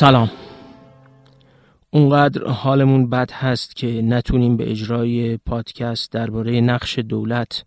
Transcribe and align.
سلام. 0.00 0.30
اونقدر 1.90 2.46
حالمون 2.46 3.10
بد 3.10 3.30
هست 3.32 3.76
که 3.76 4.02
نتونیم 4.02 4.56
به 4.56 4.70
اجرای 4.70 5.36
پادکست 5.36 6.12
درباره 6.12 6.60
نقش 6.60 6.98
دولت 6.98 7.64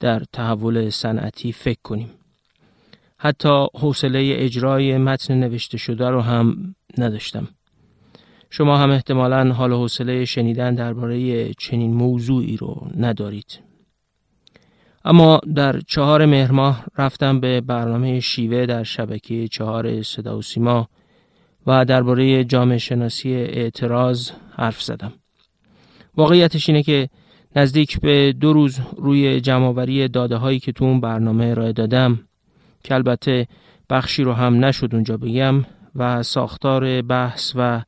در 0.00 0.22
تحول 0.32 0.90
صنعتی 0.90 1.52
فکر 1.52 1.78
کنیم. 1.84 2.10
حتی 3.18 3.66
حوصله 3.74 4.32
اجرای 4.36 4.98
متن 4.98 5.34
نوشته 5.34 5.78
شده 5.78 6.10
رو 6.10 6.20
هم 6.20 6.74
نداشتم. 6.98 7.48
شما 8.50 8.76
هم 8.76 8.90
احتمالا 8.90 9.52
حال 9.52 9.72
حوصله 9.72 10.24
شنیدن 10.24 10.74
درباره 10.74 11.48
چنین 11.54 11.94
موضوعی 11.94 12.56
رو 12.56 12.90
ندارید. 12.96 13.60
اما 15.04 15.40
در 15.54 15.80
چهار 15.80 16.26
مهر 16.26 16.52
ماه 16.52 16.84
رفتم 16.96 17.40
به 17.40 17.60
برنامه 17.60 18.20
شیوه 18.20 18.66
در 18.66 18.82
شبکه 18.82 19.48
چهار 19.48 20.02
صدا 20.02 20.38
و 20.38 20.42
سیما 20.42 20.88
و 21.68 21.84
درباره 21.84 22.44
جامعه 22.44 22.78
شناسی 22.78 23.34
اعتراض 23.34 24.30
حرف 24.56 24.82
زدم. 24.82 25.12
واقعیتش 26.16 26.68
اینه 26.68 26.82
که 26.82 27.08
نزدیک 27.56 28.00
به 28.00 28.32
دو 28.32 28.52
روز 28.52 28.80
روی 28.96 29.40
جمعآوری 29.40 30.08
داده 30.08 30.36
هایی 30.36 30.58
که 30.58 30.72
تو 30.72 30.84
اون 30.84 31.00
برنامه 31.00 31.46
ارائه 31.46 31.72
دادم 31.72 32.20
که 32.84 32.94
البته 32.94 33.46
بخشی 33.90 34.22
رو 34.22 34.32
هم 34.32 34.64
نشد 34.64 34.88
اونجا 34.92 35.16
بگم 35.16 35.64
و 35.94 36.22
ساختار 36.22 37.02
بحث 37.02 37.52
و 37.56 37.82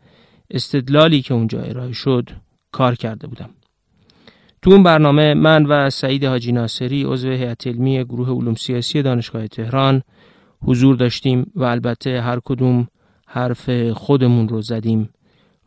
استدلالی 0.51 1.23
که 1.23 1.35
اونجا 1.35 1.60
ارائه 1.60 1.93
شد 1.93 2.30
کار 2.73 2.95
کرده 2.95 3.27
بودم. 3.27 3.51
تو 4.62 4.71
اون 4.71 4.83
برنامه 4.83 5.35
من 5.35 5.66
و 5.66 5.91
سعید 5.91 6.24
حاجی 6.24 6.52
ناصری 6.52 7.04
عضو 7.04 7.29
هیئت 7.29 7.66
علمی 7.66 8.04
گروه 8.04 8.29
علوم 8.29 8.54
سیاسی 8.54 9.02
دانشگاه 9.02 9.49
تهران 9.49 10.02
حضور 10.63 10.97
داشتیم 10.97 11.52
و 11.54 11.65
البته 11.65 12.21
هر 12.21 12.41
کدوم 12.45 12.88
حرف 13.32 13.90
خودمون 13.90 14.48
رو 14.48 14.62
زدیم 14.62 15.10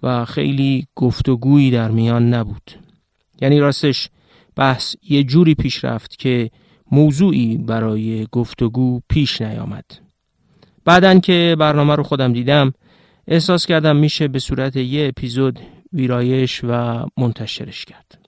و 0.04 0.26
خیلی 0.26 0.88
گفتگویی 0.96 1.72
در 1.72 1.92
میان 1.92 2.34
نبود. 2.34 2.72
یعنی 3.42 3.60
راستش 3.60 4.10
بحث 4.56 4.96
یه 5.10 5.24
جوری 5.24 5.56
پیش 5.56 5.86
رفت 5.86 6.20
که 6.20 6.50
موضوعی 6.92 7.58
برای 7.58 8.28
گفتگو 8.32 9.02
پیش 9.10 9.42
نیامد. 9.42 9.86
بعدن 10.86 11.20
که 11.20 11.56
برنامه 11.60 11.96
رو 11.96 12.04
خودم 12.04 12.34
دیدم 12.34 12.74
احساس 13.28 13.66
کردم 13.66 13.96
میشه 13.96 14.28
به 14.28 14.40
صورت 14.40 14.76
یه 14.76 15.08
اپیزود 15.08 15.60
ویرایش 15.94 16.62
و 16.64 17.06
منتشرش 17.18 17.86
کرد. 17.86 18.20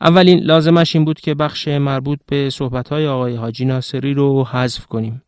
اولین 0.00 0.38
لازمش 0.38 0.96
این 0.96 1.04
بود 1.04 1.20
که 1.20 1.34
بخش 1.34 1.68
مربوط 1.68 2.18
به 2.26 2.50
صحبتهای 2.50 3.06
آقای 3.06 3.36
حاجی 3.36 3.64
ناصری 3.64 4.14
رو 4.14 4.44
حذف 4.44 4.86
کنیم. 4.86 5.22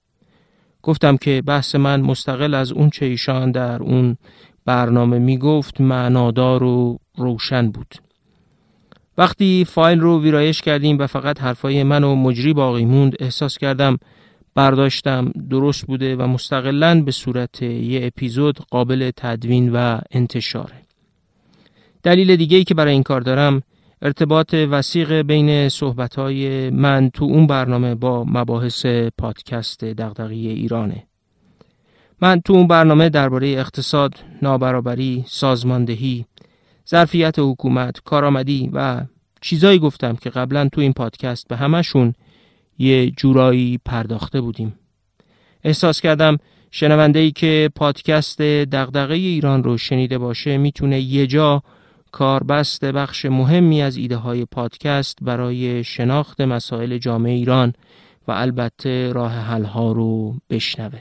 گفتم 0.87 1.17
که 1.17 1.43
بحث 1.47 1.75
من 1.75 2.01
مستقل 2.01 2.55
از 2.55 2.73
اون 2.73 2.91
چه 2.91 3.07
ایشان 3.07 3.51
در 3.51 3.83
اون 3.83 4.17
برنامه 4.65 5.19
می‌گفت 5.19 5.81
معنادار 5.81 6.63
و 6.63 6.99
روشن 7.17 7.71
بود. 7.71 7.95
وقتی 9.19 9.65
فایل 9.65 10.01
رو 10.01 10.23
ویرایش 10.23 10.61
کردیم 10.61 10.99
و 10.99 11.07
فقط 11.07 11.41
حرفای 11.41 11.83
من 11.83 12.05
و 12.05 12.15
مجری 12.15 12.53
باقی 12.53 12.85
موند 12.85 13.17
احساس 13.21 13.59
کردم 13.59 13.99
برداشتم 14.55 15.33
درست 15.51 15.87
بوده 15.87 16.17
و 16.17 16.27
مستقلا 16.27 17.03
به 17.03 17.11
صورت 17.11 17.63
یه 17.63 18.07
اپیزود 18.07 18.59
قابل 18.71 19.11
تدوین 19.17 19.73
و 19.73 19.99
انتشاره. 20.11 20.83
دلیل 22.03 22.37
دیگه 22.37 22.65
که 22.65 22.75
برای 22.75 22.93
این 22.93 23.03
کار 23.03 23.21
دارم 23.21 23.63
ارتباط 24.03 24.55
وسیق 24.55 25.13
بین 25.13 25.69
صحبتهای 25.69 26.71
من 26.71 27.11
تو 27.11 27.25
اون 27.25 27.47
برنامه 27.47 27.95
با 27.95 28.25
مباحث 28.25 28.87
پادکست 29.19 29.85
دغدغه 29.85 30.35
ایرانه 30.35 31.07
من 32.21 32.41
تو 32.41 32.53
اون 32.53 32.67
برنامه 32.67 33.09
درباره 33.09 33.49
اقتصاد، 33.49 34.15
نابرابری، 34.43 35.25
سازماندهی، 35.27 36.27
ظرفیت 36.89 37.35
حکومت، 37.39 38.01
کارآمدی 38.05 38.71
و 38.73 39.05
چیزایی 39.41 39.79
گفتم 39.79 40.17
که 40.17 40.31
قبلا 40.31 40.69
تو 40.73 40.81
این 40.81 40.93
پادکست 40.93 41.49
به 41.49 41.57
همشون 41.57 42.15
یه 42.79 43.11
جورایی 43.11 43.79
پرداخته 43.85 44.41
بودیم. 44.41 44.79
احساس 45.65 46.01
کردم 46.01 46.37
شنونده 46.71 47.19
ای 47.19 47.31
که 47.31 47.71
پادکست 47.75 48.43
دغدغه 48.43 49.15
ایران 49.15 49.65
رو 49.65 49.79
شنیده 49.79 50.19
باشه 50.19 50.59
می‌تونه 50.59 51.01
یه 51.01 51.27
جا 51.27 51.63
کاربست 52.17 52.85
بخش 52.85 53.27
مهمی 53.27 53.83
از 53.83 53.97
ایده 53.97 54.17
های 54.17 54.45
پادکست 54.45 55.19
برای 55.23 55.85
شناخت 55.85 56.41
مسائل 56.41 56.99
جامعه 56.99 57.33
ایران 57.33 57.73
و 58.29 58.33
البته 58.33 59.13
راه 59.13 59.33
حل 59.33 59.65
ها 59.65 59.93
رو 59.93 60.35
بشنوه. 60.51 60.99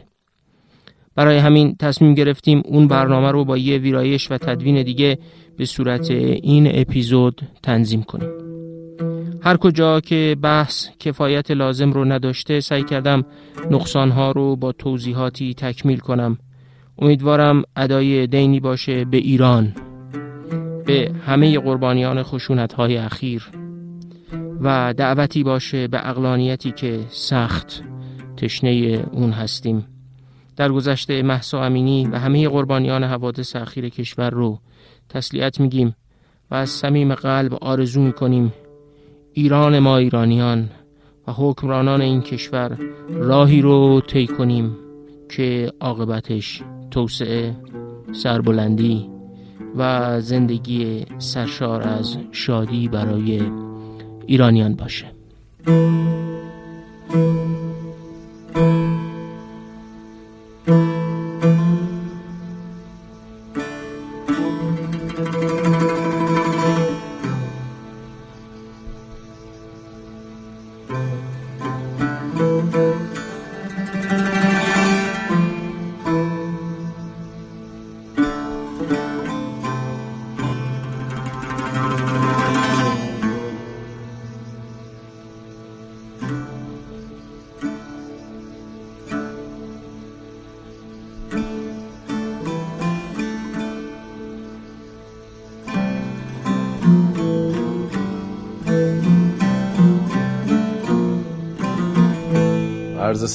برای 1.16 1.38
همین 1.38 1.76
تصمیم 1.80 2.14
گرفتیم 2.14 2.62
اون 2.66 2.88
برنامه 2.88 3.32
رو 3.32 3.46
با 3.46 3.58
یه 3.58 3.78
ویرایش 3.78 4.32
و 4.32 4.38
تدوین 4.38 4.84
دیگه 4.84 5.18
به 5.58 5.66
صورت 5.66 6.12
این 6.12 6.80
اپیزود 6.80 7.42
تنظیم 7.64 8.04
کنیم. 8.04 8.30
هر 9.42 9.58
کجا 9.58 10.00
که 10.00 10.38
بحث 10.42 10.88
کفایت 11.00 11.52
لازم 11.52 11.92
رو 11.92 12.06
نداشته 12.06 12.60
سعی 12.60 12.84
کردم 12.84 13.24
نقصانها 13.72 14.32
رو 14.32 14.56
با 14.56 14.72
توضیحاتی 14.72 15.54
تکمیل 15.54 16.00
کنم. 16.00 16.38
امیدوارم 17.00 17.64
ادای 17.76 18.28
دینی 18.28 18.60
باشه 18.60 19.06
به 19.06 19.18
ایران 19.18 19.85
به 20.86 21.12
همه 21.26 21.60
قربانیان 21.60 22.24
خشونت 22.24 22.74
های 22.74 22.98
اخیر 22.98 23.50
و 24.62 24.94
دعوتی 24.98 25.44
باشه 25.44 25.88
به 25.88 26.10
اقلانیتی 26.10 26.72
که 26.72 27.00
سخت 27.10 27.84
تشنه 28.38 29.04
اون 29.12 29.32
هستیم. 29.32 29.88
در 30.56 30.72
گذشته 30.72 31.24
محسا 31.24 31.64
امینی 31.64 32.08
و 32.08 32.20
همه 32.20 32.50
قربانیان 32.50 33.04
حوادث 33.04 33.56
اخیر 33.56 33.90
کشور 33.90 34.30
رو 34.30 34.60
تسلیت 35.10 35.60
میگیم 35.60 35.96
و 36.52 36.56
از 36.56 36.70
صمیم 36.70 37.16
قلب 37.16 37.54
آرزو 37.54 38.02
می‌کنیم 38.02 38.54
ایران 39.34 39.80
ما 39.80 39.98
ایرانیان 39.98 40.70
و 41.28 41.32
حکمرانان 41.32 42.02
این 42.02 42.22
کشور 42.22 42.78
راهی 43.10 43.62
رو 43.62 44.02
طی 44.02 44.28
کنیم 44.28 44.78
که 45.30 45.72
عاقبتش 45.82 46.62
توسعه 46.92 47.56
سربلندی 48.12 49.15
و 49.78 50.22
زندگی 50.22 51.06
سرشار 51.18 51.82
از 51.82 52.18
شادی 52.32 52.88
برای 52.88 53.42
ایرانیان 54.28 54.76
باشه. 54.76 55.12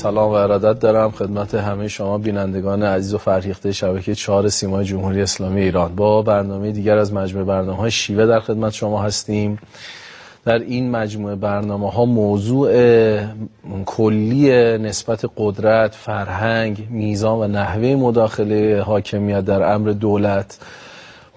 سلام 0.00 0.31
و 0.31 0.32
ارادت 0.32 0.81
دارم 0.81 1.11
خدمت 1.11 1.55
همه 1.55 1.88
شما 1.88 2.19
بینندگان 2.19 2.82
عزیز 2.82 3.14
و 3.14 3.19
فرهیخته 3.19 3.73
شبکه 3.73 4.14
چهار 4.14 4.49
سیمای 4.49 4.85
جمهوری 4.85 5.23
اسلامی 5.23 5.61
ایران. 5.61 5.94
با 5.94 6.23
برنامه 6.23 6.73
دیگر 6.73 6.99
از 6.99 7.12
مجموعه 7.12 7.44
برنامه 7.44 7.79
های 7.79 7.91
شیوه 7.91 8.26
در 8.26 8.41
خدمت 8.41 8.73
شما 8.73 9.02
هستیم. 9.02 9.58
در 10.44 10.58
این 10.58 10.91
مجموعه 10.91 11.35
برنامه 11.35 11.91
ها 11.91 12.05
موضوع 12.05 12.73
کلی 13.87 14.79
نسبت 14.79 15.25
قدرت، 15.37 15.94
فرهنگ، 15.94 16.87
میزان 16.91 17.38
و 17.38 17.47
نحوه 17.47 17.94
مداخله 17.94 18.82
حاکمیت 18.82 19.44
در 19.44 19.73
امر 19.73 19.91
دولت 19.91 20.58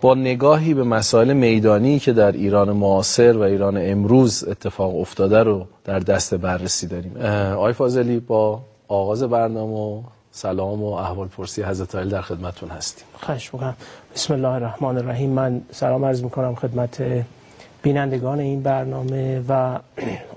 با 0.04 0.16
نگاهی 0.16 0.74
به 0.74 0.84
مسائل 0.84 1.34
میدانی 1.34 2.00
که 2.00 2.14
در 2.14 2.32
ایران 2.32 2.72
معاصر 2.72 3.38
و 3.38 3.42
ایران 3.42 3.78
امروز 3.92 4.44
اتفاق 4.44 5.00
افتاده 5.00 5.44
رو 5.44 5.66
در 5.86 6.00
دست 6.00 6.36
بررسی 6.36 6.88
داریم. 6.88 7.18
آقای 7.56 7.74
فاضلی 7.74 8.20
با 8.20 8.62
آغاز 8.88 9.24
برنامه 9.24 10.04
سلام 10.32 10.84
و 10.84 10.92
احوال 10.92 11.28
پرسی 11.28 11.64
حضرت 11.64 11.96
علی 11.96 12.10
در 12.10 12.22
خدمتون 12.22 12.70
هستیم. 12.70 13.06
خواهش 13.22 13.54
می‌کنم. 13.54 13.76
بسم 14.16 14.34
الله 14.34 14.48
الرحمن 14.48 14.98
الرحیم. 14.98 15.30
من 15.30 15.62
سلام 15.72 16.06
عرض 16.06 16.24
می‌کنم 16.24 16.56
خدمت 16.56 17.04
بینندگان 17.84 18.40
این 18.40 18.62
برنامه 18.62 19.42
و 19.50 19.80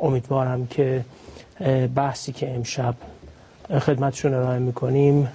امیدوارم 0.01 0.67
که 0.67 1.05
بحثی 1.95 2.33
که 2.33 2.55
امشب 2.55 2.95
خدمتشون 3.81 4.35
ارائه 4.35 4.59
می‌کنیم 4.59 5.29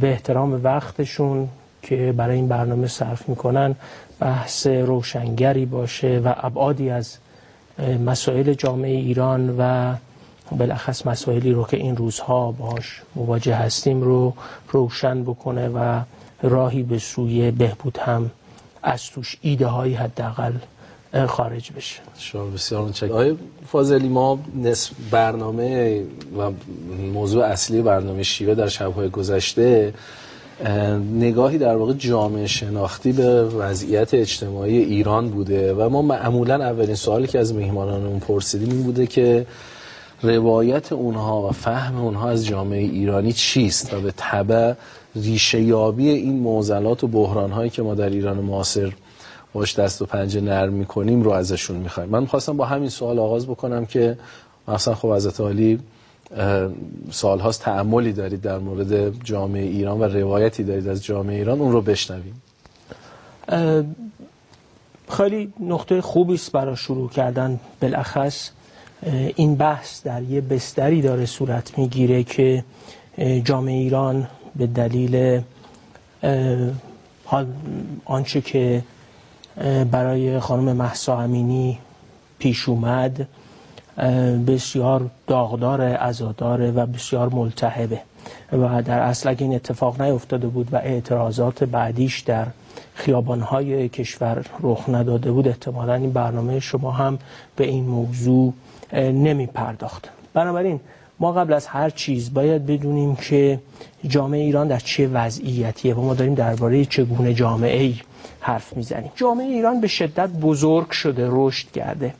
به 0.00 0.10
احترام 0.10 0.60
وقتشون 0.64 1.48
که 1.88 2.14
برای 2.16 2.36
این 2.36 2.48
برنامه 2.48 2.86
صرف 2.86 3.28
می‌کنن 3.28 3.74
بحث 4.20 4.66
روشنگری 4.66 5.66
باشه 5.66 6.22
و 6.24 6.34
ابعادی 6.36 6.90
از 6.90 7.16
مسائل 8.06 8.52
جامعه 8.52 8.96
ایران 8.96 9.56
و 9.58 9.94
بالاخص 10.50 11.06
مسائلی 11.06 11.52
رو 11.52 11.64
که 11.64 11.76
این 11.76 11.96
روزها 11.96 12.52
باش 12.52 13.02
مواجه 13.14 13.54
هستیم 13.54 14.02
رو 14.02 14.34
روشن 14.68 15.22
بکنه 15.22 15.68
و 15.68 16.00
راهی 16.42 16.82
به 16.82 16.98
سوی 16.98 17.50
بهبود 17.50 17.98
هم 17.98 18.30
از 18.82 19.10
توش 19.10 19.36
ایده 19.40 19.66
هایی 19.66 19.94
حداقل 19.94 20.52
خارج 21.26 21.72
بشه. 21.72 22.00
شما 22.18 22.44
بسیار 22.44 22.82
متشکرم. 22.82 23.10
آقای 23.10 23.36
فاضلی 23.66 24.08
ما 24.08 24.38
نصف 24.62 24.90
برنامه 25.10 26.02
و 26.38 26.50
موضوع 27.12 27.44
اصلی 27.44 27.82
برنامه 27.82 28.22
شیوه 28.22 28.54
در 28.54 28.68
شبهای 28.68 29.08
گذشته 29.08 29.94
نگاهی 31.14 31.58
در 31.58 31.76
واقع 31.76 31.92
جامعه 31.92 32.46
شناختی 32.46 33.12
به 33.12 33.44
وضعیت 33.44 34.14
اجتماعی 34.14 34.78
ایران 34.78 35.28
بوده 35.30 35.74
و 35.74 35.88
ما 35.88 36.02
معمولا 36.02 36.54
اولین 36.54 36.94
سوالی 36.94 37.26
که 37.26 37.38
از 37.38 37.54
مهمانانمون 37.54 38.18
پرسیدیم 38.18 38.70
این 38.70 38.82
بوده 38.82 39.06
که 39.06 39.46
روایت 40.22 40.92
اونها 40.92 41.48
و 41.48 41.50
فهم 41.52 42.00
اونها 42.00 42.30
از 42.30 42.46
جامعه 42.46 42.82
ایرانی 42.82 43.32
چیست 43.32 43.94
و 43.94 44.00
به 44.00 44.12
طبع 44.16 44.74
ریشه 45.16 45.60
یابی 45.60 46.08
این 46.08 46.38
معضلات 46.40 47.04
و 47.04 47.06
بحران 47.06 47.50
هایی 47.50 47.70
که 47.70 47.82
ما 47.82 47.94
در 47.94 48.08
ایران 48.08 48.36
معاصر 48.36 48.92
باش 49.52 49.78
دست 49.78 50.02
و 50.02 50.06
پنجه 50.06 50.40
نرم 50.40 50.72
می‌کنیم 50.72 51.22
رو 51.22 51.30
ازشون 51.30 51.76
می‌خوایم. 51.76 52.08
من 52.10 52.26
خواستم 52.26 52.56
با 52.56 52.64
همین 52.64 52.88
سوال 52.88 53.18
آغاز 53.18 53.46
بکنم 53.46 53.86
که 53.86 54.18
مثلا 54.68 54.94
خب 54.94 55.12
حضرت 55.12 55.40
عالی 55.40 55.78
سال 57.10 57.40
هاست 57.40 57.62
تعملی 57.62 58.12
دارید 58.12 58.40
در 58.40 58.58
مورد 58.58 59.24
جامعه 59.24 59.62
ایران 59.62 60.00
و 60.00 60.04
روایتی 60.04 60.62
دارید 60.62 60.88
از 60.88 61.04
جامعه 61.04 61.36
ایران 61.36 61.60
اون 61.60 61.72
رو 61.72 61.80
بشنویم. 61.82 62.42
خیلی 65.10 65.52
نقطه 65.60 66.00
خوبی 66.00 66.34
است 66.34 66.52
برای 66.52 66.76
شروع 66.76 67.08
کردن 67.10 67.60
بالاخص. 67.82 68.50
این 69.36 69.56
بحث 69.56 70.02
در 70.02 70.22
یه 70.22 70.40
بستری 70.40 71.02
داره 71.02 71.26
صورت 71.26 71.78
می‌گیره 71.78 72.22
که 72.24 72.64
جامعه 73.44 73.74
ایران 73.74 74.28
به 74.56 74.66
دلیل 74.66 75.40
آنچه 78.04 78.40
که 78.40 78.82
برای 79.90 80.40
خانم 80.40 80.76
محسا 80.76 81.20
امینی 81.20 81.78
پیش 82.38 82.68
اومد 82.68 83.28
بسیار 84.46 85.10
داغدار 85.26 85.80
ازاداره 85.82 86.70
و 86.70 86.86
بسیار 86.86 87.28
ملتهبه. 87.28 88.00
و 88.52 88.82
در 88.82 89.00
اصل 89.00 89.28
اگه 89.28 89.42
این 89.42 89.54
اتفاق 89.54 90.02
نیفتاده 90.02 90.46
بود 90.46 90.68
و 90.72 90.76
اعتراضات 90.76 91.64
بعدیش 91.64 92.20
در 92.20 92.46
خیابانهای 92.94 93.88
کشور 93.88 94.44
رخ 94.62 94.88
نداده 94.88 95.32
بود 95.32 95.48
احتمالا 95.48 95.94
این 95.94 96.12
برنامه 96.12 96.60
شما 96.60 96.90
هم 96.90 97.18
به 97.56 97.66
این 97.66 97.84
موضوع 97.84 98.52
نمی 98.92 99.46
پرداخت 99.46 100.08
بنابراین 100.34 100.80
ما 101.20 101.32
قبل 101.32 101.52
از 101.52 101.66
هر 101.66 101.90
چیز 101.90 102.34
باید 102.34 102.66
بدونیم 102.66 103.16
که 103.16 103.60
جامعه 104.08 104.40
ایران 104.40 104.68
در 104.68 104.78
چه 104.78 105.08
وضعیتیه 105.08 105.94
و 105.94 106.02
ما 106.02 106.14
داریم 106.14 106.34
درباره 106.34 106.84
چگونه 106.84 107.34
جامعه 107.34 107.82
ای 107.82 107.94
حرف 108.40 108.76
می‌زنیم. 108.76 109.10
جامعه 109.16 109.46
ایران 109.46 109.80
به 109.80 109.88
شدت 109.88 110.28
بزرگ 110.28 110.90
شده 110.90 111.28
رشد 111.30 111.70
کرده. 111.70 112.14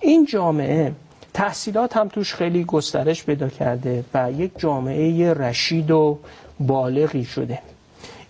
این 0.00 0.26
جامعه 0.26 0.92
تحصیلات 1.34 1.96
هم 1.96 2.08
توش 2.08 2.34
خیلی 2.34 2.64
گسترش 2.64 3.24
پیدا 3.24 3.48
کرده 3.48 4.04
و 4.14 4.32
یک 4.32 4.50
جامعه 4.58 5.34
رشید 5.34 5.90
و 5.90 6.18
بالغی 6.60 7.24
شده. 7.24 7.58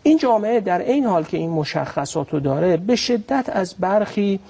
این 0.03 0.19
جامعه 0.19 0.61
در 0.61 0.79
این 0.79 1.07
حال 1.07 1.25
که 1.25 1.37
این 1.37 1.51
مشخصات 1.51 2.31
رو 2.31 2.41
داره 2.41 2.77
به 2.77 2.97
شدت 2.97 3.51
از 3.53 3.75
برخی 3.75 4.41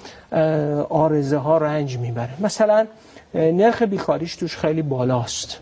آرزه 0.88 1.37
ها 1.37 1.58
رنج 1.58 1.99
می‌بره. 1.99 2.31
مثلا 2.41 2.87
نرخ 3.35 3.82
بیکاریش 3.82 4.37
توش 4.37 4.56
خیلی 4.56 4.82
بالاست. 4.82 5.58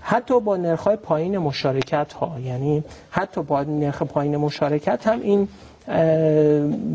حتی 0.00 0.40
با 0.40 0.56
نرخ 0.56 0.88
پایین 0.88 1.38
مشارکت 1.38 2.12
ها 2.12 2.36
یعنی 2.44 2.84
حتی 3.10 3.42
با 3.42 3.62
نرخ 3.62 4.02
پایین 4.02 4.36
مشارکت 4.36 5.06
هم 5.06 5.20
این 5.20 5.48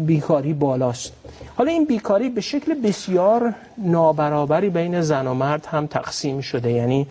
بیکاری 0.05 0.53
بالاست. 0.53 1.13
حالا 1.55 1.71
این 1.71 1.85
بیکاری 1.85 2.29
به 2.29 2.41
شکل 2.41 2.73
بسیار 2.73 3.53
نابرابری 3.77 4.69
بین 4.69 5.01
زن 5.01 5.27
و 5.27 5.33
مرد 5.33 5.65
هم 5.65 5.87
تقسیم 5.87 6.41
شده. 6.41 6.71
یعنی 6.71 7.07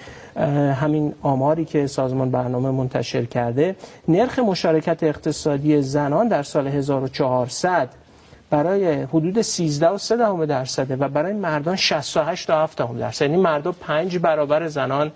همین 0.80 1.14
آماری 1.22 1.64
که 1.64 1.86
سازمان 1.86 2.30
برنامه 2.30 2.70
منتشر 2.70 3.24
کرده 3.24 3.76
نرخ 4.08 4.38
مشارکت 4.38 5.02
اقتصادی 5.02 5.82
زنان 5.82 6.28
در 6.28 6.42
سال 6.42 6.66
1400 6.66 7.88
برای 8.50 9.02
حدود 9.02 9.42
13 9.42 9.88
و 9.88 9.98
3 9.98 10.16
دهم 10.16 10.44
درصده 10.44 10.96
و 10.96 11.08
برای 11.08 11.32
مردان 11.32 11.76
68 11.76 12.46
تا 12.46 12.62
7 12.62 12.78
دهم 12.78 12.98
درصد. 12.98 13.22
یعنی 13.22 13.36
مردان 13.36 13.74
5 13.80 14.18
برابر 14.18 14.68
زنان 14.68 15.12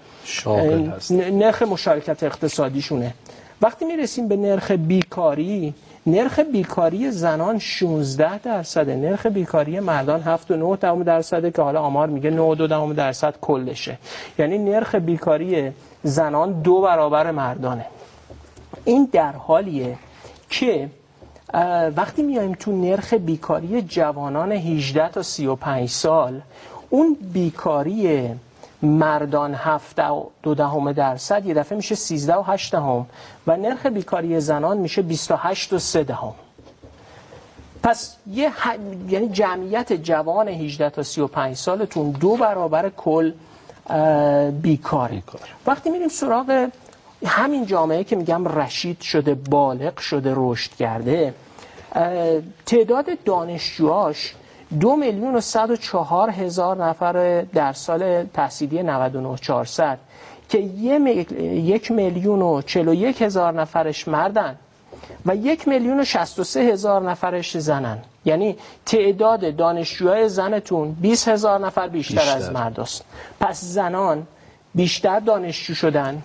نرخ 1.11 1.63
مشارکت 1.63 2.23
اقتصادیشونه. 2.23 3.15
وقتی 3.63 3.85
می‌رسیم 3.85 4.29
به 4.29 4.37
نرخ 4.37 4.71
بیکاری 4.71 5.75
نرخ 6.07 6.39
بیکاری 6.39 7.11
زنان 7.11 7.59
16 7.59 8.39
درصده. 8.39 8.97
نرخ 8.97 9.27
بیکاری 9.27 9.81
مردان 9.81 10.23
7 10.23 10.51
و 10.51 10.57
9 10.57 10.77
دهم 10.77 11.03
درصده 11.03 11.51
که 11.51 11.63
حالا 11.63 11.81
آمار 11.81 12.09
میگه 12.09 12.31
9 12.31 12.55
دو 12.55 12.67
دهم 12.67 12.93
درصد 12.93 13.35
کلشه. 13.41 13.99
یعنی 14.39 14.59
نرخ 14.59 14.95
بیکاری 14.95 15.71
زنان 16.03 16.53
دو 16.63 16.81
برابر 16.81 17.31
مردانه. 17.31 17.87
این 18.85 19.09
در 19.13 19.33
حالیه 19.33 19.99
که 20.51 20.89
وقتی 21.97 22.23
میایم 22.23 22.53
تو 22.53 22.73
نرخ 22.73 23.15
بیکاری 23.15 23.83
جوانان 23.83 24.53
18 24.53 25.09
تا 25.09 25.23
35 25.23 25.89
سال 25.91 26.41
اون 26.91 27.17
بیکاری 27.33 28.31
مردان 28.83 29.55
7 29.55 29.97
دو 30.43 30.55
دهم 30.55 30.93
درصد 30.93 31.47
یه 31.47 31.55
دفعه 31.55 31.77
میشه 31.77 31.95
13 31.95 32.35
و 32.35 32.43
8 32.43 32.73
دهم 32.73 33.07
و 33.47 33.57
نرخ 33.57 33.87
بیکاری 33.87 34.41
زنان 34.41 34.79
میشه 34.79 35.03
28 35.03 35.73
و 35.73 35.79
3 35.79 36.05
دهم. 36.05 36.35
پس 37.83 38.17
یه 38.27 38.51
ح... 38.51 38.77
یعنی 39.09 39.29
جمعیت 39.29 39.93
جوان 39.93 40.49
18 40.49 40.91
تا 40.91 41.03
35 41.03 41.57
سالتون 41.57 42.11
دو 42.11 42.37
برابر 42.37 42.89
کل 42.89 43.33
بیکاری 44.63 45.23
وقتی 45.67 45.91
میریم 45.91 46.09
سراغ 46.09 46.69
همین 47.27 47.67
جامعه 47.67 48.05
که 48.05 48.17
میگم 48.17 48.49
رشید 48.49 49.01
شده 49.01 49.35
بالغ 49.35 49.99
شده 49.99 50.33
رشد 50.37 50.71
کرده 50.71 51.35
تعداد 52.67 53.07
دانشجوهاش 53.25 54.35
دو 54.81 54.97
میلیون 54.97 55.35
و 55.35 55.41
صد 55.41 55.71
و 55.71 55.77
چهار 55.77 56.31
هزار 56.31 56.85
نفر 56.85 57.43
در 57.43 57.73
سال 57.73 58.25
تحصیلی 58.25 58.83
99 58.83 59.37
400 59.37 59.99
که 60.49 60.59
یک 60.59 61.91
میلیون 61.91 62.43
و 62.43 62.63
چلو 62.63 62.95
یک 62.95 63.23
هزار 63.23 63.53
نفرش 63.53 64.09
مردن 64.09 64.57
و 65.27 65.37
یک 65.37 65.69
میلیون 65.69 66.01
و 66.01 66.05
شست 66.05 66.39
و 66.39 66.45
سه 66.45 66.61
هزار 66.61 67.11
نفرش 67.11 67.59
زنن 67.59 67.99
یعنی 68.25 68.57
تعداد 68.87 69.57
دانشجوهای 69.57 70.29
زنتون 70.29 70.93
20 70.93 71.29
هزار 71.29 71.67
نفر 71.67 71.89
بیشتر, 71.89 72.15
بیشتر. 72.15 72.37
از 72.37 72.53
مرد 72.53 72.81
است 72.81 73.05
پس 73.41 73.61
زنان 73.65 74.27
بیشتر 74.75 75.21
دانشجو 75.21 75.75
شدن 75.75 76.23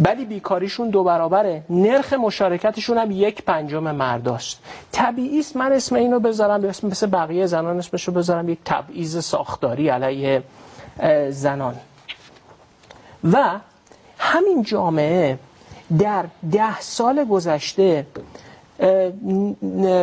ولی 0.00 0.24
بیکاریشون 0.24 0.90
دو 0.90 1.04
برابره. 1.04 1.62
نرخ 1.70 2.12
مشارکتشون 2.12 2.98
هم 2.98 3.10
یک 3.10 3.42
پنجم 3.42 3.90
مرداست. 3.90 4.62
طبیعی 4.92 5.38
است 5.38 5.56
من 5.56 5.72
اسم 5.72 5.96
اینو 5.96 6.20
بذارم 6.20 6.64
اسم 6.64 6.86
مثل 6.86 7.06
بقیه 7.06 7.46
زنان 7.46 7.78
اسمشو 7.78 8.12
بذارم 8.12 8.48
یک 8.48 8.58
تبعیض 8.64 9.24
ساختاری 9.24 9.88
علیه 9.88 10.42
زنان. 11.30 11.74
و 13.32 13.44
همین 14.18 14.62
جامعه 14.62 15.38
در 15.98 16.24
ده 16.52 16.80
سال 16.80 17.24
گذشته 17.24 18.06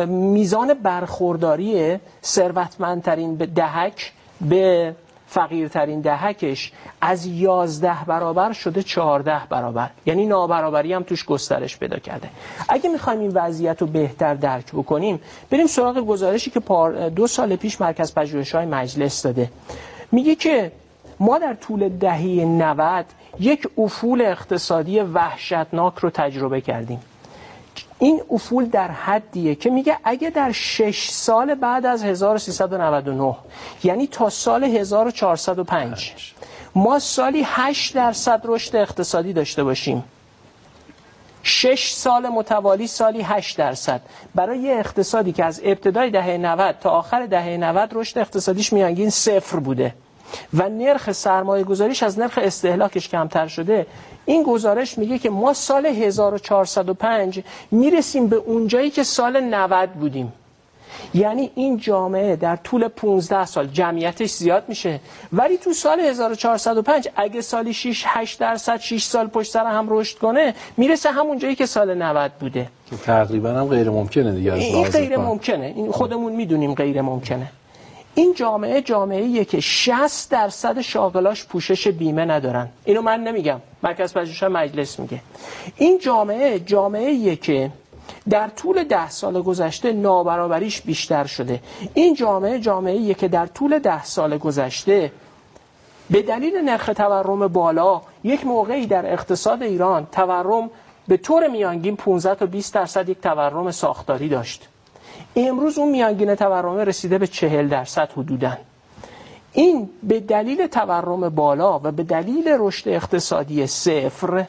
میزان 0.08 0.74
برخورداری 0.74 1.98
ثروتمندترین 2.22 3.34
دهک 3.34 4.12
به 4.40 4.94
فقیرترین 5.28 6.00
دهکش 6.00 6.72
از 7.00 7.26
11 7.26 8.04
برابر 8.06 8.52
شده 8.52 8.82
14 8.82 9.40
برابر. 9.50 9.90
یعنی 10.06 10.26
نابرابری 10.26 10.92
هم 10.92 11.02
توش 11.02 11.24
گسترش 11.24 11.78
پیدا 11.78 11.98
کرده. 11.98 12.28
اگه 12.68 12.90
می‌خوایم 12.90 13.20
این 13.20 13.30
وضعیت 13.34 13.80
رو 13.80 13.86
بهتر 13.86 14.34
درک 14.34 14.72
بکنیم 14.72 15.20
بریم 15.50 15.66
سراغ 15.66 15.98
گزارشی 15.98 16.50
که 16.50 16.60
دو 17.16 17.26
سال 17.26 17.56
پیش 17.56 17.80
مرکز 17.80 18.14
پژوهش 18.14 18.54
های 18.54 18.66
مجلس 18.66 19.22
داده. 19.22 19.50
میگه 20.12 20.34
که 20.34 20.72
ما 21.20 21.38
در 21.38 21.54
طول 21.54 21.88
دهه 21.88 22.44
90 22.44 23.04
یک 23.40 23.68
افول 23.78 24.20
اقتصادی 24.20 25.00
وحشتناک 25.00 25.98
رو 25.98 26.10
تجربه 26.10 26.60
کردیم. 26.60 27.00
این 27.98 28.22
افول 28.30 28.64
در 28.64 28.90
حدیه 28.90 29.54
که 29.54 29.70
میگه 29.70 29.96
اگه 30.04 30.30
در 30.30 30.52
شش 30.52 31.08
سال 31.10 31.54
بعد 31.54 31.86
از 31.86 32.04
1399 32.04 33.36
یعنی 33.84 34.06
تا 34.06 34.30
سال 34.30 34.64
1405 34.64 36.34
ما 36.74 36.98
سالی 36.98 37.42
8 37.44 37.94
درصد 37.94 38.40
رشد 38.44 38.76
اقتصادی 38.76 39.32
داشته 39.32 39.64
باشیم. 39.64 40.04
شش 41.42 41.92
سال 41.92 42.28
متوالی 42.28 42.86
سالی 42.86 43.22
8 43.22 43.58
درصد. 43.58 44.00
برای 44.34 44.58
یه 44.58 44.74
اقتصادی 44.74 45.32
که 45.32 45.44
از 45.44 45.60
ابتدای 45.64 46.10
دهه 46.10 46.36
90 46.36 46.76
تا 46.80 46.90
آخر 46.90 47.26
دهه 47.26 47.56
90 47.56 47.90
رشد 47.92 48.18
اقتصادیش 48.18 48.72
میانگین 48.72 49.10
صفر 49.10 49.58
بوده 49.58 49.94
و 50.54 50.68
نرخ 50.68 51.12
سرمایه 51.12 51.64
گذاریش 51.64 52.02
از 52.02 52.18
نرخ 52.18 52.38
استهلاکش 52.42 53.08
کمتر 53.08 53.46
شده 53.46 53.86
این 54.28 54.42
گزارش 54.42 54.98
میگه 54.98 55.18
که 55.18 55.30
ما 55.30 55.52
سال 55.52 55.86
1405 55.86 57.40
می‌رسیم 57.70 58.26
به 58.26 58.36
اونجایی 58.36 58.90
که 58.90 59.02
سال 59.02 59.40
90 59.40 59.90
بودیم. 59.90 60.32
یعنی 61.14 61.50
این 61.54 61.76
جامعه 61.76 62.36
در 62.36 62.56
طول 62.56 62.88
15 62.88 63.44
سال 63.44 63.66
جمعیتش 63.66 64.30
زیاد 64.30 64.64
میشه. 64.68 65.00
ولی 65.32 65.58
تو 65.58 65.72
سال 65.72 66.00
1405 66.00 67.08
اگه 67.16 67.40
سالی 67.40 67.72
6 67.72 68.04
8 68.06 68.40
درصد 68.40 68.80
6 68.80 69.04
سال 69.04 69.26
پشت 69.26 69.52
سر 69.52 69.66
هم 69.66 69.86
رشد 69.90 70.18
کنه 70.18 70.54
می‌رسه 70.76 71.10
همون 71.10 71.38
جایی 71.38 71.54
که 71.54 71.66
سال 71.66 71.94
90 71.94 72.32
بوده. 72.40 72.66
تقریبا 73.04 73.50
هم 73.50 73.66
غیر 73.66 73.90
ممکنه 73.90 74.32
دیگه 74.32 74.52
از 74.52 74.58
این 74.58 74.84
غیر 74.84 75.16
ممکنه 75.16 75.72
این 75.76 75.92
خودمون 75.92 76.32
می‌دونیم 76.32 76.74
غیر 76.74 77.02
ممکنه 77.02 77.46
این 78.18 78.34
جامعه 78.34 78.82
جامعه 78.82 79.44
که 79.44 79.60
60 79.60 80.30
درصد 80.30 80.80
شاغلاش 80.80 81.44
پوشش 81.44 81.88
بیمه 81.88 82.24
ندارن. 82.24 82.68
اینو 82.84 83.02
من 83.02 83.20
نمیگم. 83.20 83.60
مرکز 83.82 84.14
پژوهش 84.14 84.42
مجلس 84.42 84.98
میگه. 85.00 85.20
این 85.76 85.98
جامعه 85.98 86.58
جامعه 86.58 87.36
که 87.36 87.70
در 88.30 88.48
طول 88.48 88.84
ده 88.84 89.10
سال 89.10 89.42
گذشته 89.42 89.92
نابرابریش 89.92 90.80
بیشتر 90.80 91.26
شده. 91.26 91.60
این 91.94 92.14
جامعه 92.14 92.58
جامعه 92.58 93.14
که 93.14 93.28
در 93.28 93.46
طول 93.46 93.78
ده 93.78 94.04
سال 94.04 94.38
گذشته 94.38 95.12
به 96.10 96.22
دلیل 96.22 96.56
نرخ 96.56 96.90
تورم 96.96 97.48
بالا 97.48 98.02
یک 98.24 98.46
موقعی 98.46 98.86
در 98.86 99.12
اقتصاد 99.12 99.62
ایران 99.62 100.06
تورم 100.12 100.70
به 101.08 101.16
طور 101.16 101.48
میانگین 101.48 101.96
15 101.96 102.34
تا 102.34 102.46
20 102.46 102.74
درصد 102.74 103.08
یک 103.08 103.20
تورم 103.20 103.70
ساختاری 103.70 104.28
داشت. 104.28 104.68
امروز 105.36 105.78
اون 105.78 105.90
میانگین 105.90 106.34
تورم 106.34 106.76
رسیده 106.76 107.18
به 107.18 107.26
40 107.26 107.68
درصد 107.68 108.10
حدودن 108.12 108.58
این 109.52 109.90
به 110.02 110.20
دلیل 110.20 110.66
تورم 110.66 111.28
بالا 111.28 111.78
و 111.78 111.92
به 111.92 112.02
دلیل 112.02 112.48
رشد 112.58 112.88
اقتصادی 112.88 113.66
صفر 113.66 114.44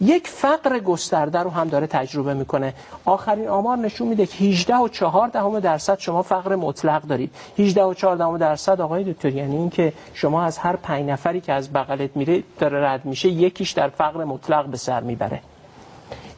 یک 0.00 0.28
فقر 0.28 0.78
گسترده 0.78 1.38
رو 1.38 1.50
هم 1.50 1.68
داره 1.68 1.86
تجربه 1.86 2.34
می‌کنه. 2.34 2.74
آخرین 3.04 3.48
آمار 3.48 3.76
نشون 3.76 4.08
میده 4.08 4.26
که 4.26 4.44
18 4.44 4.76
و 4.76 4.88
4 4.88 5.28
دهم 5.28 5.60
درصد 5.60 5.98
شما 5.98 6.22
فقر 6.22 6.56
مطلق 6.56 7.02
دارید. 7.02 7.30
18 7.58 7.84
و 7.84 7.94
4 7.94 8.16
دهم 8.16 8.38
درصد 8.38 8.80
آقای 8.80 9.12
دکتر 9.12 9.28
یعنی 9.28 9.56
این 9.56 9.70
که 9.70 9.92
شما 10.14 10.42
از 10.42 10.58
هر 10.58 10.76
5 10.76 11.10
نفری 11.10 11.40
که 11.40 11.52
از 11.52 11.72
بغلت 11.72 12.16
میره 12.16 12.42
داره 12.58 12.88
رد 12.88 13.04
میشه 13.04 13.28
یکیش 13.28 13.70
در 13.70 13.88
فقر 13.88 14.24
مطلق 14.24 14.66
به 14.66 14.76
سر 14.76 15.00
می‌بره. 15.00 15.40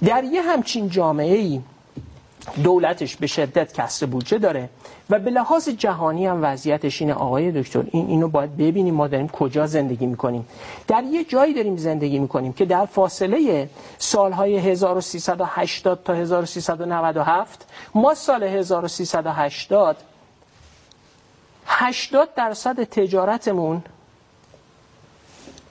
در 0.05 0.25
یه 0.25 0.43
همچین 0.43 0.89
جامعه 0.89 1.37
ای 1.37 1.61
دولتش 2.65 3.17
به 3.17 3.27
شدت 3.27 3.73
کسر 3.73 4.07
بودجه 4.07 4.39
داره 4.39 4.69
و 5.11 5.19
به 5.19 5.31
لحاظ 5.31 5.69
جهانی 5.69 6.27
هم 6.27 6.39
وضعیتش 6.43 7.01
اینه. 7.03 7.15
آقای 7.15 7.63
دکتر 7.63 7.85
این 7.91 8.07
اینو 8.09 8.29
باید 8.29 8.57
ببینیم 8.57 8.95
ما 8.95 9.09
داریم 9.09 9.29
کجا 9.29 9.67
زندگی 9.67 10.07
می‌کنیم. 10.07 10.47
در 10.87 11.03
یه 11.03 11.25
جایی 11.25 11.55
داریم 11.55 11.77
زندگی 11.77 12.19
می‌کنیم 12.19 12.53
که 12.53 12.65
در 12.65 12.87
فاصله 12.87 13.71
سالهای 13.99 14.59
1380 14.59 16.03
تا 16.05 16.15
1397 16.15 17.67
ما 17.95 18.15
سال 18.15 18.43
1380 18.43 19.97
80 21.67 22.35
درصد 22.35 22.83
تجارتمون 22.83 23.83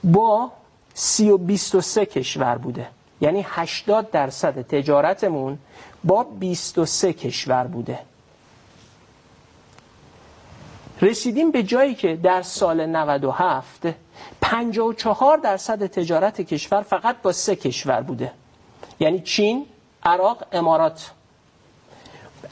با 0.04 0.52
323 0.94 2.06
کشور 2.06 2.58
بوده. 2.58 2.88
یعنی 3.22 3.46
80 3.50 4.12
درصد 4.12 4.62
تجارتمون 4.62 5.58
با 6.08 6.24
23 6.24 7.14
کشور 7.14 7.64
بوده. 7.64 8.00
رسیدیم 11.02 11.52
به 11.52 11.64
جایی 11.64 11.96
که 11.96 12.16
در 12.16 12.42
سال 12.42 12.86
97 12.86 13.88
54 14.42 15.38
درصد 15.38 15.86
تجارت 15.86 16.42
کشور 16.42 16.82
فقط 16.82 17.22
با 17.22 17.32
سه 17.32 17.56
کشور 17.56 18.02
بوده. 18.02 18.32
یعنی 19.00 19.20
چین، 19.20 19.66
عراق، 20.04 20.44
امارات. 20.52 21.12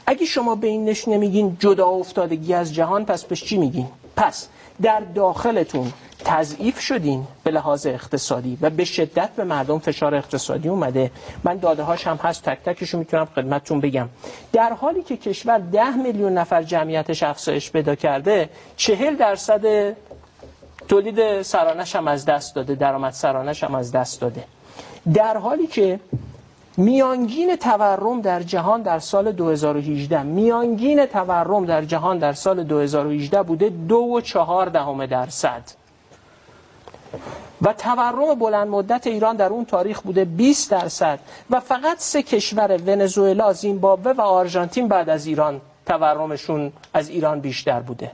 اگه 0.06 0.26
شما 0.26 0.54
به 0.54 0.66
این 0.66 0.88
نش 0.88 1.08
نمیگین 1.08 1.56
جدا 1.60 1.86
افتادگی 1.88 2.54
از 2.54 2.74
جهان 2.74 3.04
پس 3.04 3.24
به 3.24 3.36
چی 3.36 3.58
میگین؟ 3.58 3.88
پس 4.16 4.48
در 4.82 5.00
داخلتون 5.00 5.92
تضعیف 6.24 6.80
شدین 6.80 7.26
به 7.44 7.50
لحاظ 7.50 7.86
اقتصادی 7.86 8.58
و 8.60 8.70
به 8.70 8.84
شدت 8.84 9.30
به 9.30 9.44
مردم 9.44 9.78
فشار 9.78 10.14
اقتصادی 10.14 10.68
اومده. 10.68 11.10
من 11.44 11.56
داده 11.58 11.82
هاش 11.82 12.06
هم 12.06 12.16
هست 12.16 12.42
تک 12.42 12.58
تکشو 12.64 12.98
می‌تونم 12.98 13.24
خدمتتون 13.24 13.80
بگم. 13.80 14.08
در 14.52 14.72
حالی 14.72 15.02
که 15.02 15.16
کشور 15.16 15.58
ده 15.58 15.96
میلیون 15.96 16.32
نفر 16.38 16.62
جمعیتش 16.62 17.22
افزایش 17.22 17.70
پیدا 17.70 17.94
کرده 17.94 18.48
چهل 18.76 19.16
درصد 19.16 19.96
تولید 20.88 21.42
سرانش 21.42 21.96
هم 21.96 22.08
از 22.08 22.24
دست 22.24 22.54
داده 22.54 22.74
درآمد 22.74 23.12
سرانش 23.12 23.64
هم 23.64 23.74
از 23.74 23.92
دست 23.92 24.20
داده. 24.20 24.44
در 25.14 25.36
حالی 25.36 25.66
که 25.66 26.00
میانگین 26.76 27.56
تورم 27.56 28.20
در 28.20 28.42
جهان 28.42 28.82
در 28.82 28.98
سال 28.98 29.32
2018 29.32 30.22
میانگین 30.22 31.06
تورم 31.06 31.64
در 31.66 31.84
جهان 31.84 32.18
در 32.18 32.32
سال 32.32 32.64
2018 32.64 33.42
بوده 33.42 33.68
دو 33.68 33.96
و 33.96 34.20
چهار 34.20 34.66
دهم 34.68 35.06
درصد. 35.06 35.62
و 37.62 37.72
تورم 37.72 38.34
بلند 38.34 38.68
مدت 38.68 39.06
ایران 39.06 39.36
در 39.36 39.48
اون 39.48 39.64
تاریخ 39.64 40.00
بوده 40.00 40.24
20 40.24 40.70
درصد. 40.70 41.18
و 41.50 41.60
فقط 41.60 41.98
سه 41.98 42.22
کشور 42.22 42.80
ونزوئلا، 42.86 43.52
زیمبابوه 43.52 44.12
و 44.12 44.20
آرژانتین 44.20 44.88
بعد 44.88 45.08
از 45.08 45.26
ایران 45.26 45.60
تورمشون 45.86 46.72
از 46.94 47.08
ایران 47.08 47.40
بیشتر 47.40 47.80
بوده. 47.80 48.10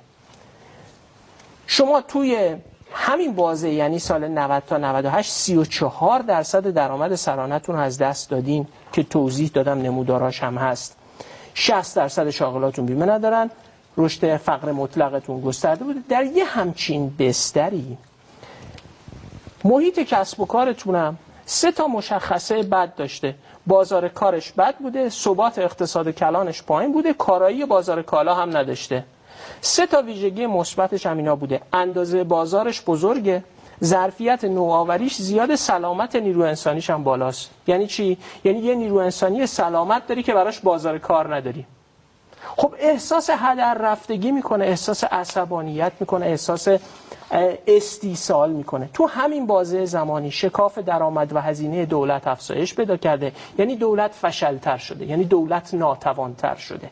شما 1.66 2.00
توی 2.00 2.56
همین 2.94 3.34
بازه 3.34 3.70
یعنی 3.70 3.98
سال 3.98 4.28
90 4.28 4.62
تا 4.66 4.78
98 4.78 5.30
34 5.30 6.18
درصد 6.20 6.70
درآمد 6.70 7.14
سرانتون 7.14 7.76
از 7.76 7.98
دست 7.98 8.30
دادین 8.30 8.66
که 8.92 9.02
توضیح 9.02 9.50
دادم 9.54 9.82
نموداراش 9.82 10.42
هم 10.42 10.58
هست. 10.58 10.96
60 11.54 11.96
درصد 11.96 12.30
شاغلاتون 12.30 12.86
بیمه 12.86 13.06
ندارن. 13.06 13.50
رشد 13.96 14.36
فقر 14.36 14.72
مطلقتون 14.72 15.40
گسترده 15.40 15.84
بوده. 15.84 16.00
در 16.08 16.24
یه 16.24 16.44
همچین 16.44 17.16
بستری 17.18 17.98
محیط 19.64 20.00
کسب 20.00 20.40
و 20.40 20.46
کارتونم 20.46 21.18
سه 21.46 21.72
تا 21.72 21.86
مشخصه 21.86 22.62
بد 22.62 22.94
داشته. 22.94 23.34
بازار 23.66 24.08
کارش 24.08 24.52
بد 24.52 24.76
بوده. 24.76 25.08
ثبات 25.08 25.58
اقتصاد 25.58 26.10
کلانش 26.10 26.62
پایین 26.62 26.92
بوده. 26.92 27.12
کارایی 27.12 27.64
بازار 27.66 28.02
کالا 28.02 28.34
هم 28.34 28.56
نداشته. 28.56 29.04
سه 29.64 29.86
تا 29.86 30.02
ویژگی 30.02 30.46
مثبتش 30.46 31.06
هم 31.06 31.16
اینا 31.16 31.36
بوده. 31.36 31.60
اندازه 31.72 32.24
بازارش 32.24 32.82
بزرگه. 32.86 33.44
ظرفیت 33.84 34.44
نوآوریش 34.44 35.16
زیاد 35.16 35.54
سلامت 35.54 36.16
نیرو 36.16 36.42
انسانیش 36.42 36.90
هم 36.90 37.04
بالاست. 37.04 37.50
یعنی 37.66 37.86
چی؟ 37.86 38.18
یعنی 38.44 38.58
یه 38.58 38.74
نیرو 38.74 38.96
انسانی 38.96 39.46
سلامت 39.46 40.06
داری 40.06 40.22
که 40.22 40.34
براش 40.34 40.60
بازار 40.60 40.98
کار 40.98 41.34
نداری. 41.36 41.66
خب 42.56 42.74
احساس 42.78 43.30
هدر 43.30 43.74
رفتگی 43.74 44.32
می‌کنه 44.32 44.64
احساس 44.64 45.04
عصبانیت 45.04 45.92
می‌کنه 46.00 46.26
احساس 46.26 46.68
استیصال 47.66 48.50
می‌کنه. 48.50 48.90
تو 48.94 49.06
همین 49.06 49.46
بازه 49.46 49.84
زمانی 49.84 50.30
شکاف 50.30 50.78
درآمد 50.78 51.32
و 51.32 51.38
هزینه 51.40 51.86
دولت 51.86 52.26
افزایش 52.26 52.74
پیدا 52.74 52.96
کرده. 52.96 53.32
یعنی 53.58 53.76
دولت 53.76 54.10
فشلتر 54.22 54.76
شده 54.76 55.06
یعنی 55.06 55.24
دولت 55.24 55.74
ناتوانتر 55.74 56.54
شده. 56.54 56.90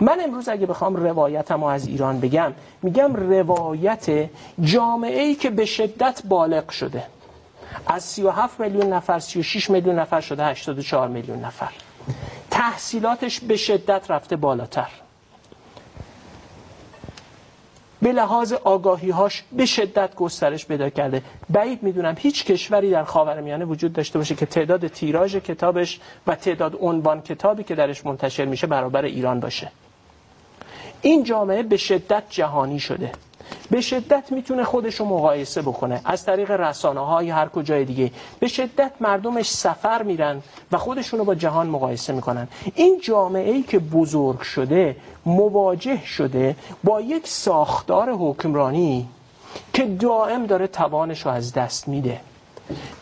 من 0.00 0.20
امروز 0.24 0.48
اگه 0.48 0.66
بخوام 0.66 0.96
روایتم 0.96 1.62
از 1.62 1.86
ایران 1.86 2.20
بگم 2.20 2.52
میگم 2.82 3.14
روایت 3.14 4.28
جامعه 4.60 5.22
ای 5.22 5.34
که 5.34 5.50
به 5.50 5.64
شدت 5.64 6.22
بالغ 6.28 6.70
شده. 6.70 7.02
از 7.86 8.02
37 8.02 8.60
میلیون 8.60 8.92
نفر 8.92 9.18
36 9.18 9.70
میلیون 9.70 9.98
نفر 9.98 10.20
شده 10.20 10.44
84 10.44 11.08
میلیون 11.08 11.38
نفر. 11.44 11.70
تحصیلاتش 12.50 13.40
به 13.40 13.56
شدت 13.56 14.10
رفته 14.10 14.36
بالاتر. 14.36 14.88
به 18.02 18.12
لحاظ 18.12 18.52
آگاهی 18.52 19.10
هاش 19.10 19.44
به 19.52 19.66
شدت 19.66 20.14
گسترش 20.14 20.66
پیدا 20.66 20.90
کرده. 20.90 21.22
بعید 21.50 21.82
می‌دونم 21.82 22.14
هیچ 22.18 22.44
کشوری 22.44 22.90
در 22.90 23.04
خاورمیانه 23.04 23.64
وجود 23.64 23.92
داشته 23.92 24.18
باشه 24.18 24.34
که 24.34 24.46
تعداد 24.46 24.86
تیراژ 24.86 25.36
کتابش 25.36 26.00
و 26.26 26.34
تعداد 26.34 26.78
عنوان 26.80 27.22
کتابی 27.22 27.64
که 27.64 27.74
درش 27.74 28.06
منتشر 28.06 28.44
میشه 28.44 28.66
برابر 28.66 29.04
ایران 29.04 29.40
باشه. 29.40 29.70
این 31.02 31.24
جامعه 31.24 31.62
به 31.62 31.76
شدت 31.76 32.22
جهانی 32.30 32.80
شده. 32.80 33.12
به 33.70 33.80
شدت 33.80 34.32
می‌تونه 34.32 34.64
خودش 34.64 34.94
رو 34.94 35.06
مقایسه 35.06 35.62
بکنه. 35.62 36.00
از 36.04 36.24
طریق 36.24 36.50
رسانه 36.50 37.00
های 37.00 37.30
هر 37.30 37.48
کجای 37.48 37.84
دیگه. 37.84 38.10
به 38.40 38.48
شدت 38.48 38.92
مردمش 39.00 39.50
سفر 39.50 40.02
میرن 40.02 40.42
و 40.72 40.78
خودشون 40.78 41.18
رو 41.18 41.24
با 41.24 41.34
جهان 41.34 41.66
مقایسه 41.66 42.12
می‌کنن. 42.12 42.48
این 42.74 43.00
جامعه 43.02 43.52
ای 43.52 43.62
که 43.62 43.78
بزرگ 43.78 44.40
شده 44.40 44.96
مواجه 45.26 46.04
شده 46.04 46.56
با 46.84 47.00
یک 47.00 47.28
ساختار 47.28 48.10
حکمرانی 48.10 49.08
که 49.72 49.84
دائم 49.86 50.46
داره 50.46 50.66
توانش 50.66 51.26
رو 51.26 51.30
از 51.32 51.52
دست 51.52 51.88
میده. 51.88 52.20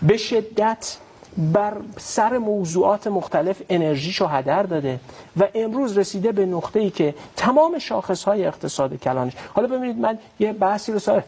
به 0.03 0.17
شدت 0.17 0.97
بر 1.39 1.73
سر 1.97 2.39
موضوعات 2.39 3.07
مختلف 3.07 3.63
انرژیشو 3.69 4.27
هدر 4.27 4.63
داده 4.63 5.01
و 5.37 5.49
امروز 5.55 5.99
رسیده 5.99 6.33
به 6.33 6.47
نقطه 6.47 6.81
ای 6.81 6.91
که 6.91 7.15
تمام 7.37 7.79
شاخص 7.79 8.25
های 8.25 8.47
اقتصاد 8.47 8.97
کلانش. 8.97 9.33
حالا 9.55 9.69
ببینید 9.69 9.99
من 9.99 10.19
یه 10.39 10.53
بحثی 10.53 10.93
رو 10.93 10.99
سال 10.99 11.23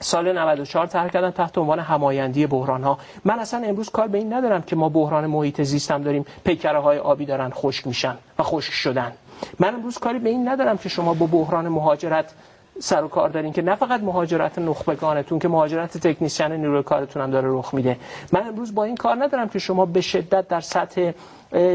سال 0.00 0.38
94 0.38 0.86
طرح 0.86 1.08
کردن 1.08 1.30
تحت 1.30 1.58
عنوان 1.58 1.78
همایندی 1.78 2.46
بحران 2.46 2.84
ها 2.84 2.98
من 3.24 3.38
اصلا 3.38 3.66
امروز 3.66 3.90
کار 3.90 4.08
به 4.08 4.18
این 4.18 4.32
ندارم 4.32 4.62
که 4.62 4.76
ما 4.76 4.88
بحران 4.88 5.26
محیط 5.26 5.62
زیستم 5.62 6.02
داریم 6.02 6.24
پیکره 6.44 6.78
های 6.78 6.98
آبی 6.98 7.26
دارن 7.26 7.50
خشک 7.50 7.86
میشن 7.86 8.16
و 8.38 8.42
خشک 8.42 8.72
شدن. 8.72 9.12
من 9.58 9.74
امروز 9.74 9.98
کاری 9.98 10.18
به 10.18 10.28
این 10.30 10.48
ندارم 10.48 10.78
که 10.78 10.88
شما 10.88 11.14
با 11.14 11.26
بحران 11.26 11.68
مهاجرت 11.68 12.32
سر 12.80 13.04
و 13.04 13.08
کار 13.08 13.28
دارین 13.28 13.52
که 13.52 13.62
نه 13.62 13.74
فقط 13.74 14.00
مهاجرت 14.00 14.58
نخبگانتون 14.58 15.38
که 15.38 15.48
مهاجرت 15.48 15.98
تکنیسیان 15.98 16.52
نیروی 16.52 16.82
کارتون 16.82 17.22
هم 17.22 17.30
داره 17.30 17.48
رخ 17.50 17.74
میده. 17.74 17.96
من 18.32 18.46
امروز 18.46 18.74
با 18.74 18.84
این 18.84 18.96
کار 18.96 19.24
ندارم 19.24 19.48
که 19.48 19.58
شما 19.58 19.86
به 19.86 20.00
شدت 20.00 20.48
در 20.48 20.60
سطح 20.60 21.12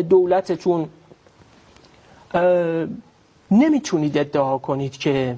دولتتون 0.10 0.90
نمی‌تونید 3.52 4.18
ادعا 4.18 4.58
کنید 4.58 4.98
که 4.98 5.36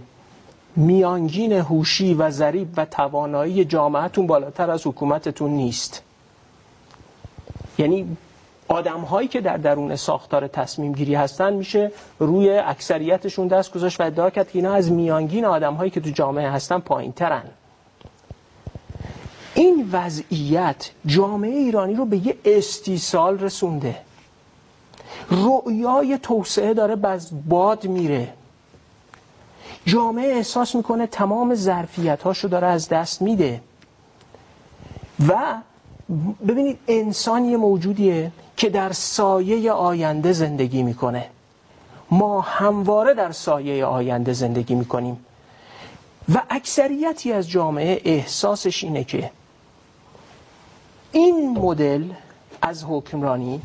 میانگین 0.76 1.52
هوشی 1.52 2.14
و 2.14 2.30
ذریب 2.30 2.68
و 2.78 2.86
توانایی 2.86 3.66
جامعتون 3.66 4.28
بالاتر 4.28 4.72
از 4.72 4.88
حکومتتون 4.88 5.52
نیست. 5.52 6.04
یعنی 7.78 8.18
آدم 8.68 9.00
هایی 9.00 9.28
که 9.28 9.42
در 9.42 9.58
درون 9.58 9.96
ساختار 9.96 10.48
تصمیم 10.48 10.94
گیری 10.94 11.16
هستن 11.16 11.54
میشه 11.54 11.92
روی 12.20 12.50
اکثریتشون 12.50 13.48
دست 13.48 13.74
گذاشت 13.74 14.02
و 14.02 14.04
ادعا 14.04 14.30
کرد 14.30 14.52
که 14.52 14.60
اینا 14.60 14.74
از 14.74 14.92
میانگین 14.92 15.46
آدم 15.46 15.74
هایی 15.74 15.92
که 15.92 16.00
تو 16.02 16.10
جامعه 16.10 16.50
هستن 16.50 16.80
پایین 16.80 17.12
ترن 17.12 17.44
این 19.56 19.90
وضعیت 19.92 20.92
جامعه 21.06 21.52
ایرانی 21.52 21.96
رو 21.96 22.06
به 22.06 22.28
یه 22.28 22.38
استیصال 22.46 23.40
رسونده. 23.40 23.96
رؤیای 25.32 26.18
توسعه 26.18 26.74
داره 26.74 26.96
باز 26.96 27.50
باد 27.50 27.86
میره. 27.88 28.34
جامعه 29.86 30.36
احساس 30.36 30.76
می‌کنه 30.76 31.08
تمام 31.08 31.56
ظرفیت 31.56 32.22
هاشو 32.24 32.48
داره 32.48 32.68
از 32.68 32.90
دست 32.90 33.22
میده. 33.22 33.62
و 35.28 35.56
ببینید 36.48 36.80
انسان 36.88 37.46
یه 37.46 37.58
موجودیه. 37.58 38.32
که 38.64 38.70
در 38.70 38.92
سایه 38.92 39.72
آینده 39.72 40.34
زندگی 40.34 40.84
می‌کنه. 40.84 41.30
ما 42.12 42.42
همواره 42.42 43.14
در 43.14 43.32
سایه 43.32 43.86
آینده 43.86 44.34
زندگی 44.34 44.76
می‌کنیم. 44.76 45.26
و 46.34 46.42
اکثریتی 46.50 47.34
از 47.34 47.50
جامعه 47.50 48.02
احساسش 48.06 48.84
اینه 48.84 49.04
که 49.04 49.32
این 51.12 51.60
مدل 51.60 52.04
از 52.62 52.84
حکمرانی 52.84 53.62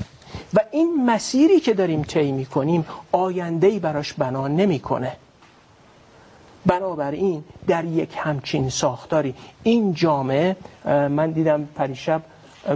و 0.55 0.61
این 0.71 1.07
مسیری 1.07 1.61
که 1.61 1.75
داریم 1.75 2.03
طی 2.03 2.33
می‌کنیم 2.33 2.87
آیندهی 3.13 3.79
براش 3.79 4.13
بنا 4.13 4.49
نمی‌کنه. 4.49 5.13
بنابراین 6.67 7.45
در 7.67 7.85
یک 7.85 8.11
همچین 8.17 8.71
ساختاری 8.71 9.35
این 9.63 9.95
جامعه 9.95 10.57
من 10.85 11.31
دیدم 11.31 11.69
پریشب 11.75 12.23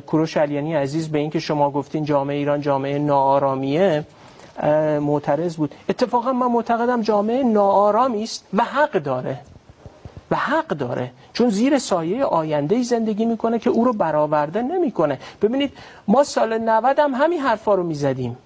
کوروش 0.01 0.37
علیانی 0.37 0.75
عزیز 0.75 1.09
به 1.09 1.19
اینکه 1.19 1.39
شما 1.39 1.71
گفتین 1.71 2.05
جامعه 2.05 2.37
ایران 2.37 2.61
جامعه 2.61 2.99
ناآرامیه 2.99 4.05
معترض 5.01 5.57
بود. 5.57 5.75
اتفاقا 5.89 6.33
من 6.33 6.47
معتقدم 6.47 7.03
جامعه 7.03 7.43
ناآرامی 7.43 8.23
است 8.23 8.45
و 8.55 8.65
حق 8.65 8.93
داره. 8.93 9.39
و 10.31 10.37
حق 10.37 10.67
داره. 10.67 11.11
چون 11.33 11.49
زیر 11.51 11.79
سایه 11.79 12.25
آینده 12.25 12.83
زندگی 12.83 13.25
می‌کنه 13.25 13.59
که 13.59 13.71
او 13.71 13.85
رو 13.85 13.93
برآورده 13.93 14.63
نمی‌کنه. 14.63 15.19
ببینید 15.43 15.73
ما 16.09 16.25
سال 16.25 16.59
90 16.59 16.99
هم 16.99 17.15
همین 17.15 17.41
حرفا 17.41 17.75
رو 17.75 17.83
می‌زدیم. 17.83 18.37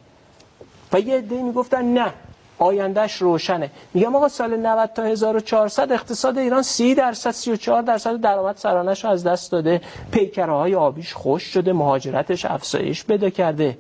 و 0.93 1.01
یه 1.01 1.17
عده 1.17 1.43
می‌گفتن 1.43 1.85
نه 1.85 2.13
آیندهش 2.59 3.15
روشنه. 3.15 3.71
میگم 3.95 4.17
آقا 4.17 4.29
سال 4.29 4.57
90 4.57 4.91
تا 4.95 5.03
1400 5.03 5.93
اقتصاد 5.93 6.39
ایران 6.39 6.63
30 6.63 6.95
درصد 6.95 7.31
34 7.31 7.83
درصد 7.83 8.21
درآمد 8.21 8.57
سرانش 8.57 9.05
رو 9.05 9.11
از 9.11 9.25
دست 9.25 9.53
داده. 9.53 9.81
پیکره 10.11 10.53
های 10.53 10.75
آبیش 10.75 11.13
خوش 11.13 11.43
شده 11.43 11.73
مهاجرتش 11.73 12.45
افزایش 12.45 13.05
بده 13.05 13.31
کرده. 13.31 13.79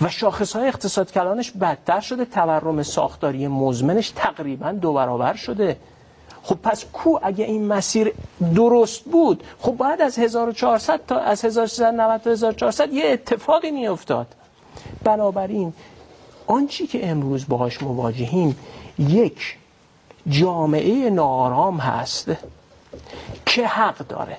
و 0.00 0.08
شاخص 0.08 0.56
های 0.56 0.68
اقتصاد 0.68 1.12
کلانش 1.12 1.50
بدتر 1.50 2.00
شده 2.00 2.24
تورم 2.24 2.82
ساختاری 2.82 3.48
مزمنش 3.48 4.10
تقریبا 4.10 4.72
دو 4.72 4.92
برابر 4.92 5.34
شده. 5.34 5.76
خب 6.42 6.56
پس 6.62 6.84
کو 6.92 7.18
اگه 7.22 7.44
این 7.44 7.66
مسیر 7.66 8.12
درست 8.54 9.04
بود 9.04 9.44
خب 9.60 9.72
بعد 9.72 10.02
از 10.02 10.18
1400 10.18 11.00
تا 11.06 11.18
از 11.18 11.44
1390 11.44 12.20
تا 12.20 12.30
1400 12.30 12.92
یه 12.92 13.04
اتفاقی 13.06 13.70
می 13.70 13.88
افتاد 13.88 14.26
بنابراین 15.04 15.72
آنچی 16.46 16.86
که 16.86 17.10
امروز 17.10 17.48
باهاش 17.48 17.82
مواجهیم 17.82 18.56
یک 18.98 19.56
جامعه 20.28 21.10
نارام 21.10 21.78
هست 21.78 22.30
که 23.46 23.66
حق 23.66 23.98
داره. 23.98 24.38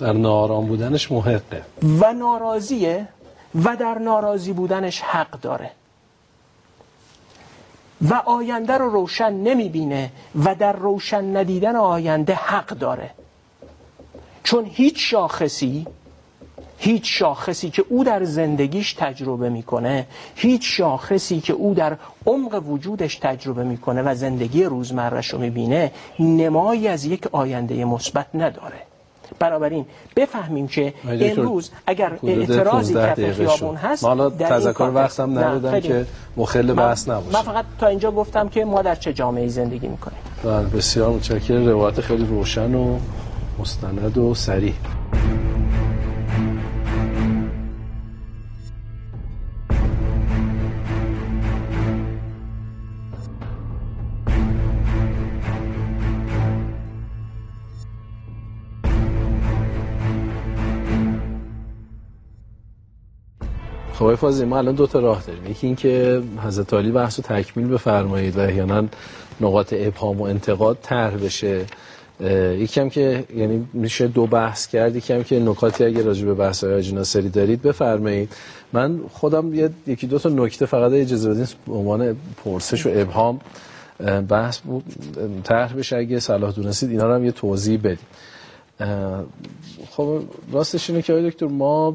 در 0.00 0.12
نارام 0.12 0.66
بودنش 0.66 1.12
محقه. 1.12 1.62
و 2.00 2.12
ناراضیه 2.12 3.08
و 3.54 3.76
در 3.76 3.98
ناراضی 3.98 4.52
بودنش 4.52 5.00
حق 5.00 5.30
داره. 5.30 5.70
و 8.10 8.14
آینده 8.14 8.72
رو 8.72 8.90
روشن 8.90 9.32
نمی‌بینه 9.32 10.10
و 10.44 10.54
در 10.54 10.72
روشن 10.72 11.36
ندیدن 11.36 11.76
آینده 11.76 12.34
حق 12.34 12.66
داره. 12.66 13.10
چون 14.44 14.64
هیچ 14.64 15.10
شاخصی 15.10 15.86
هیچ 16.78 17.18
شاخصی 17.18 17.70
که 17.70 17.84
او 17.88 18.04
در 18.04 18.24
زندگیش 18.24 18.92
تجربه 18.92 19.48
می‌کنه 19.48 20.06
هیچ 20.34 20.62
شاخصی 20.64 21.40
که 21.40 21.52
او 21.52 21.74
در 21.74 21.96
عمق 22.26 22.62
وجودش 22.68 23.16
تجربه 23.16 23.64
می‌کنه 23.64 24.02
و 24.02 24.14
زندگی 24.14 24.64
روزمرش 24.64 25.28
رو 25.28 25.38
می‌بینه 25.38 25.92
نمایی 26.18 26.88
از 26.88 27.04
یک 27.04 27.26
آینده 27.32 27.84
مثبت 27.84 28.26
نداره. 28.34 28.76
بنابراین 29.38 29.86
بفهمیم 30.16 30.68
که 30.68 30.94
امروز 31.08 31.70
اگر 31.86 32.18
اعتراضی 32.22 32.94
کف 32.94 33.32
خیابون 33.32 33.76
هست 33.76 34.04
حالا 34.04 34.30
تذکر 34.30 34.90
وقتم 34.94 35.38
ندادم 35.38 35.80
که 35.80 36.06
مخل 36.36 36.72
بحث 36.72 37.08
نباشه. 37.08 37.36
من 37.36 37.42
فقط 37.42 37.64
تا 37.80 37.86
اینجا 37.86 38.10
گفتم 38.10 38.48
که 38.48 38.64
ما 38.64 38.82
در 38.82 38.94
چه 38.94 39.12
جامعه 39.12 39.48
زندگی 39.48 39.88
می‌کنیم. 39.88 40.18
بله 40.44 40.66
بسیار 40.66 41.10
متشکرم. 41.10 41.66
روایت 41.66 42.00
خیلی 42.00 42.24
روشن 42.24 42.74
و 42.74 42.98
مستند 43.58 44.18
و 44.18 44.34
سریع 44.34 44.74
خب 64.04 64.14
فازی 64.14 64.44
ما 64.44 64.58
الان 64.58 64.74
دو 64.74 64.86
تا 64.86 65.00
راه 65.00 65.22
داریم. 65.26 65.50
یکی 65.50 65.66
اینکه 65.66 66.22
حضرت 66.44 66.74
علی 66.74 66.90
بحث 66.90 67.18
رو 67.18 67.24
تکمیل 67.36 67.68
بفرمایید 67.68 68.36
و 68.36 68.40
احیانا 68.40 68.84
نقاط 69.40 69.74
ابهام 69.76 70.20
و 70.20 70.22
انتقاد 70.22 70.78
طرح 70.82 71.16
بشه. 71.16 71.64
یکی 72.58 72.80
هم 72.80 72.90
که 72.90 73.24
یعنی 73.36 73.68
میشه 73.72 74.08
دو 74.08 74.26
بحث 74.26 74.66
کرد 74.66 74.96
یکی 74.96 75.12
هم 75.12 75.24
که 75.24 75.40
نکاتی 75.40 75.84
اگه 75.84 76.02
راجع 76.02 76.26
به 76.26 76.34
بحث 76.34 76.64
های 76.64 76.92
ناصری 76.92 77.28
دارید 77.28 77.62
بفرمایید. 77.62 78.32
من 78.72 79.00
خودم 79.12 79.54
یه 79.54 79.70
یکی 79.86 80.06
دو 80.06 80.18
تا 80.18 80.28
نکته 80.28 80.66
فقط 80.66 80.92
اجازه 80.92 81.30
بدین 81.30 81.46
به 81.66 81.74
عنوان 81.74 82.16
پرسش 82.44 82.86
و 82.86 82.90
ابهام 82.94 83.40
بحث 84.28 84.60
طرح 85.44 85.72
بشه. 85.72 85.96
اگه 85.96 86.20
صلاح 86.20 86.52
دونستید 86.52 86.90
اینا 86.90 87.06
رو 87.06 87.14
هم 87.14 87.24
یه 87.24 87.32
توضیح 87.32 87.78
بدید 87.78 87.98
خب 89.90 90.20
راستش 90.52 90.90
اینه 90.90 91.02
که 91.02 91.12
دکتر 91.12 91.46
ما 91.46 91.94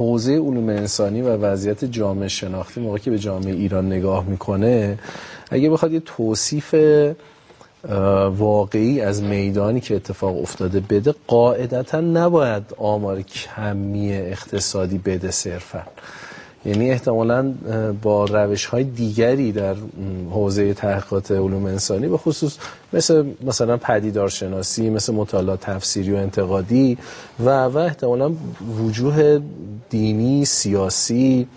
حوزه 0.00 0.32
علوم 0.32 0.68
انسانی 0.68 1.22
و 1.22 1.36
وضعیت 1.36 1.84
جامعه 1.84 2.28
شناختی 2.28 2.80
موقعی 2.80 3.00
که 3.00 3.10
به 3.10 3.18
جامعه 3.18 3.54
ایران 3.54 3.86
نگاه 3.86 4.24
می‌کنه 4.24 4.98
اگه 5.50 5.70
بخواد 5.70 5.92
یه 5.92 6.00
توصیف 6.00 6.74
واقعی 8.36 9.00
از 9.00 9.22
میدانی 9.22 9.80
که 9.80 9.96
اتفاق 9.96 10.42
افتاده 10.42 10.80
بده 10.80 11.14
قاعدتا 11.26 12.00
نباید 12.00 12.62
آمار 12.78 13.22
کمی 13.22 14.12
اقتصادی 14.12 14.98
بده 14.98 15.30
صرفا. 15.30 15.82
یعنی 16.64 16.90
احتمالا 16.90 17.54
با 18.02 18.24
روش 18.24 18.64
های 18.64 18.84
دیگری 18.84 19.52
در 19.52 19.74
حوزه 20.30 20.74
تحقیقات 20.74 21.30
علوم 21.30 21.64
انسانی 21.64 22.08
به 22.08 22.16
خصوص 22.16 22.56
مثل 22.92 23.24
مثلا 23.42 23.76
پدیدارشناسی 23.76 24.90
مثل 24.90 25.14
مطالعات 25.14 25.60
تفسیری 25.60 26.12
و 26.12 26.16
انتقادی 26.16 26.98
و 27.44 27.64
و 27.64 27.78
احتمالا 27.78 28.32
وجوه 28.78 29.40
دینی 29.90 30.44
سیاسی 30.44 31.48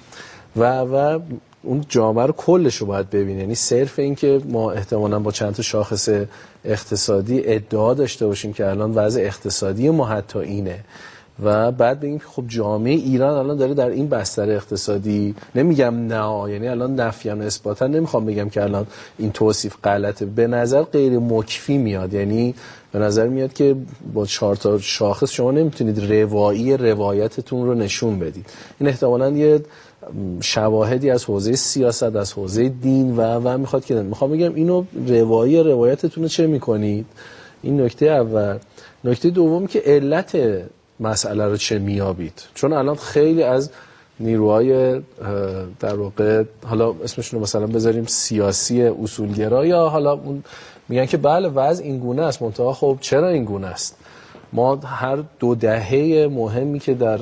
و 0.55 0.79
و 0.79 1.19
اون 1.63 1.85
جامعه 1.89 2.25
رو 2.25 2.33
کلش 2.33 2.75
رو 2.75 2.87
باید 2.87 3.09
ببینه. 3.09 3.39
یعنی 3.39 3.55
صرف 3.55 3.99
این 3.99 4.15
که 4.15 4.41
ما 4.49 4.71
احتمالا 4.71 5.19
با 5.19 5.31
چند 5.31 5.53
تا 5.53 5.63
شاخص 5.63 6.09
اقتصادی 6.65 7.41
ادعا 7.45 7.93
داشته 7.93 8.27
باشیم 8.27 8.53
که 8.53 8.67
الان 8.67 8.91
وضع 8.91 9.21
اقتصادی 9.21 9.89
ما 9.89 10.05
حتی 10.05 10.39
اینه. 10.39 10.79
و 11.43 11.71
بعد 11.71 11.99
بگیم 11.99 12.21
خب 12.35 12.43
جامعه 12.47 12.93
ایران 12.93 13.33
الان 13.33 13.57
داره 13.57 13.73
در 13.73 13.89
این 13.89 14.07
بستر 14.07 14.49
اقتصادی 14.49 15.35
نمیگم 15.55 15.95
نه 15.95 16.51
یعنی 16.51 16.67
الان 16.67 16.95
نفیان 16.95 17.41
اثباتا 17.41 17.87
نمی‌خوام 17.87 18.25
بگم 18.25 18.49
که 18.49 18.63
الان 18.63 18.87
این 19.17 19.31
توصیف 19.31 19.75
غلطه. 19.83 20.25
به 20.25 20.47
نظر 20.47 20.83
غیر 20.83 21.19
مکفی 21.19 21.77
میاد. 21.77 22.13
یعنی 22.13 22.55
به 22.91 22.99
نظر 22.99 23.27
میاد 23.27 23.53
که 23.53 23.75
با 24.13 24.25
چهار 24.25 24.55
تا 24.55 24.77
شاخص 24.77 25.31
شما 25.31 25.51
نمی‌تونید 25.51 26.11
روایی 26.11 26.77
روایتتون 26.77 27.65
رو 27.65 27.73
نشون 27.73 28.19
بدید. 28.19 28.45
این 28.79 28.89
احتمالا 28.89 29.29
یه 29.29 29.61
شواهدی 30.41 31.09
از 31.09 31.25
حوزه 31.25 31.55
سیاست 31.55 32.03
از 32.03 32.33
حوزه 32.33 32.69
دین 32.69 33.15
و 33.15 33.21
و 33.21 33.57
می‌خواد 33.57 33.85
که 33.85 33.95
می‌خوام 33.95 34.31
بگم 34.31 34.55
اینو 34.55 34.83
روایی 35.07 35.63
روایتتون 35.63 36.23
رو 36.23 36.29
چه 36.29 36.47
می‌کنید؟ 36.47 37.05
این 37.61 37.81
نکته 37.81 38.05
اول. 38.05 38.57
نکته 39.03 39.29
دوم 39.29 39.67
که 39.67 39.83
علت 39.85 40.37
مسئله 40.99 41.45
رو 41.47 41.57
چه 41.57 41.79
میابید 41.79 42.41
چون 42.53 42.73
الان 42.73 42.95
خیلی 42.95 43.43
از 43.43 43.69
نیروهای 44.19 45.01
در 45.79 45.95
واقع 45.95 46.43
حالا 46.65 46.95
اسمشون 47.03 47.39
رو 47.39 47.43
مثلا 47.43 47.67
بذاریم 47.67 48.05
سیاسی 48.05 48.83
اصولگرا 48.83 49.65
یا 49.65 49.89
حالا 49.89 50.19
میگن 50.89 51.05
که 51.05 51.17
بله 51.17 51.47
وضع 51.47 51.83
این 51.83 51.99
گونه 51.99 52.21
است. 52.21 52.41
منتها 52.41 52.73
خب 52.73 52.97
چرا 53.01 53.27
این 53.27 53.45
گونه 53.45 53.67
است؟ 53.67 53.97
ما 54.53 54.75
هر 54.75 55.23
دو 55.39 55.55
دهه 55.55 56.27
مهمی 56.31 56.79
که 56.79 56.93
در 56.93 57.19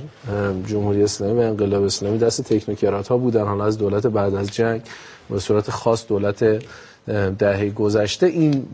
جمهوری 0.67 1.03
اسلامی 1.03 1.39
و 1.39 1.41
انقلاب 1.41 1.83
اسلامی 1.83 2.17
دست 2.17 2.53
تکنوکرات 2.53 3.07
ها 3.07 3.17
بودن 3.17 3.43
حالا 3.43 3.65
از 3.65 3.77
دولت 3.77 4.07
بعد 4.07 4.35
از 4.35 4.51
جنگ 4.51 4.81
به 5.29 5.39
صورت 5.39 5.71
خاص 5.71 6.07
دولت 6.07 6.63
دهه 7.39 7.69
گذشته 7.69 8.25
این 8.25 8.65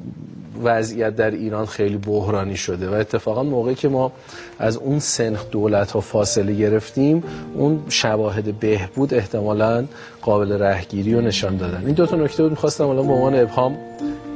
وضعیت 0.63 1.15
در 1.15 1.31
ایران 1.31 1.65
خیلی 1.65 1.97
بحرانی 1.97 2.55
شده 2.55 2.89
و 2.89 2.93
اتفاقا 2.93 3.43
موقعی 3.43 3.75
که 3.75 3.89
ما 3.89 4.11
از 4.59 4.77
اون 4.77 4.99
سنخ 4.99 5.49
دولت 5.49 5.91
ها 5.91 6.01
فاصله 6.01 6.53
گرفتیم 6.53 7.23
اون 7.55 7.83
شواهد 7.89 8.59
بهبود 8.59 9.13
احتمالا 9.13 9.85
قابل 10.21 10.51
رهگیری 10.51 11.13
و 11.13 11.21
نشان 11.21 11.57
دادن. 11.57 11.85
این 11.85 11.95
دو 11.95 12.05
تا 12.05 12.17
نکته 12.17 12.43
بود 12.43 12.51
می‌خواستم 12.51 12.87
الان 12.87 13.07
به 13.07 13.13
عنوان 13.13 13.35
ابهام 13.35 13.77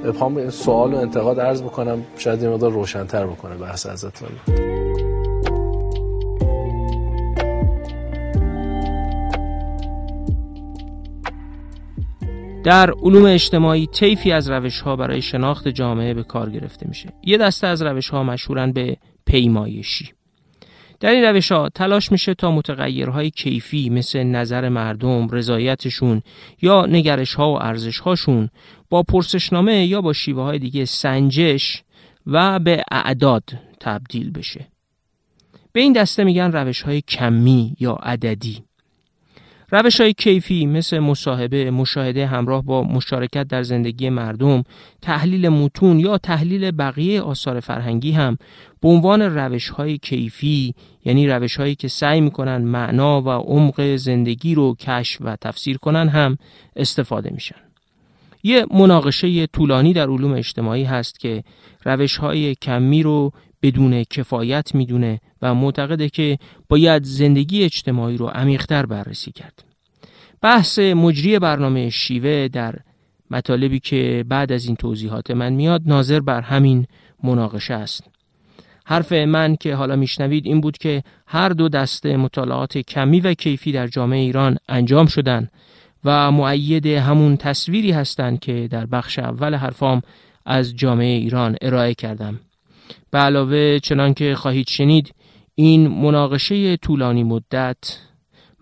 ابهام 0.06 0.50
سوال 0.50 0.94
و 0.94 0.98
انتقاد 0.98 1.40
عرض 1.40 1.62
بکنم. 1.62 2.04
شاید 2.18 2.44
این 2.44 2.54
مقدار 2.54 2.72
روشنتر 2.72 3.28
بکنه 3.28 3.56
بحث 3.56 3.86
ازتون. 3.86 4.30
در 12.64 12.92
علوم 12.92 13.26
اجتماعی 13.26 13.88
طیفی 13.88 14.32
از 14.32 14.50
روش 14.50 14.82
ها 14.82 14.96
برای 14.96 15.22
شناخت 15.22 15.68
جامعه 15.68 16.14
به 16.14 16.24
کار 16.24 16.50
گرفته 16.50 16.88
میشه 16.88 17.14
یه 17.24 17.38
دسته 17.38 17.68
از 17.68 17.82
روش 17.82 18.10
ها 18.10 18.24
مشهورن 18.24 18.72
به 18.72 18.98
پیمایشی 19.26 20.12
در 21.00 21.10
این 21.10 21.24
روش 21.24 21.52
ها 21.52 21.70
تلاش 21.70 22.12
میشه 22.12 22.34
تا 22.34 22.52
متغیرهای 22.52 23.30
کیفی 23.30 23.90
مثل 23.90 24.24
نظر 24.24 24.70
مردم، 24.70 25.28
رضایتشون 25.30 26.22
یا 26.62 26.86
نگرش 26.86 27.34
ها 27.34 27.54
و 27.54 27.64
ارزش 27.64 28.00
هاشون 28.00 28.50
با 28.90 29.04
پرسشنامه 29.04 29.86
یا 29.86 30.02
با 30.02 30.14
شیوه 30.14 30.44
های 30.44 30.60
دیگه 30.60 30.86
سنجش 30.86 31.84
و 32.28 32.60
به 32.60 32.84
اعداد 32.92 33.44
تبدیل 33.80 34.32
بشه. 34.32 34.68
به 35.74 35.82
این 35.82 35.94
دسته 35.94 36.24
میگن 36.24 36.52
روش 36.52 36.82
های 36.82 37.02
کمی 37.02 37.76
یا 37.80 37.94
عددی. 37.94 38.64
روش 39.72 40.02
های 40.02 40.14
کیفی 40.14 40.66
مثل 40.66 41.00
مصاحبه، 41.00 41.72
مشاهده 41.72 42.28
همراه 42.28 42.64
با 42.64 42.84
مشارکت 42.84 43.48
در 43.48 43.64
زندگی 43.64 44.10
مردم، 44.10 44.64
تحلیل 45.02 45.50
متون 45.50 46.00
یا 46.00 46.18
تحلیل 46.18 46.72
بقیه 46.72 47.22
آثار 47.22 47.60
فرهنگی 47.60 48.12
هم 48.12 48.38
به 48.82 48.90
عنوان 48.90 49.22
روش 49.22 49.70
های 49.70 49.98
کیفی 49.98 50.76
یعنی 51.06 51.28
روش 51.28 51.56
هایی 51.56 51.76
که 51.76 51.88
سعی 51.88 52.22
می‌کنن 52.22 52.58
معنا 52.58 53.22
و 53.22 53.30
عمق 53.30 53.96
زندگی 53.96 54.56
رو 54.56 54.76
کشف 54.76 55.22
و 55.22 55.36
تفسیر 55.36 55.78
کنن 55.78 56.10
هم 56.10 56.38
استفاده 56.76 57.30
میشن. 57.34 57.56
یه 58.44 58.66
مناقشه 58.72 59.48
طولانی 59.48 59.94
در 59.94 60.10
علوم 60.10 60.34
اجتماعی 60.34 60.84
هست 60.84 61.20
که 61.20 61.44
روش 61.86 62.18
های 62.18 62.56
کمی 62.56 63.04
رو 63.04 63.32
بدون 63.62 64.04
کفایت 64.04 64.76
می‌دونه 64.76 65.20
و 65.42 65.56
معتقده 65.56 66.10
که 66.10 66.38
باید 66.70 67.04
زندگی 67.04 67.64
اجتماعی 67.64 68.18
رو 68.18 68.28
عمیقتر 68.28 68.86
بررسی 68.86 69.32
کرد. 69.32 69.64
بحث 70.42 70.80
مجری 70.80 71.40
برنامه 71.40 71.90
شیوه 71.90 72.48
در 72.48 72.76
مطالبی 73.32 73.80
که 73.80 74.26
بعد 74.28 74.52
از 74.52 74.66
این 74.66 74.76
توضیحات 74.76 75.32
من 75.32 75.54
میاد 75.54 75.82
ناظر 75.86 76.20
بر 76.20 76.42
همین 76.42 76.88
مناقشه 77.24 77.74
است. 77.74 78.04
حرف 78.86 79.12
من 79.12 79.56
که 79.56 79.76
حالا 79.76 79.96
میشنوید 79.96 80.46
این 80.46 80.62
بود 80.62 80.78
که 80.78 81.04
هر 81.28 81.50
دو 81.50 81.70
دسته 81.70 82.18
مطالعات 82.18 82.78
کمی 82.78 83.20
و 83.20 83.34
کیفی 83.34 83.72
در 83.72 83.88
جامعه 83.88 84.20
ایران 84.20 84.58
انجام 84.70 85.06
شدن 85.06 85.50
و 86.06 86.32
معید 86.32 86.86
همون 86.86 87.38
تصویری 87.38 87.92
هستند 87.92 88.40
که 88.40 88.68
در 88.72 88.86
بخش 88.86 89.20
اول 89.20 89.56
حرفام 89.56 90.02
از 90.46 90.76
جامعه 90.76 91.18
ایران 91.18 91.56
ارائه 91.62 91.94
کردم. 91.94 92.40
به 93.12 93.18
علاوه 93.18 93.80
چنان 93.80 94.14
که 94.14 94.36
خواهید 94.36 94.68
شنید 94.68 95.14
این 95.56 95.88
مناقشه 95.88 96.78
طولانی 96.78 97.24
مدت 97.24 97.98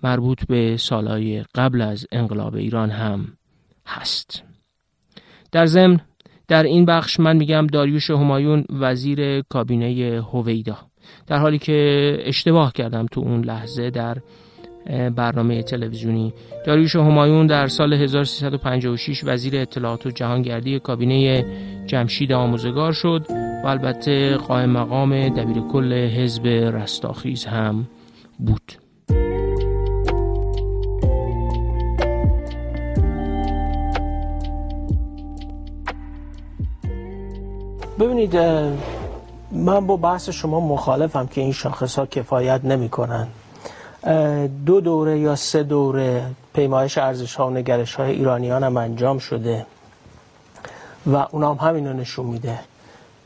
مربوط 0.03 0.45
به 0.47 0.77
سالهای 0.77 1.43
قبل 1.55 1.81
از 1.81 2.07
انقلاب 2.11 2.55
ایران 2.55 2.89
هم 2.89 3.27
هست. 3.87 4.43
در 5.51 5.65
ضمن 5.65 5.99
در 6.47 6.63
این 6.63 6.85
بخش 6.85 7.19
من 7.19 7.37
میگم 7.37 7.67
داریوش 7.67 8.09
همایون 8.09 8.65
وزیر 8.69 9.41
کابینه 9.41 10.21
هویدا. 10.33 10.77
در 11.27 11.37
حالی 11.37 11.57
که 11.57 12.17
اشتباه 12.21 12.73
کردم 12.73 13.05
تو 13.05 13.21
اون 13.21 13.43
لحظه 13.43 13.89
در 13.89 14.17
برنامه 15.15 15.63
تلویزیونی. 15.63 16.33
داریوش 16.65 16.95
همایون 16.95 17.47
در 17.47 17.67
سال 17.67 17.93
1356 17.93 19.21
وزیر 19.25 19.57
اطلاعات 19.57 20.05
و 20.05 20.11
جهانگردی 20.11 20.79
کابینه 20.79 21.45
جمشید 21.87 22.31
آموزگار 22.31 22.91
شد. 22.91 23.48
و 23.63 23.67
البته 23.67 24.37
قائم 24.37 24.69
مقام 24.69 25.29
دبیر 25.29 25.59
کل 25.59 25.93
حزب 25.93 26.47
رستاخیز 26.47 27.45
هم 27.45 27.87
بود 28.39 28.73
ببینید 37.99 38.37
من 39.51 39.87
با 39.87 39.97
بحث 39.97 40.29
شما 40.29 40.59
مخالفم 40.59 41.27
که 41.27 41.41
این 41.41 41.51
شاخص 41.51 41.99
ها 41.99 42.05
کفایت 42.05 42.65
نمی 42.65 42.89
کنن. 42.89 43.27
دو 44.65 44.81
دوره 44.81 45.19
یا 45.19 45.35
سه 45.35 45.63
دوره 45.63 46.25
پیمایش 46.53 46.97
ارزش 46.97 47.35
ها 47.35 47.47
و 47.47 47.49
نگرش 47.49 47.95
های 47.95 48.11
ایرانیان 48.11 48.63
هم 48.63 48.77
انجام 48.77 49.19
شده 49.19 49.65
و 51.07 51.15
اونام 51.31 51.57
هم 51.57 51.67
همین 51.67 51.87
رو 51.87 51.93
نشون 51.93 52.25
میده 52.25 52.59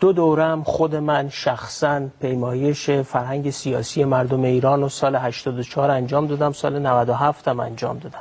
دو 0.03 0.13
دورم 0.13 0.63
خود 0.63 0.95
من 0.95 1.29
شخصا 1.29 2.01
پیمایش 2.21 2.89
فرهنگ 2.89 3.49
سیاسی 3.49 4.03
مردم 4.03 4.43
ایران 4.43 4.83
و 4.83 4.89
سال 4.89 5.15
84 5.15 5.91
انجام 5.91 6.27
دادم 6.27 6.51
سال 6.51 6.79
97 6.79 7.47
هم 7.47 7.59
انجام 7.59 7.97
دادم. 7.97 8.19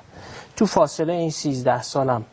تو 0.56 0.66
فاصله 0.66 1.12
این 1.12 1.30
13 1.30 1.82
سالم 1.82 2.24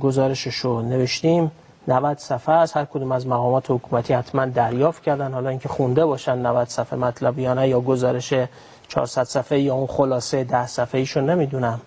گزارشش 0.00 0.56
رو 0.56 0.82
نوشتیم. 0.82 1.50
90 1.88 2.18
صفحه 2.18 2.54
از 2.54 2.72
هر 2.72 2.84
کدوم 2.84 3.12
از 3.12 3.26
مقامات 3.26 3.70
حکومتی 3.70 4.14
حتما 4.14 4.46
دریافت 4.46 5.02
کردن. 5.02 5.32
حالا 5.32 5.50
اینکه 5.50 5.68
خونده 5.68 6.04
باشن 6.04 6.38
90 6.38 6.68
صفحه 6.68 6.98
مطلبیانه 6.98 7.68
یا 7.68 7.80
گزارش 7.80 8.34
400 8.88 9.24
صفحه 9.24 9.60
یا 9.60 9.74
اون 9.74 9.86
خلاصه 9.86 10.44
10 10.44 10.66
صفحه 10.66 11.00
ایشو 11.00 11.20
نمی‌دونم. 11.20 11.80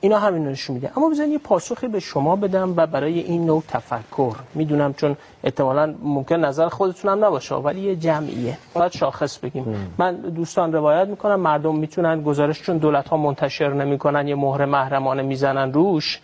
اینا 0.00 0.18
همین 0.18 0.48
نشون 0.48 0.74
میده. 0.74 0.90
اما 0.96 1.10
بزنید 1.10 1.32
یه 1.32 1.38
پاسخی 1.38 1.88
به 1.88 2.00
شما 2.00 2.36
بدم 2.36 2.74
و 2.76 2.86
برای 2.86 3.18
این 3.18 3.46
نوع 3.46 3.62
تفکر. 3.68 4.34
می‌دونم 4.54 4.94
چون 4.94 5.16
احتمالا 5.44 5.94
ممکن 6.02 6.36
نظر 6.36 6.68
خودتون 6.68 7.12
هم 7.12 7.24
نباشه 7.24 7.54
ولی 7.54 7.80
یه 7.80 7.96
جمعیه. 7.96 8.58
باید 8.74 8.92
شاخص 8.92 9.38
بگیم. 9.38 9.94
من 9.98 10.16
دوستان 10.16 10.72
روایت 10.72 11.08
می‌کنم 11.08 11.40
مردم 11.40 11.76
می‌تونن 11.76 12.22
گزارش 12.22 12.62
چون 12.62 12.78
دولت 12.78 13.08
ها 13.08 13.16
منتشر 13.16 13.72
نمی‌کنن 13.72 14.28
یه 14.28 14.34
مهر 14.34 14.64
محرمانه 14.64 15.22
می‌زنن 15.22 15.72
روش. 15.72 16.20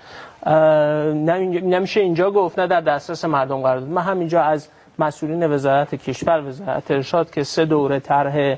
نمیشه 0.46 2.00
اینجا 2.00 2.30
گفت 2.30 2.58
نه 2.58 2.66
در 2.66 2.80
دسترس 2.80 3.24
مردم 3.24 3.62
قرار 3.62 3.80
داد. 3.80 3.88
من 3.88 4.02
همینجا 4.02 4.42
از 4.42 4.68
مسئولین 4.98 5.52
وزارت 5.52 5.94
کشور 5.94 6.48
وزارت 6.48 6.90
ارشاد 6.90 7.30
که 7.30 7.42
سه 7.42 7.64
دوره 7.64 8.00
طرح 8.00 8.56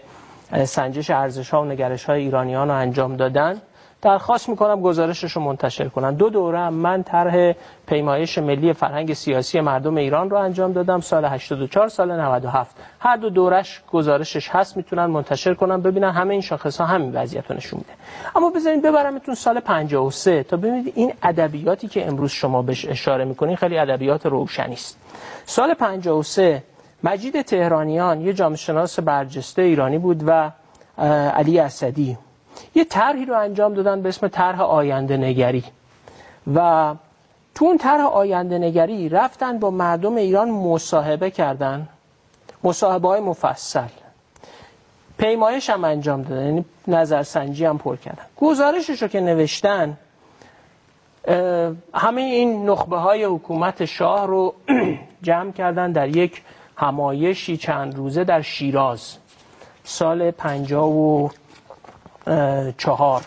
سنجش 0.65 1.11
ارزش 1.11 1.51
ها 1.51 1.63
و 1.63 1.65
نگرش 1.65 2.05
های 2.05 2.21
ایرانیان 2.23 2.69
رو 2.69 2.75
انجام 2.75 3.17
دادن 3.17 3.61
درخواست 4.03 4.49
می‌کنم 4.49 4.81
گزارشش 4.81 5.33
رو 5.33 5.43
منتشر 5.43 5.89
کنن. 5.89 6.15
دو 6.15 6.31
دوره 6.31 6.71
من 6.71 7.03
طرح 7.03 7.53
پیمایش 7.87 8.39
ملی 8.39 8.73
فرهنگ 8.73 9.15
سیاسی 9.15 9.61
مردم 9.61 9.97
ایران 9.97 10.31
رو 10.31 10.37
انجام 10.37 10.73
دادم. 10.73 11.01
سال 11.01 11.25
84 11.25 11.89
سال 11.89 12.21
97 12.21 12.77
هر 13.01 13.17
دو 13.17 13.31
دورش 13.31 13.83
گزارشش 13.93 14.49
هست 14.49 14.77
می‌تونن 14.77 15.07
منتشر 15.07 15.55
کنن 15.55 15.81
ببینن 15.81 16.11
همه 16.11 16.33
این 16.33 16.41
شاخص 16.41 16.81
ها 16.81 16.87
همین 16.87 17.13
وضعیت 17.13 17.51
رو 17.51 17.57
نشون 17.57 17.79
میده. 17.79 17.93
اما 18.37 18.51
بذارید 18.51 18.83
ببرمتون 18.83 19.35
سال 19.35 19.61
53 19.61 20.43
تا 20.43 20.57
ببینید 20.57 20.93
این 20.97 21.13
ادبیاتی 21.23 21.89
که 21.89 22.07
امروز 22.07 22.31
شما 22.31 22.63
بهش 22.63 22.87
اشاره 22.89 23.25
می‌کنین 23.25 23.57
خیلی 23.57 23.79
ادبیات 23.79 24.27
روشنی 24.27 24.75
است. 24.75 24.99
سال 25.45 25.75
53 25.75 26.63
مجید 27.05 27.43
تهرانیان 27.43 28.21
یه 28.21 28.33
جامعه 28.33 28.57
شناس 28.57 29.01
برجسته 29.01 29.63
ایرانی 29.63 29.99
بود 29.99 30.23
و 30.27 30.51
علی 31.35 31.59
اسدی 31.59 32.19
یه 32.75 32.85
طرحی 32.85 33.25
رو 33.25 33.39
انجام 33.39 33.75
دادن 33.75 34.03
به 34.03 34.09
اسم 34.09 34.29
طرح 34.29 34.61
آینده 34.61 35.17
نگری. 35.17 35.65
و 36.55 36.95
تو 37.55 37.65
اون 37.65 37.79
طرح 37.79 38.07
آینده 38.07 38.59
نگری 38.59 39.09
رفتن 39.09 39.59
با 39.59 39.71
مردم 39.71 40.17
ایران 40.17 40.51
مصاحبه 40.51 41.31
کردن. 41.31 41.89
مصاحبه 42.65 43.09
های 43.09 43.21
مفصل. 43.21 43.89
پیمایش 45.19 45.71
هم 45.71 45.85
انجام 45.85 46.23
دادن 46.23 46.45
یعنی 46.45 46.65
نظرسنجی 46.89 47.65
هم 47.65 47.79
پر 47.79 47.97
کردن. 47.97 48.25
گزارشش 48.41 49.03
رو 49.03 49.09
که 49.09 49.21
نوشتن 49.21 49.99
همه 51.95 52.21
این 52.21 52.71
نخبه 52.71 52.97
های 52.97 53.25
حکومت 53.25 53.85
شاه 53.85 54.27
رو 54.27 54.55
جمع 55.23 55.53
کردن 55.53 55.93
در 55.93 56.17
یک 56.17 56.43
همایشی 56.77 57.57
چند 57.57 57.97
روزه 57.97 58.25
در 58.25 58.43
شیراز. 58.43 59.17
سال 59.85 60.31
پنجاه 60.31 60.89
و 60.89 61.29
چهار. 62.79 63.23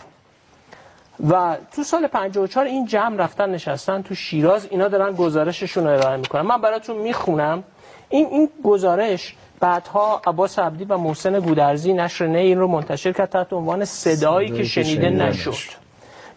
و 1.30 1.56
تو 1.76 1.82
سال 1.82 2.06
54 2.06 2.66
این 2.66 2.86
جمع 2.86 3.16
رفتن 3.16 3.50
نشستن 3.50 4.02
تو 4.02 4.14
شیراز 4.14 4.66
اینا 4.70 4.88
دارن 4.88 5.12
گزارششون 5.12 5.84
رو 5.84 5.90
ارائه 5.90 6.16
می‌کنن. 6.16 6.42
من 6.42 6.60
براتون 6.60 6.96
می‌خونم. 6.96 7.64
این 8.08 8.26
این 8.26 8.48
گزارش 8.64 9.34
بعدها 9.60 10.22
عباس 10.26 10.58
عبدی 10.58 10.84
و 10.84 10.96
محسن 10.96 11.40
گودرزی 11.40 11.92
نشر 11.92 12.26
نه 12.26 12.38
این 12.38 12.58
رو 12.58 12.68
منتشر 12.68 13.12
کرد 13.12 13.28
تحت 13.28 13.52
عنوان 13.52 13.84
صدایی 13.84 14.50
که 14.50 14.64
شنیده 14.64 15.10
نشد. 15.10 15.54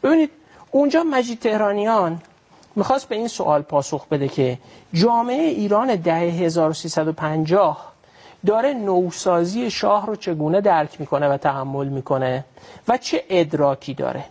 ببینید 0.03 0.31
اونجا 0.71 1.03
مجید 1.03 1.39
تهرانیان 1.39 2.21
می‌خواست 2.75 3.09
به 3.09 3.15
این 3.15 3.27
سوال 3.27 3.61
پاسخ 3.61 4.07
بده 4.07 4.27
که 4.27 4.57
جامعه 4.93 5.43
ایران 5.43 5.95
ده 5.95 6.11
1350 6.11 7.93
داره 8.45 8.73
نوسازی 8.73 9.71
شاه 9.71 10.05
رو 10.05 10.15
چگونه 10.15 10.61
درک 10.61 10.99
می‌کنه 10.99 11.29
و 11.29 11.37
تحمل 11.37 11.87
می‌کنه 11.87 12.45
و 12.87 12.97
چه 12.97 13.23
ادراکی 13.29 13.93
داره 13.93 14.23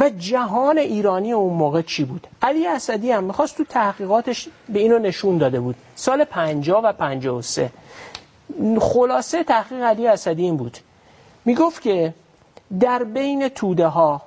و 0.00 0.10
جهان 0.18 0.78
ایرانی 0.78 1.32
اون 1.32 1.54
موقع 1.54 1.82
چی 1.82 2.04
بود؟ 2.04 2.26
علی 2.42 2.66
اسدی 2.66 3.12
هم 3.12 3.24
می‌خواست 3.24 3.56
تو 3.56 3.64
تحقیقاتش 3.64 4.48
به 4.68 4.78
اینو 4.78 4.98
نشون 4.98 5.38
داده 5.38 5.60
بود. 5.60 5.74
سال 5.94 6.24
50 6.24 6.84
و 6.84 6.92
53 6.92 7.70
خلاصه 8.80 9.44
تحقیق 9.44 9.82
علی 9.82 10.06
اسدی 10.06 10.42
این 10.42 10.56
بود. 10.56 10.78
می‌گفت 11.44 11.82
که 11.82 12.14
در 12.80 13.04
بین 13.04 13.48
توده 13.48 13.86
ها 13.86 14.22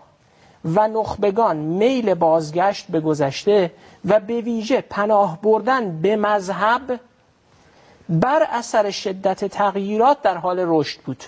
و 0.65 0.87
نخبگان 0.87 1.57
میل 1.57 2.13
بازگشت 2.13 2.85
به 2.89 2.99
گذشته 2.99 3.71
و 4.05 4.19
به 4.19 4.41
ویژه 4.41 4.81
پناه 4.81 5.41
بردن 5.41 6.01
به 6.01 6.15
مذهب 6.15 6.99
بر 8.09 8.47
اثر 8.51 8.91
شدت 8.91 9.45
تغییرات 9.45 10.21
در 10.21 10.37
حال 10.37 10.63
رشد 10.67 10.99
بود. 10.99 11.23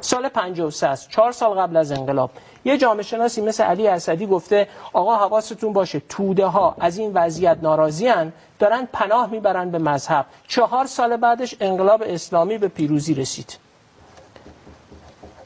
سال 0.00 0.28
53 0.28 0.86
است. 0.86 1.08
چهار 1.08 1.32
سال 1.32 1.58
قبل 1.58 1.76
از 1.76 1.92
انقلاب. 1.92 2.30
یه 2.64 2.78
جامعه 2.78 3.02
شناسی 3.02 3.40
مثل 3.40 3.64
علی 3.64 3.88
اسدی 3.88 4.26
گفته 4.26 4.68
آقا 4.92 5.16
حواستون 5.16 5.72
باشه 5.72 6.02
توده 6.08 6.46
ها 6.46 6.76
از 6.80 6.98
این 6.98 7.12
وضعیت 7.14 7.58
ناراضی 7.62 8.06
هن 8.06 8.32
دارن 8.58 8.88
پناه 8.92 9.30
می‌برن 9.30 9.70
به 9.70 9.78
مذهب. 9.78 10.26
چهار 10.48 10.86
سال 10.86 11.16
بعدش 11.16 11.54
انقلاب 11.60 12.02
اسلامی 12.06 12.58
به 12.58 12.68
پیروزی 12.68 13.14
رسید. 13.14 13.58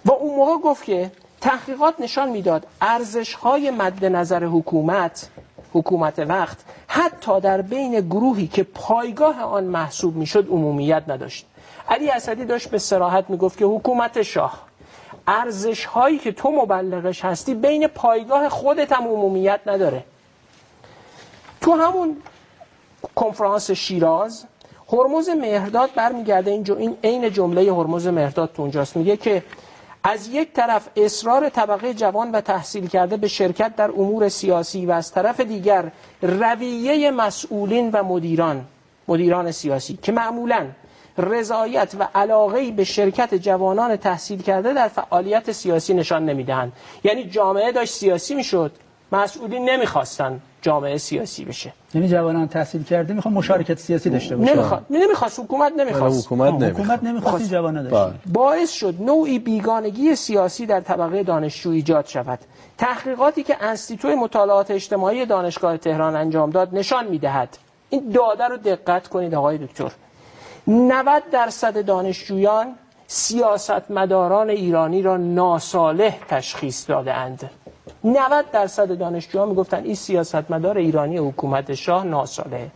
و 0.04 0.12
اون 0.12 0.34
موقع 0.36 0.62
گفت 0.62 0.84
که 0.84 1.10
تحقیقات 1.40 1.94
نشان 1.98 2.28
می‌داد 2.28 2.66
ارزش 2.80 3.34
های 3.34 3.70
مد 3.70 4.04
نظر 4.04 4.44
حکومت 4.44 5.28
حکومت 5.72 6.18
وقت 6.18 6.58
حتی 6.86 7.40
در 7.40 7.62
بین 7.62 8.00
گروهی 8.00 8.46
که 8.46 8.62
پایگاه 8.62 9.42
آن 9.42 9.64
محسوب 9.64 10.16
می‌شد 10.16 10.48
عمومیت 10.48 11.02
نداشت. 11.08 11.46
علی 11.88 12.10
اسدی 12.10 12.44
داشت 12.44 12.70
به 12.70 12.78
سراحت 12.78 13.30
می‌گفت 13.30 13.58
که 13.58 13.64
حکومت 13.64 14.22
شاه 14.22 14.62
ارزش 15.26 15.84
هایی 15.84 16.18
که 16.18 16.32
تو 16.32 16.50
مبلغش 16.50 17.24
هستی 17.24 17.54
بین 17.54 17.86
پایگاه 17.86 18.48
خودت 18.48 18.92
هم 18.92 19.04
عمومیت 19.04 19.60
نداره. 19.66 20.04
تو 21.60 21.72
همون 21.72 22.16
کنفرانس 23.14 23.70
شیراز 23.70 24.44
هرمز 24.92 25.28
مهرداد 25.28 25.90
برمیگرده 25.94 26.50
اینجا 26.50 26.76
این 26.76 26.96
عین 27.04 27.30
جمله 27.30 27.72
هرمز 27.72 28.06
مهرداد 28.06 28.52
تو 28.52 28.62
اونجاست. 28.62 28.96
میگه 28.96 29.16
که 29.16 29.42
از 30.08 30.28
یک 30.28 30.52
طرف 30.52 30.88
اصرار 30.96 31.48
طبقه 31.48 31.94
جوان 31.94 32.30
و 32.30 32.40
تحصیل 32.40 32.86
کرده 32.86 33.16
به 33.16 33.28
شرکت 33.28 33.76
در 33.76 33.90
امور 33.90 34.28
سیاسی 34.28 34.86
و 34.86 34.90
از 34.90 35.12
طرف 35.12 35.40
دیگر 35.40 35.84
رویه 36.22 37.10
مسئولین 37.10 37.90
و 37.90 38.02
مدیران 38.02 38.64
مدیران 39.08 39.50
سیاسی 39.50 39.98
که 40.02 40.12
معمولا 40.12 40.66
رضایت 41.18 41.94
و 41.98 42.08
علاقه 42.14 42.70
به 42.70 42.84
شرکت 42.84 43.34
جوانان 43.34 43.96
تحصیل 43.96 44.42
کرده 44.42 44.72
در 44.72 44.88
فعالیت 44.88 45.52
سیاسی 45.52 45.94
نشان 45.94 46.24
نمی‌دهند. 46.24 46.72
یعنی 47.04 47.24
جامعه 47.24 47.72
داشت 47.72 47.92
سیاسی 47.92 48.34
می‌شد. 48.34 48.72
مسئولین 49.12 49.70
نمی‌خواستن 49.70 50.40
جامعه 50.62 50.98
سیاسی 50.98 51.44
بشه. 51.44 51.72
یعنی 51.94 52.08
جوانان 52.08 52.48
تحصیل 52.48 52.82
کرده 52.82 53.14
می‌خوان 53.14 53.34
مشارکت 53.34 53.78
سیاسی 53.78 54.10
داشته 54.10 54.36
باشه 54.36 54.54
نمی‌خواد. 54.54 54.86
نمی‌خواست. 54.90 55.40
حکومت 55.40 55.72
نمی‌خواست. 55.76 56.26
حکومت 56.26 56.52
نمی‌خواد. 56.52 56.84
حکومت 56.84 57.02
نمی‌خواست 57.02 57.40
این 57.40 57.48
جوانان 57.48 57.88
داشته 57.88 58.18
باعث 58.32 58.72
شد 58.72 58.94
نوعی 59.00 59.38
بیگانگی 59.38 60.14
سیاسی 60.16 60.66
در 60.66 60.80
طبقه 60.80 61.22
دانشجو 61.22 61.70
ایجاد 61.70 62.06
شود. 62.06 62.38
تحقیقاتی 62.78 63.42
که 63.42 63.56
انستیتوی 63.60 64.14
مطالعات 64.14 64.70
اجتماعی 64.70 65.26
دانشگاه 65.26 65.76
تهران 65.76 66.16
انجام 66.16 66.50
داد 66.50 66.68
نشان 66.72 67.06
می‌دهد. 67.06 67.58
این 67.90 68.10
داده 68.10 68.44
رو 68.48 68.56
دقت 68.56 69.08
کنید 69.08 69.34
آقای 69.34 69.58
دکتر. 69.58 69.90
90 70.66 71.22
درصد 71.32 71.84
دانشجویان 71.84 72.74
سیاستمداران 73.06 74.50
ایرانی 74.50 75.02
را 75.02 75.16
ناسالح 75.16 76.16
تشخیص 76.28 76.90
داده 76.90 77.14
اند 77.14 77.50
90 78.06 78.50
درصد 78.52 78.98
دانشجوها 78.98 79.46
می‌گفتن 79.46 79.84
این 79.84 79.94
سیاستمدار 79.94 80.78
ایرانی 80.78 81.16
حکومت 81.16 81.74
شاه 81.74 82.04
ناساله. 82.04 82.70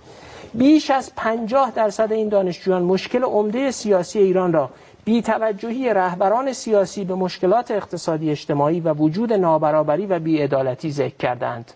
بیش 0.54 0.90
از 0.90 1.12
50 1.16 1.70
درصد 1.70 2.12
این 2.12 2.28
دانشجویان 2.28 2.82
مشکل 2.82 3.22
عمده 3.24 3.70
سیاسی 3.70 4.18
ایران 4.18 4.52
را 4.52 4.70
بی 5.04 5.22
توجهی 5.22 5.94
رهبران 5.94 6.52
سیاسی 6.52 7.04
به 7.04 7.14
مشکلات 7.14 7.70
اقتصادی 7.70 8.30
اجتماعی 8.30 8.80
و 8.80 8.94
وجود 8.94 9.32
نابرابری 9.32 10.06
و 10.06 10.18
بیعدالتی 10.18 10.90
ذکر 10.90 11.16
کردند. 11.16 11.72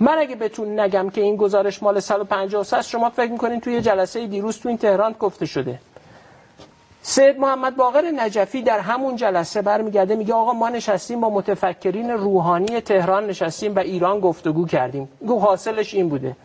من 0.00 0.18
اگه 0.18 0.36
بهتون 0.36 0.80
نگم 0.80 1.10
که 1.10 1.20
این 1.20 1.36
گزارش 1.36 1.82
مال 1.82 2.00
153 2.00 2.82
شما 2.82 3.10
فکر 3.10 3.32
می‌کنین 3.32 3.60
توی 3.60 3.80
جلسه 3.80 4.26
دیروز 4.26 4.58
تو 4.58 4.68
این 4.68 4.78
تهران 4.78 5.14
گفته 5.20 5.46
شده. 5.46 5.78
سید 7.06 7.38
محمد 7.40 7.76
باقر 7.76 8.10
نجفی 8.16 8.62
در 8.62 8.80
همون 8.80 9.16
جلسه 9.16 9.62
برمیگرده 9.62 10.16
میگه 10.16 10.34
آقا 10.34 10.52
ما 10.52 10.68
نشستیم 10.68 11.20
با 11.20 11.30
متفکرین 11.30 12.10
روحانی 12.10 12.80
تهران 12.80 13.26
نشستیم 13.26 13.76
و 13.76 13.78
ایران 13.78 14.20
گفتگو 14.20 14.66
کردیم. 14.66 15.08
گو 15.26 15.38
حاصلش 15.38 15.94
این 15.94 16.08
بوده. 16.08 16.36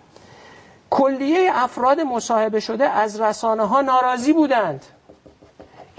کلیه 0.89 1.49
افراد 1.53 1.99
مصاحبه 1.99 2.59
شده 2.59 2.89
از 2.89 3.21
رسانه 3.21 3.63
ها 3.63 3.81
ناراضی 3.81 4.33
بودند. 4.33 4.85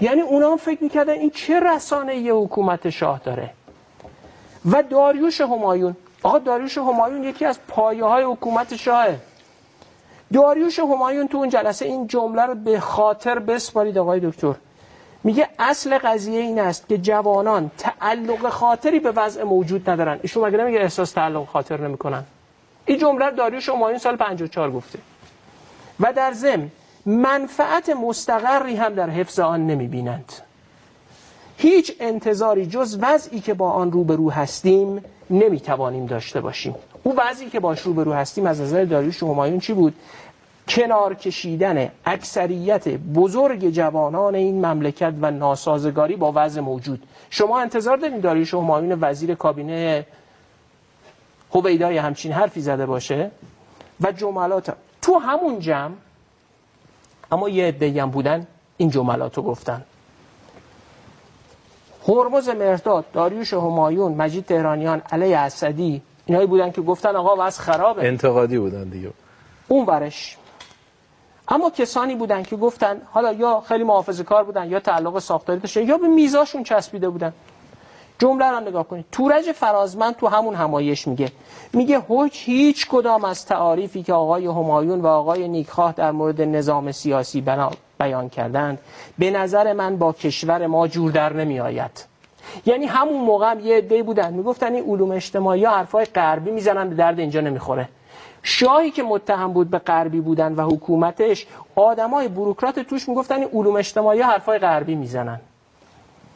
یعنی 0.01 0.21
اونا 0.21 0.55
فکر 0.55 0.83
می‌کردن 0.83 1.13
این 1.13 1.29
چه 1.29 1.59
رسانه 1.59 2.15
یه 2.15 2.33
حکومت 2.33 2.89
شاه 2.89 3.21
داره؟ 3.23 3.49
و 4.65 4.83
داریوش 4.83 5.41
همایون. 5.41 5.95
آقا 6.23 6.39
داریوش 6.39 6.77
همایون 6.77 7.23
یکی 7.23 7.45
از 7.45 7.59
پایه 7.67 8.05
های 8.05 8.23
حکومت 8.23 8.75
شاهه. 8.75 9.19
داریوش 10.33 10.79
همایون 10.79 11.27
تو 11.27 11.37
اون 11.37 11.49
جلسه 11.49 11.85
این 11.85 12.07
جمله 12.07 12.41
رو 12.41 12.55
به 12.55 12.79
خاطر 12.79 13.39
بسپارید 13.39 13.97
آقای 13.97 14.19
دکتر. 14.19 14.53
میگه 15.23 15.49
اصل 15.59 15.97
قضیه 15.97 16.39
این 16.39 16.59
است 16.59 16.87
که 16.87 16.97
جوانان 16.97 17.71
تعلق 17.77 18.49
خاطری 18.49 18.99
به 18.99 19.11
وضع 19.11 19.43
موجود 19.43 19.89
ندارن. 19.89 20.19
ایشون 20.21 20.47
مگه 20.47 20.57
نمیگه 20.57 20.79
احساس 20.79 21.11
تعلق 21.11 21.47
خاطر 21.47 21.81
نمی‌کنن؟ 21.81 22.23
این 22.85 22.97
جمله 22.97 23.25
رو 23.25 23.35
داریوش 23.35 23.69
همایون 23.69 23.99
سال 23.99 24.15
54 24.15 24.71
گفته. 24.71 24.99
و 25.99 26.13
در 26.13 26.33
ضمن 26.33 26.67
منفعت 27.05 27.89
مستقری 27.89 28.75
هم 28.75 28.93
در 28.93 29.09
حفظ 29.09 29.39
آن 29.39 29.67
نمی‌بینند. 29.67 30.33
هیچ 31.57 31.95
انتظاری 31.99 32.65
جز 32.65 32.97
وضعی 33.01 33.39
که 33.39 33.53
با 33.53 33.71
آن 33.71 33.91
روبرو 33.91 34.31
هستیم 34.31 35.03
نمی‌توانیم 35.31 36.05
داشته 36.05 36.41
باشیم. 36.41 36.75
او 37.03 37.15
وضعی 37.17 37.49
که 37.49 37.59
باش 37.59 37.81
روبرو 37.81 38.13
هستیم 38.13 38.45
از 38.45 38.61
نظر 38.61 38.83
داریوش 38.85 39.23
همایون 39.23 39.59
چی 39.59 39.73
بود؟ 39.73 39.93
کنار 40.67 41.13
کشیدن 41.13 41.91
اکثریت 42.05 42.87
بزرگ 42.87 43.69
جوانان 43.69 44.35
این 44.35 44.65
مملکت 44.65 45.13
و 45.21 45.31
ناسازگاری 45.31 46.15
با 46.15 46.31
وضع 46.35 46.61
موجود. 46.61 47.03
شما 47.29 47.59
انتظار 47.59 47.97
دارین 47.97 48.19
داریوش 48.19 48.53
همایون 48.53 48.97
وزیر 49.01 49.35
کابینه 49.35 50.05
هویدای 51.53 51.97
همچین 51.97 52.31
حرفی 52.31 52.61
زده 52.61 52.85
باشه؟ 52.85 53.31
و 54.01 54.11
جملات 54.11 54.73
تو 55.01 55.19
همون 55.19 55.59
جمع 55.59 55.93
اما 57.31 57.49
یه 57.49 57.67
عده‌ای 57.67 58.05
بودن 58.05 58.47
این 58.77 58.89
جملات 58.89 59.37
رو 59.37 59.43
گفتن. 59.43 59.83
هرمز 62.07 62.49
مرداد 62.49 63.05
داریوش 63.13 63.53
همایون 63.53 64.11
مجید 64.11 64.45
تهرانیان 64.45 65.01
علی 65.11 65.33
اسدی 65.33 66.01
اینایی 66.25 66.47
بودن 66.47 66.71
که 66.71 66.81
گفتن 66.81 67.15
آقا 67.15 67.45
وضع 67.45 67.61
خرابه. 67.61 68.07
انتقادی 68.07 68.57
بودن 68.57 68.83
دیگه. 68.83 69.09
اون 69.67 69.85
ورش. 69.85 70.37
اما 71.47 71.69
کسانی 71.69 72.15
بودن 72.15 72.43
که 72.43 72.55
گفتن 72.55 73.01
حالا 73.11 73.31
یا 73.31 73.63
خیلی 73.67 73.83
محافظه 73.83 74.23
کار 74.23 74.43
بودن 74.43 74.69
یا 74.69 74.79
تعلق 74.79 75.19
ساختاری 75.19 75.59
داشتن 75.59 75.87
یا 75.87 75.97
به 75.97 76.07
میزاشون 76.07 76.63
چسبیده 76.63 77.09
بودن. 77.09 77.33
جمله 78.19 78.51
رو 78.51 78.59
نگاه 78.59 78.87
کنید. 78.87 79.05
تورج 79.11 79.51
فرازمند 79.51 80.15
تو 80.15 80.27
همون 80.27 80.55
همایش 80.55 81.07
میگه. 81.07 81.31
میگه 81.73 82.01
هیچ 82.09 82.41
هیچ 82.45 82.87
کدام 82.89 83.25
از 83.25 83.45
تعاریفی 83.45 84.03
که 84.03 84.13
آقای 84.13 84.45
همایون 84.45 85.01
و 85.01 85.07
آقای 85.07 85.47
نیکخواه 85.47 85.93
در 85.93 86.11
مورد 86.11 86.41
نظام 86.41 86.91
سیاسی 86.91 87.41
بیان 88.01 88.29
کردند 88.29 88.79
به 89.19 89.31
نظر 89.31 89.73
من 89.73 89.97
با 89.97 90.13
کشور 90.13 90.67
ما 90.67 90.87
جور 90.87 91.11
در 91.11 91.33
نمی 91.33 91.59
آید 91.59 92.05
یعنی 92.65 92.85
همون 92.85 93.21
موقع 93.21 93.51
هم 93.51 93.59
یه 93.59 93.77
عده 93.77 94.03
بودن 94.03 94.33
می‌گفتن 94.33 94.73
این 94.73 94.83
علوم 94.83 95.11
اجتماعی 95.11 95.63
ها 95.63 95.75
حرفای 95.75 96.05
غربی 96.05 96.51
می‌زنن 96.51 96.89
به 96.89 96.95
درد 96.95 97.19
اینجا 97.19 97.41
نمی‌خوره. 97.41 97.89
شاهی 98.43 98.91
که 98.91 99.03
متهم 99.03 99.53
بود 99.53 99.69
به 99.69 99.77
غربی 99.77 100.21
بودن 100.21 100.53
و 100.53 100.61
حکومتش 100.61 101.47
آدمای 101.75 102.27
بروکرات 102.27 102.79
توش 102.79 103.09
می‌گفتن 103.09 103.35
این 103.35 103.49
علوم 103.53 103.75
اجتماعی 103.75 104.21
حرفای 104.21 104.59
غربی 104.59 104.95
می‌زنن. 104.95 105.39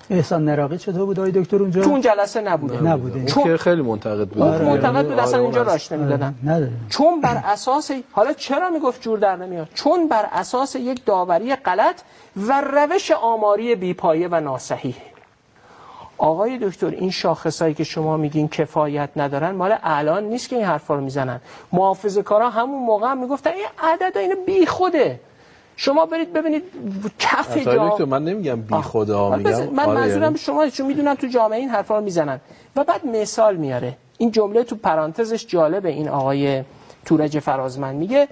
احسان 0.09 0.45
نراقی 0.45 0.77
چطور 0.77 1.05
بود؟ 1.05 1.19
آقای 1.19 1.31
دکتر 1.31 1.57
اونجا؟ 1.57 1.81
تو 1.81 1.89
اون 1.89 2.01
جلسه 2.01 2.41
نبوده. 2.41 2.83
نبوده. 2.83 3.25
چون 3.25 3.43
که 3.43 3.57
خیلی 3.57 3.81
منتقد 3.81 4.27
بود. 4.27 4.41
آره. 4.41 4.65
منتقد 4.65 5.05
بود. 5.05 5.19
اصلا 5.19 5.39
اینجا 5.39 5.61
راش 5.61 5.91
نمی‌دادن. 5.91 6.35
نداره. 6.43 6.71
چون 6.89 7.21
بر 7.21 7.41
اساس 7.45 7.91
حالا 8.11 8.33
چرا 8.33 8.69
می‌گفت 8.69 9.01
جور 9.01 9.19
در 9.19 9.35
نمیاد؟ 9.35 9.67
چون 9.73 10.07
بر 10.07 10.25
اساس 10.31 10.75
یک 10.75 11.05
داوری 11.05 11.55
غلط 11.55 12.01
و 12.37 12.61
روش 12.61 13.11
آماری 13.11 13.75
بیپایه 13.75 14.27
و 14.31 14.39
ناصحیح 14.39 14.95
آقای 16.17 16.57
دکتر 16.57 16.87
این 16.87 17.11
شاخصایی 17.11 17.73
که 17.73 17.83
شما 17.83 18.17
میگین 18.17 18.47
کفایت 18.47 19.09
ندارن 19.15 19.51
مال 19.51 19.75
الان 19.83 20.23
نیست 20.23 20.49
که 20.49 20.55
این 20.55 20.65
حرفا 20.65 20.95
رو 20.95 21.01
می‌زنن. 21.01 21.41
محافظه 21.71 22.23
کارا 22.23 22.49
همون 22.49 22.83
موقع 22.83 23.07
هم 23.07 23.17
می‌گفتن 23.17 23.49
این 23.49 23.65
عدد 23.83 24.17
اینو 24.17 24.35
بی 24.45 24.65
خوده 24.65 25.19
شما 25.77 26.05
برید 26.05 26.33
ببینید 26.33 26.63
کف 27.19 27.57
جا. 27.57 28.05
من 28.05 28.23
نمیگم 28.23 28.61
بی 28.61 28.75
خدا. 28.81 29.35
میگم. 29.35 29.49
من 29.73 29.85
آره 29.85 29.99
منظورم 29.99 30.21
یعنی- 30.23 30.37
شما 30.37 30.69
چون 30.69 30.85
می‌دونم 30.87 31.15
تو 31.15 31.27
جامعه 31.27 31.59
این 31.59 31.69
حرفا 31.69 31.97
رو 31.97 32.03
می‌زنن. 32.03 32.39
و 32.75 32.83
بعد 32.83 33.05
مثال 33.05 33.55
میاره. 33.55 33.97
این 34.17 34.31
جمله 34.31 34.63
تو 34.63 34.75
پرانتزش 34.75 35.45
جالبه. 35.47 35.89
این 35.89 36.09
آقای 36.09 36.63
تورج 37.05 37.39
فرازمند 37.39 37.95
میگه 37.95 38.27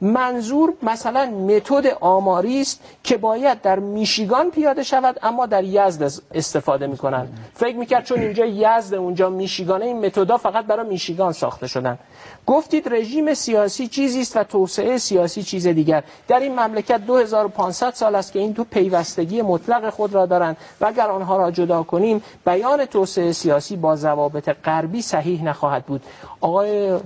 منظور 0.00 0.72
مثلا 0.82 1.26
متد 1.26 1.86
آماری 2.00 2.60
است 2.60 2.80
که 3.02 3.16
باید 3.16 3.62
در 3.62 3.78
میشیگان 3.78 4.50
پیاده 4.50 4.82
شود 4.82 5.18
اما 5.22 5.46
در 5.46 5.64
یزد 5.64 6.22
استفاده 6.34 6.86
می‌کنن. 6.86 7.28
فکر 7.54 7.76
می‌کرد 7.76 8.04
چون 8.04 8.20
اینجا 8.20 8.46
یزد 8.46 8.94
اونجا 8.94 9.30
میشیگانه 9.30 9.84
این 9.84 10.06
متدا 10.06 10.36
فقط 10.36 10.64
برای 10.66 10.88
میشیگان 10.88 11.32
ساخته 11.32 11.66
شدن. 11.66 11.98
گفتید 12.46 12.94
رژیم 12.94 13.34
سیاسی 13.34 13.88
چیزی 13.88 14.20
است 14.20 14.36
و 14.36 14.44
توسعه 14.44 14.98
سیاسی 14.98 15.42
چیز 15.42 15.66
دیگر. 15.66 16.02
در 16.28 16.40
این 16.40 16.60
مملکت 16.60 17.00
2500 17.06 17.94
سال 17.94 18.14
است 18.14 18.32
که 18.32 18.38
این 18.38 18.52
دو 18.52 18.64
پیوستگی 18.64 19.42
مطلق 19.42 19.90
خود 19.90 20.14
را 20.14 20.26
دارند. 20.26 20.56
و 20.80 20.86
اگر 20.86 21.10
آنها 21.10 21.36
را 21.36 21.50
جدا 21.50 21.82
کنیم 21.82 22.22
بیان 22.46 22.84
توسعه 22.84 23.32
سیاسی 23.32 23.76
با 23.76 23.96
ضوابط 23.96 24.48
غربی 24.64 25.02
صحیح 25.02 25.44
نخواهد 25.44 25.84
بود. 25.84 26.02
آقای 26.40 26.98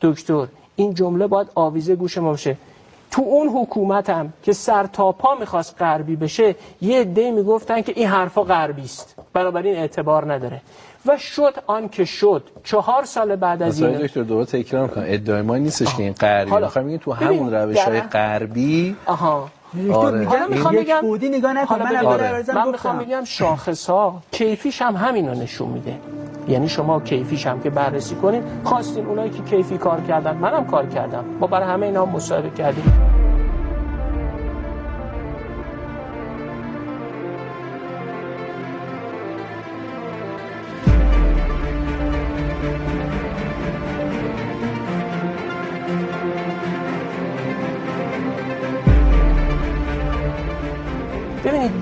دکتر 0.00 0.46
این 0.76 0.94
جمله 0.94 1.26
باید 1.26 1.48
آویزه 1.54 1.96
گوش 1.96 2.18
ما 2.18 2.30
باشه. 2.30 2.56
تو 3.10 3.22
اون 3.22 3.48
حکومت 3.48 4.10
هم 4.10 4.32
که 4.42 4.52
سر 4.52 4.86
تا 4.86 5.12
پا 5.12 5.34
می‌خواست 5.34 5.76
غربی 5.78 6.16
بشه 6.16 6.54
یه 6.80 7.00
عده 7.00 7.30
می‌گفتن 7.30 7.80
که 7.80 7.92
این 7.96 8.08
حرفا 8.08 8.42
غربی 8.42 8.82
است. 8.82 9.16
بنابراین 9.32 9.76
اعتبار 9.76 10.32
نداره. 10.32 10.60
و 11.06 11.18
شد 11.18 11.54
آن 11.66 11.88
که 11.88 12.04
شد. 12.04 12.42
چهار 12.64 13.04
سال 13.04 13.36
بعد 13.36 13.62
از 13.62 13.82
این 13.82 13.98
دکتر 13.98 14.22
دوباره 14.22 14.46
تکرار 14.46 14.82
می‌کنم. 14.82 15.04
ادعای 15.06 15.42
ما 15.42 15.56
نیستش 15.56 15.94
که 15.94 16.02
این 16.02 16.12
غربی. 16.12 16.50
حالا، 16.50 16.70
میگیم 16.76 16.98
تو 16.98 17.12
همون 17.12 17.54
روش 17.54 17.78
های 17.78 18.00
غربی 18.00 18.96
آها. 19.06 19.48
آره. 19.94 20.18
میگم 20.18 20.30
حالا 20.30 20.46
می‌خوام 20.46 20.74
بگم- 20.76 21.00
بودی 21.00 21.28
نگاه 21.28 21.52
نکن. 21.52 21.66
حالا 21.66 21.84
من 21.84 22.06
آره. 22.06 22.44
من 22.54 22.68
می‌خوام 22.68 22.98
بگم 22.98 23.24
شاخص 23.24 23.90
ها 23.90 24.20
کیفیش 24.32 24.82
هم 24.82 24.96
همین 24.96 25.28
رو 25.28 25.34
نشون 25.34 25.68
میده. 25.68 25.94
یعنی 26.48 26.68
شما 26.68 27.00
کیفیش 27.00 27.46
هم 27.46 27.60
که 27.60 27.70
بررسی 27.70 28.14
کنین 28.14 28.42
خواستین 28.64 29.06
اونایی 29.06 29.30
که 29.30 29.42
کیفی 29.42 29.78
کار 29.78 30.00
کردن 30.00 30.36
منم 30.36 30.66
کار 30.66 30.86
کردم. 30.86 31.24
ما 31.40 31.46
برای 31.46 31.68
همه 31.68 31.86
اینا 31.86 32.06
مصاحبه 32.06 32.50
کردیم. 32.50 33.21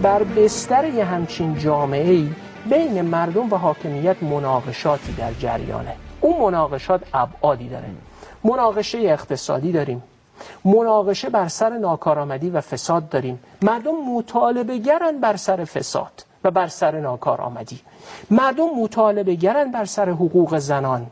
بر 0.02 0.22
بستر 0.22 0.84
یه 0.84 1.04
همچین 1.04 1.58
جامعه 1.58 2.10
ای 2.10 2.30
بین 2.70 3.02
مردم 3.02 3.52
و 3.52 3.56
حاکمیت 3.56 4.22
مناقشاتی 4.22 5.12
در 5.12 5.32
جریانه. 5.32 5.94
اون 6.20 6.40
مناقشات 6.40 7.02
ابعادی 7.14 7.68
داره. 7.68 7.86
مناقشه 8.44 8.98
اقتصادی 8.98 9.72
داریم. 9.72 10.02
مناقشه 10.64 11.28
بر 11.30 11.48
سر 11.48 11.78
ناکارآمدی 11.78 12.50
و 12.50 12.60
فساد 12.60 13.08
داریم. 13.08 13.40
مردم 13.62 13.94
مطالبه 14.16 14.78
گرن 14.78 15.20
بر 15.20 15.36
سر 15.36 15.64
فساد 15.64 16.24
و 16.44 16.50
بر 16.50 16.66
سر 16.66 17.00
ناکارآمدی. 17.00 17.80
مردم 18.30 18.68
مطالبه 18.82 19.34
گرن 19.34 19.70
بر 19.70 19.84
سر 19.84 20.10
حقوق 20.10 20.58
زنان. 20.58 21.06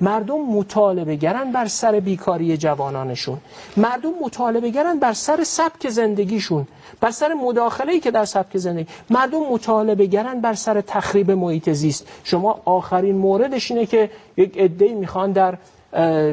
مردم 0.00 0.40
مطالبه 0.40 1.16
گرن 1.16 1.52
بر 1.52 1.66
سر 1.66 2.00
بیکاری 2.00 2.56
جوانانشون. 2.56 3.38
مردم 3.76 4.12
مطالبه 4.24 4.70
گرن 4.70 4.98
بر 4.98 5.12
سر 5.12 5.44
سبک 5.44 5.88
زندگیشون 5.88 6.66
بر 7.00 7.10
سر 7.10 7.34
مداخله‌ای 7.34 8.00
که 8.00 8.10
در 8.10 8.24
سبک 8.24 8.58
زندگی. 8.58 8.86
مردم 9.10 9.40
مطالبه 9.52 10.06
گرن 10.06 10.40
بر 10.40 10.54
سر 10.54 10.80
تخریب 10.80 11.30
محیط 11.30 11.70
زیست. 11.70 12.06
شما 12.24 12.60
آخرین 12.64 13.16
موردش 13.16 13.70
اینه 13.70 13.86
که 13.86 14.10
یک 14.36 14.58
عده‌ای 14.58 14.94
می‌خوان 14.94 15.32
در 15.32 15.58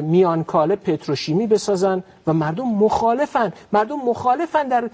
میانکاله 0.00 0.76
پتروشیمی 0.76 1.46
بسازن 1.46 2.02
و 2.26 2.32
مردم 2.32 2.68
مخالفن. 2.68 3.52
مردم 3.72 3.96
مخالفن 3.96 4.68
در 4.68 4.90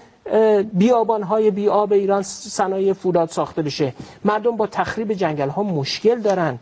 بیابانهای 0.73 1.51
بیاب 1.51 1.93
ایران 1.93 2.23
صنایع 2.23 2.93
فولاد 2.93 3.29
ساخته 3.29 3.61
بشه. 3.61 3.93
مردم 4.25 4.55
با 4.57 4.67
تخریب 4.67 5.13
جنگل 5.13 5.49
ها 5.49 5.63
مشکل 5.63 6.19
دارن. 6.19 6.59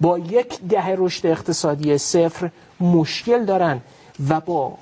با 0.00 0.18
یک 0.18 0.60
دهه 0.60 0.94
رشد 0.98 1.26
اقتصادی 1.26 1.98
صفر 1.98 2.50
مشکل 2.80 3.44
دارن 3.44 3.80
و 4.28 4.40
با 4.40 4.72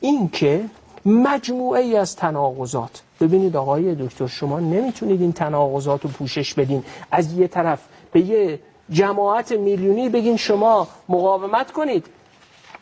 اینکه 0.00 0.64
مجموعه 1.06 1.80
ای 1.80 1.96
از 1.96 2.16
تناقضات 2.16 3.02
ببینید 3.20 3.56
آقای 3.56 3.94
دکتر 3.94 4.26
شما 4.26 4.60
نمی‌تونید 4.60 5.20
این 5.20 5.32
تناقضات 5.32 6.02
رو 6.02 6.10
پوشش 6.10 6.54
بدین. 6.54 6.84
از 7.10 7.32
یه 7.32 7.48
طرف 7.48 7.80
به 8.12 8.20
یه 8.20 8.60
جماعت 8.90 9.52
میلیونی 9.52 10.08
بگین 10.08 10.36
شما 10.36 10.88
مقاومت 11.08 11.72
کنید 11.72 12.06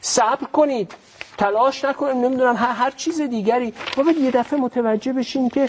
صبر 0.01 0.47
کنید 0.53 0.93
تلاش 1.39 1.85
نکنید 1.85 2.17
نمی‌دونم 2.17 2.57
هر, 2.57 2.73
هر 2.73 2.91
چیز 2.91 3.21
دیگری. 3.21 3.75
بعد 3.97 4.17
یه 4.17 4.31
دفعه 4.31 4.61
متوجه 4.61 5.13
بشین 5.13 5.49
که 5.49 5.69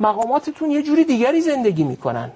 مقاماتتون 0.00 0.70
یه 0.70 0.82
جوری 0.82 1.04
دیگری 1.04 1.40
زندگی 1.40 1.84
می‌کنن. 1.84 2.30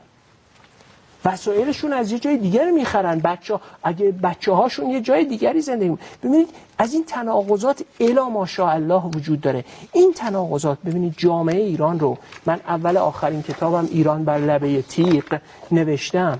وسایلشون 1.24 1.92
از 1.92 2.12
یه 2.12 2.18
جای 2.18 2.36
دیگری 2.36 2.70
می‌خرن. 2.70 3.18
بچه 3.18 3.60
اگه 3.82 4.12
بچه 4.12 4.52
هاشون 4.52 4.90
یه 4.90 5.00
جای 5.00 5.24
دیگری 5.24 5.60
زندگی. 5.60 5.98
ببینید 6.22 6.48
از 6.78 6.94
این 6.94 7.04
تناقضات 7.04 7.82
الا 8.00 8.28
ماشاءالله 8.28 9.02
وجود 9.04 9.40
داره. 9.40 9.64
این 9.92 10.12
تناقضات 10.12 10.78
ببینید 10.86 11.14
جامعه 11.16 11.60
ایران 11.60 12.00
رو 12.00 12.18
من 12.46 12.60
اول 12.68 12.96
آخرین 12.96 13.42
کتابم 13.42 13.88
ایران 13.90 14.24
بر 14.24 14.38
لبه 14.38 14.82
تیغ 14.82 15.38
نوشتم. 15.70 16.38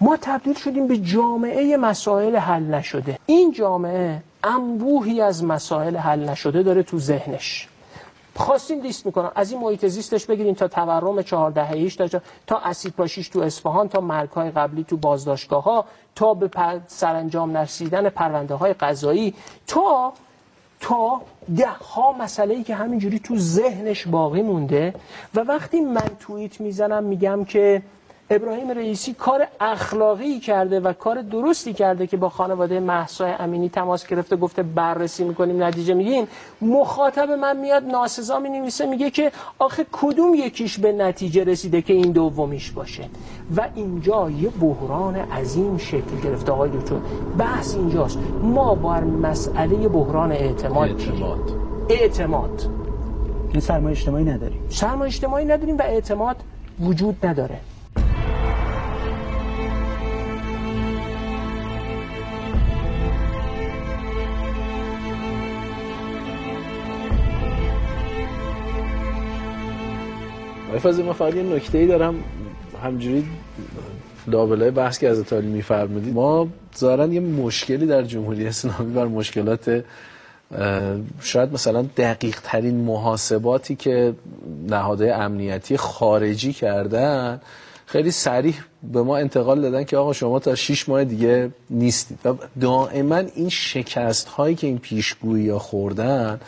ما 0.00 0.16
تبدیل 0.16 0.54
شدیم 0.54 0.86
به 0.86 0.98
جامعه 0.98 1.76
مسائل 1.76 2.36
حل 2.36 2.62
نشده. 2.62 3.18
این 3.26 3.52
جامعه 3.52 4.22
انبوهی 4.44 5.20
از 5.20 5.44
مسائل 5.44 5.96
حل 5.96 6.28
نشده 6.28 6.62
داره 6.62 6.82
تو 6.82 6.98
ذهنش. 6.98 7.68
خواستین 8.36 8.80
لیست 8.80 9.06
می‌کنم 9.06 9.32
از 9.34 9.52
این 9.52 9.60
محیط 9.60 9.86
زیستش 9.86 10.26
بگیرین 10.26 10.54
تا 10.54 10.68
تورم 10.68 11.22
چهار 11.22 11.50
دههیش 11.50 11.96
تا 11.96 12.20
تا 12.46 12.58
اسید 12.58 12.92
پاشیش 12.92 13.28
تو 13.28 13.40
اصفهان 13.40 13.88
تا 13.88 14.00
مرگ 14.00 14.30
های 14.30 14.50
قبلی 14.50 14.84
تو 14.84 14.96
بازداشتگاه 14.96 15.64
ها 15.64 15.84
تا 16.14 16.34
به 16.34 16.50
سرانجام 16.86 17.50
نرسیدن 17.50 18.08
پرونده 18.08 18.54
های 18.54 18.72
قضایی 18.72 19.34
تا 19.66 20.12
تا 20.80 21.20
ده 21.56 21.68
ها 21.68 22.12
مسئله 22.12 22.54
ای 22.54 22.62
که 22.62 22.74
همینجوری 22.74 23.18
تو 23.18 23.38
ذهنش 23.38 24.06
باقی 24.06 24.42
مونده. 24.42 24.94
و 25.34 25.40
وقتی 25.40 25.80
من 25.80 26.10
توییت 26.20 26.60
می‌زنم 26.60 27.04
میگم 27.04 27.44
که 27.44 27.82
ابراهیم 28.30 28.70
رئیسی 28.70 29.14
کار 29.14 29.46
اخلاقی 29.60 30.40
کرده 30.40 30.80
و 30.80 30.92
کار 30.92 31.22
درستی 31.22 31.72
کرده 31.72 32.06
که 32.06 32.16
با 32.16 32.28
خانواده 32.28 32.80
محسا 32.80 33.26
امینی 33.26 33.68
تماس 33.68 34.06
گرفته 34.06 34.36
گفته 34.36 34.62
بررسی 34.62 35.24
می‌کنیم 35.24 35.62
نتیجه 35.62 35.94
میگیم 35.94 36.28
مخاطب 36.60 37.30
من 37.30 37.56
میاد 37.56 37.84
ناسزا 37.84 38.38
می 38.38 38.48
نویسه 38.48 38.86
میگه 38.86 39.10
که 39.10 39.32
آخه 39.58 39.86
کدوم 39.92 40.34
یکیش 40.34 40.78
به 40.78 40.92
نتیجه 40.92 41.44
رسیده 41.44 41.82
که 41.82 41.92
این 41.92 42.12
دومیش 42.12 42.70
باشه؟ 42.70 43.08
و 43.56 43.68
اینجا 43.74 44.30
یه 44.30 44.48
بحران 44.48 45.16
عظیم 45.16 45.78
شکل 45.78 46.20
گرفته 46.24 46.52
آقای 46.52 46.70
دکتر. 46.70 46.96
بحث 47.38 47.74
اینجاست. 47.74 48.18
ما 48.42 48.74
بر 48.74 49.04
مسئله 49.04 49.88
بحران 49.88 50.32
اعتماد 50.32 50.88
اعتماد. 50.88 51.52
اعتماد. 51.88 52.62
این 53.52 53.60
سرمایه 53.60 53.96
اجتماعی 53.96 54.24
نداریم. 54.24 54.60
سرمایه 54.68 55.12
اجتماعی 55.12 55.44
نداریم 55.44 55.78
و 55.78 55.82
اعتماد 55.82 56.36
وجود 56.80 57.26
نداره. 57.26 57.60
فاضل 70.78 71.02
من 71.02 71.12
فقط 71.12 71.34
یه 71.34 71.42
نکته 71.42 71.78
ای 71.78 71.86
دارم. 71.86 72.14
همجوری 72.84 73.24
لابلای 74.26 74.70
بحث 74.70 74.98
که 74.98 75.08
از 75.08 75.22
تالی 75.22 75.46
میفرمودید. 75.46 76.14
ما 76.14 76.48
ظاهرا 76.78 77.06
یه 77.06 77.20
مشکلی 77.20 77.86
در 77.86 78.02
جمهوری 78.02 78.46
اسلامی 78.46 78.94
بر 78.94 79.04
مشکلات 79.04 79.84
شاید 81.20 81.52
مثلا 81.52 81.86
دقیق 81.96 82.40
ترین 82.42 82.76
محاسباتی 82.76 83.76
که 83.76 84.14
نهادهای 84.68 85.10
امنیتی 85.10 85.76
خارجی 85.76 86.52
کردن 86.52 87.40
خیلی 87.86 88.10
سریح 88.10 88.54
به 88.92 89.02
ما 89.02 89.16
انتقال 89.16 89.60
دادن 89.60 89.84
که 89.84 89.96
آقا 89.96 90.12
شما 90.12 90.38
تا 90.38 90.54
6 90.54 90.88
ماه 90.88 91.04
دیگه 91.04 91.50
نیستید. 91.70 92.18
و 92.24 92.34
دائما 92.60 93.16
این 93.16 93.48
شکست 93.48 94.28
هایی 94.28 94.54
که 94.54 94.66
این 94.66 94.78
پیشگویی 94.78 95.48
ها 95.48 95.58
خوردن 95.58 96.40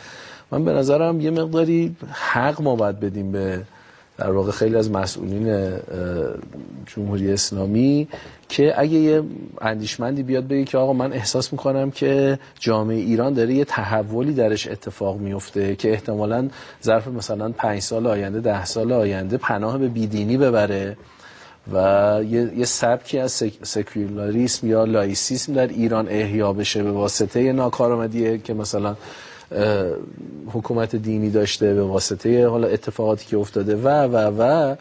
من 0.51 0.65
به 0.65 0.73
نظرم 0.73 1.21
یه 1.21 1.31
مقداری 1.31 1.95
حق 2.11 2.61
ما 2.61 2.75
باید 2.75 2.99
بدیم 2.99 3.31
به 3.31 3.61
در 4.19 4.31
واقع 4.31 4.51
خیلی 4.51 4.75
از 4.75 4.91
مسئولین 4.91 5.71
جمهوری 6.85 7.31
اسلامی 7.31 8.07
که 8.49 8.73
اگه 8.77 8.93
یه 8.93 9.23
اندیشمندی 9.61 10.23
بیاد 10.23 10.47
بگه 10.47 10.63
که 10.63 10.77
آقا 10.77 10.93
من 10.93 11.13
احساس 11.13 11.51
می‌کنم 11.51 11.91
که 11.91 12.39
جامعه 12.59 12.97
ایران 12.97 13.33
داره 13.33 13.53
یه 13.53 13.65
تحولی 13.65 14.33
درش 14.33 14.67
اتفاق 14.67 15.17
میفته 15.17 15.75
که 15.75 15.91
احتمالا 15.91 16.49
ظرف 16.83 17.07
مثلا 17.07 17.49
پنج 17.49 17.79
سال 17.79 18.07
آینده 18.07 18.39
ده 18.39 18.65
سال 18.65 18.91
آینده 18.91 19.37
پناه 19.37 19.77
به 19.77 19.87
بیدینی 19.87 20.37
ببره 20.37 20.97
و 21.73 21.77
یه, 22.29 22.51
یه 22.57 22.65
سبکی 22.65 23.19
از 23.19 23.31
سک، 23.31 23.53
سکولاریسم 23.63 24.67
یا 24.67 24.83
لایسیسم 24.83 25.53
در 25.53 25.67
ایران 25.67 26.07
احیا 26.09 26.53
بشه 26.53 26.83
به 26.83 26.91
واسطه 26.91 27.53
ناکارآمدی 27.53 28.39
که 28.39 28.53
مثلا 28.53 28.95
حکومت 30.53 30.95
دینی 30.95 31.29
داشته 31.29 31.73
به 31.73 31.83
واسطه 31.83 32.47
حالا 32.47 32.67
اتفاقاتی 32.67 33.25
که 33.25 33.37
افتاده 33.37 33.75
و 33.75 33.87
و 33.87 34.15
و 34.41 34.75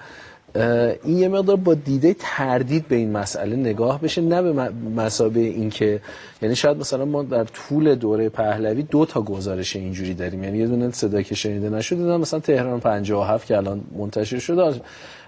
این 1.04 1.18
یه 1.18 1.28
مقدار 1.28 1.56
با 1.56 1.74
دیده 1.74 2.16
تردید 2.18 2.88
به 2.88 2.96
این 2.96 3.12
مسئله 3.12 3.56
نگاه 3.56 4.00
بشه 4.00 4.20
نه 4.22 4.42
به 4.42 4.70
مسابه 4.96 5.40
این 5.40 5.70
که 5.70 6.00
یعنی 6.42 6.56
شاید 6.56 6.76
مثلا 6.76 7.04
ما 7.04 7.22
در 7.22 7.44
طول 7.44 7.94
دوره 7.94 8.28
پهلوی 8.28 8.82
دو 8.82 9.06
تا 9.06 9.22
گزارش 9.22 9.76
اینجوری 9.76 10.14
داریم. 10.14 10.44
یعنی 10.44 10.58
یه 10.58 10.66
دونه 10.66 10.90
صدا 10.90 11.22
که 11.22 11.34
شنیده 11.34 11.70
نشد 11.70 11.96
دیدم 11.96 12.20
مثلا 12.20 12.40
تهران 12.40 12.80
57 12.80 13.46
که 13.46 13.56
الان 13.56 13.80
منتشر 13.98 14.38
شده. 14.38 14.80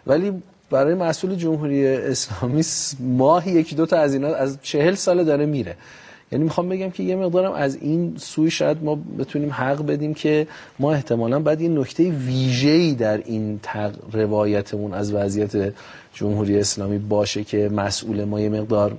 ولی 0.06 0.42
برای 0.70 0.94
مسئول 0.94 1.34
جمهوری 1.34 1.86
اسلامی 1.86 2.62
ماهی 3.00 3.52
یکی 3.52 3.74
دو 3.74 3.86
تا 3.86 3.96
از 3.96 4.14
اینا 4.14 4.28
از 4.28 4.58
چهل 4.62 4.94
سال 4.94 5.24
داره 5.24 5.46
میره. 5.46 5.76
یعنی 6.32 6.44
می‌خوام 6.44 6.68
بگم 6.68 6.90
که 6.90 7.02
یه 7.02 7.16
مقدارم 7.16 7.52
از 7.52 7.76
این 7.76 8.14
سوی 8.18 8.50
شاید 8.50 8.84
ما 8.84 8.98
بتونیم 9.18 9.50
حق 9.50 9.86
بدیم 9.86 10.14
که 10.14 10.46
ما 10.78 10.92
احتمالا 10.92 11.38
باید 11.38 11.60
یه 11.60 11.68
نکته 11.68 12.10
ویژه‌ای 12.10 12.94
در 12.94 13.16
این. 13.16 13.60
روایتمون 14.12 14.94
از 14.94 15.12
وضعیت 15.12 15.74
جمهوری 16.14 16.58
اسلامی 16.60 16.98
باشه 16.98 17.44
که 17.44 17.68
مسئول 17.68 18.24
ما 18.24 18.40
یه 18.40 18.48
مقدار 18.48 18.96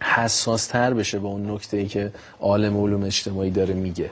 حساس 0.00 0.66
تر 0.66 0.94
بشه 0.94 1.18
به 1.18 1.26
اون 1.26 1.50
نکته 1.50 1.76
ای 1.76 1.86
که 1.86 2.12
عالم 2.40 2.82
علوم 2.82 3.02
اجتماعی 3.02 3.50
داره 3.50 3.74
میگه 3.74 4.10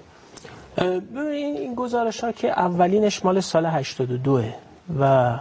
این 1.32 1.74
گزارش 1.74 2.20
ها 2.20 2.32
که 2.32 2.48
اولینش 2.48 3.24
مال 3.24 3.40
سال 3.40 3.66
82 3.66 4.42
و 5.00 5.38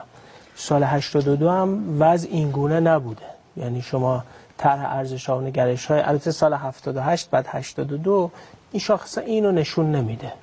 سال 0.56 0.84
82 0.84 1.50
هم 1.50 1.98
وضع 2.00 2.30
این 2.32 2.52
گونه 2.52 2.80
نبوده 2.80 3.22
یعنی 3.58 3.82
شما 3.82 4.24
طرح 4.62 4.96
ارزش 4.96 5.26
ها 5.26 5.38
و 5.38 5.42
نگرش 5.42 5.86
های. 5.86 6.00
البته 6.00 6.32
سال 6.32 6.54
78 6.54 7.30
بعد 7.30 7.46
82 7.50 8.32
این 8.72 8.80
شاخص 8.80 9.18
اینو 9.18 9.52
نشون 9.52 9.92
نمیده. 9.92 10.34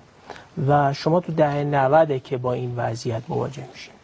و 0.68 0.92
شما 0.92 1.20
تو 1.20 1.32
دهه 1.32 1.64
90 1.64 2.22
که 2.22 2.36
با 2.36 2.52
این 2.52 2.74
وضعیت 2.76 3.22
مواجه 3.28 3.64
میشین. 3.72 3.94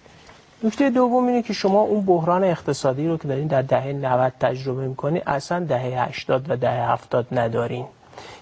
نکته 0.65 0.91
دوم 0.91 1.27
اینه 1.27 1.43
که 1.43 1.53
شما 1.53 1.81
اون 1.81 2.05
بحران 2.05 2.45
اقتصادی 2.45 3.09
رو 3.09 3.17
که 3.19 3.29
دارین 3.29 3.47
در 3.47 3.62
دهه 3.62 3.93
90 3.93 4.33
تجربه 4.41 4.89
می‌کنین 4.89 5.23
اصلا 5.27 5.65
دهه 5.65 6.09
80 6.09 6.51
و 6.51 6.57
دهه 6.57 6.91
70 6.91 7.27
ندارین. 7.33 7.87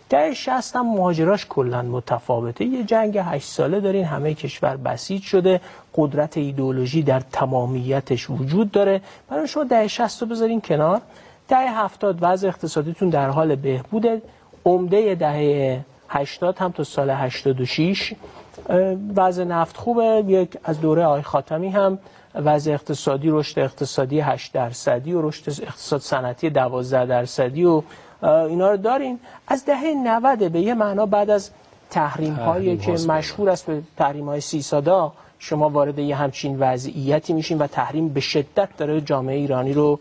دهه 0.08 0.34
60 0.34 0.76
هم 0.76 0.86
مهاجراش 0.86 1.46
کلا 1.48 1.82
متفاوته. 1.82 2.64
یه 2.64 2.84
جنگ 2.84 3.18
8 3.18 3.48
ساله 3.48 3.80
دارین 3.80 4.04
همه 4.04 4.34
کشور 4.34 4.76
بسیج 4.76 5.22
شده 5.22 5.60
قدرت 5.94 6.36
ایدئولوژی 6.36 7.02
در 7.02 7.20
تمامیتش 7.20 8.30
وجود 8.30 8.70
داره. 8.70 9.00
برای 9.28 9.48
شما 9.48 9.64
دهه 9.64 9.86
60 9.86 10.22
رو 10.22 10.28
بذارین 10.28 10.60
کنار. 10.60 11.00
دهه 11.48 11.84
70 11.84 12.18
وضع 12.20 12.48
اقتصادیتون 12.48 13.08
در 13.08 13.28
حال 13.30 13.56
بهبوده. 13.56 14.22
عمده 14.64 15.14
دهه 15.14 15.80
80 16.08 16.58
هم 16.58 16.72
تا 16.72 16.84
سال 16.84 17.10
86 17.10 18.12
اه، 18.68 18.78
وضع 19.16 19.44
نفت 19.44 19.76
خوبه. 19.76 20.24
یک 20.26 20.56
از 20.64 20.80
دوره 20.80 21.04
آقای 21.04 21.22
خاتمی 21.22 21.68
هم 21.68 21.98
وضع 22.34 22.72
اقتصادی 22.72 23.30
رشد 23.30 23.58
اقتصادی 23.58 24.20
8 24.20 24.52
درصدی 24.52 25.12
و 25.12 25.28
رشد 25.28 25.62
اقتصاد 25.62 26.00
صنعتی 26.00 26.50
12 26.50 27.06
درصدی 27.06 27.64
و 27.64 27.82
اینا 28.22 28.70
رو 28.70 28.76
داریم 28.76 29.20
از 29.48 29.64
دهه 29.64 29.84
90 30.04 30.52
به 30.52 30.60
یه 30.60 30.74
معنا 30.74 31.06
بعد 31.06 31.30
از 31.30 31.50
تحریم 31.90 32.34
هایی 32.34 32.76
که. 32.76 32.92
مشهور 32.92 33.50
است 33.50 33.66
به 33.66 33.82
تحریم 33.96 34.28
های 34.28 34.40
سی 34.40 34.62
سادا 34.62 35.12
شما 35.38 35.68
وارد 35.68 35.98
یه 35.98 36.16
همچین 36.16 36.56
وضعیتی 36.58 37.32
میشین 37.32 37.58
و 37.58 37.66
تحریم 37.66 38.08
به 38.08 38.20
شدت 38.20 38.68
داره 38.78 39.00
جامعه 39.00 39.36
ایرانی 39.36 39.72
رو 39.72 39.98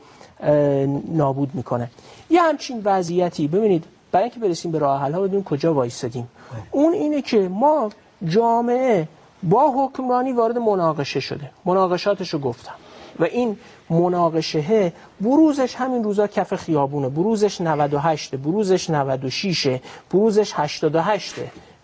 نابود 1.07 1.51
می‌کنه. 1.53 1.89
یه 2.29 2.41
همچین 2.41 2.81
وضعیتی 2.85 3.47
ببینید 3.47 3.83
برای 4.11 4.23
اینکه 4.23 4.39
برسیم 4.39 4.71
به 4.71 4.79
راه 4.79 5.01
حل 5.01 5.13
ها 5.13 5.21
بدونیم 5.21 5.43
کجا 5.43 5.73
وایستادیم. 5.73 6.27
اون 6.71 6.93
اینه 6.93 7.21
که 7.21 7.47
ما 7.47 7.89
جامعه 8.25 9.07
با 9.43 9.71
حکمرانی 9.71 10.31
وارد 10.31 10.57
مناقشه 10.57 11.19
شده. 11.19 11.49
مناقشاتش 11.65 12.29
رو 12.29 12.39
گفتم. 12.39 12.73
و 13.19 13.23
این 13.23 13.57
مناقشه 13.89 14.93
بروزش 15.21 15.75
همین 15.75 16.03
روزا 16.03 16.27
کف 16.27 16.55
خیابونه. 16.55 17.09
بروزش 17.09 17.61
98 17.61 18.35
بروزش 18.35 18.89
96 18.89 19.79
بروزش 20.11 20.53
88 20.55 21.35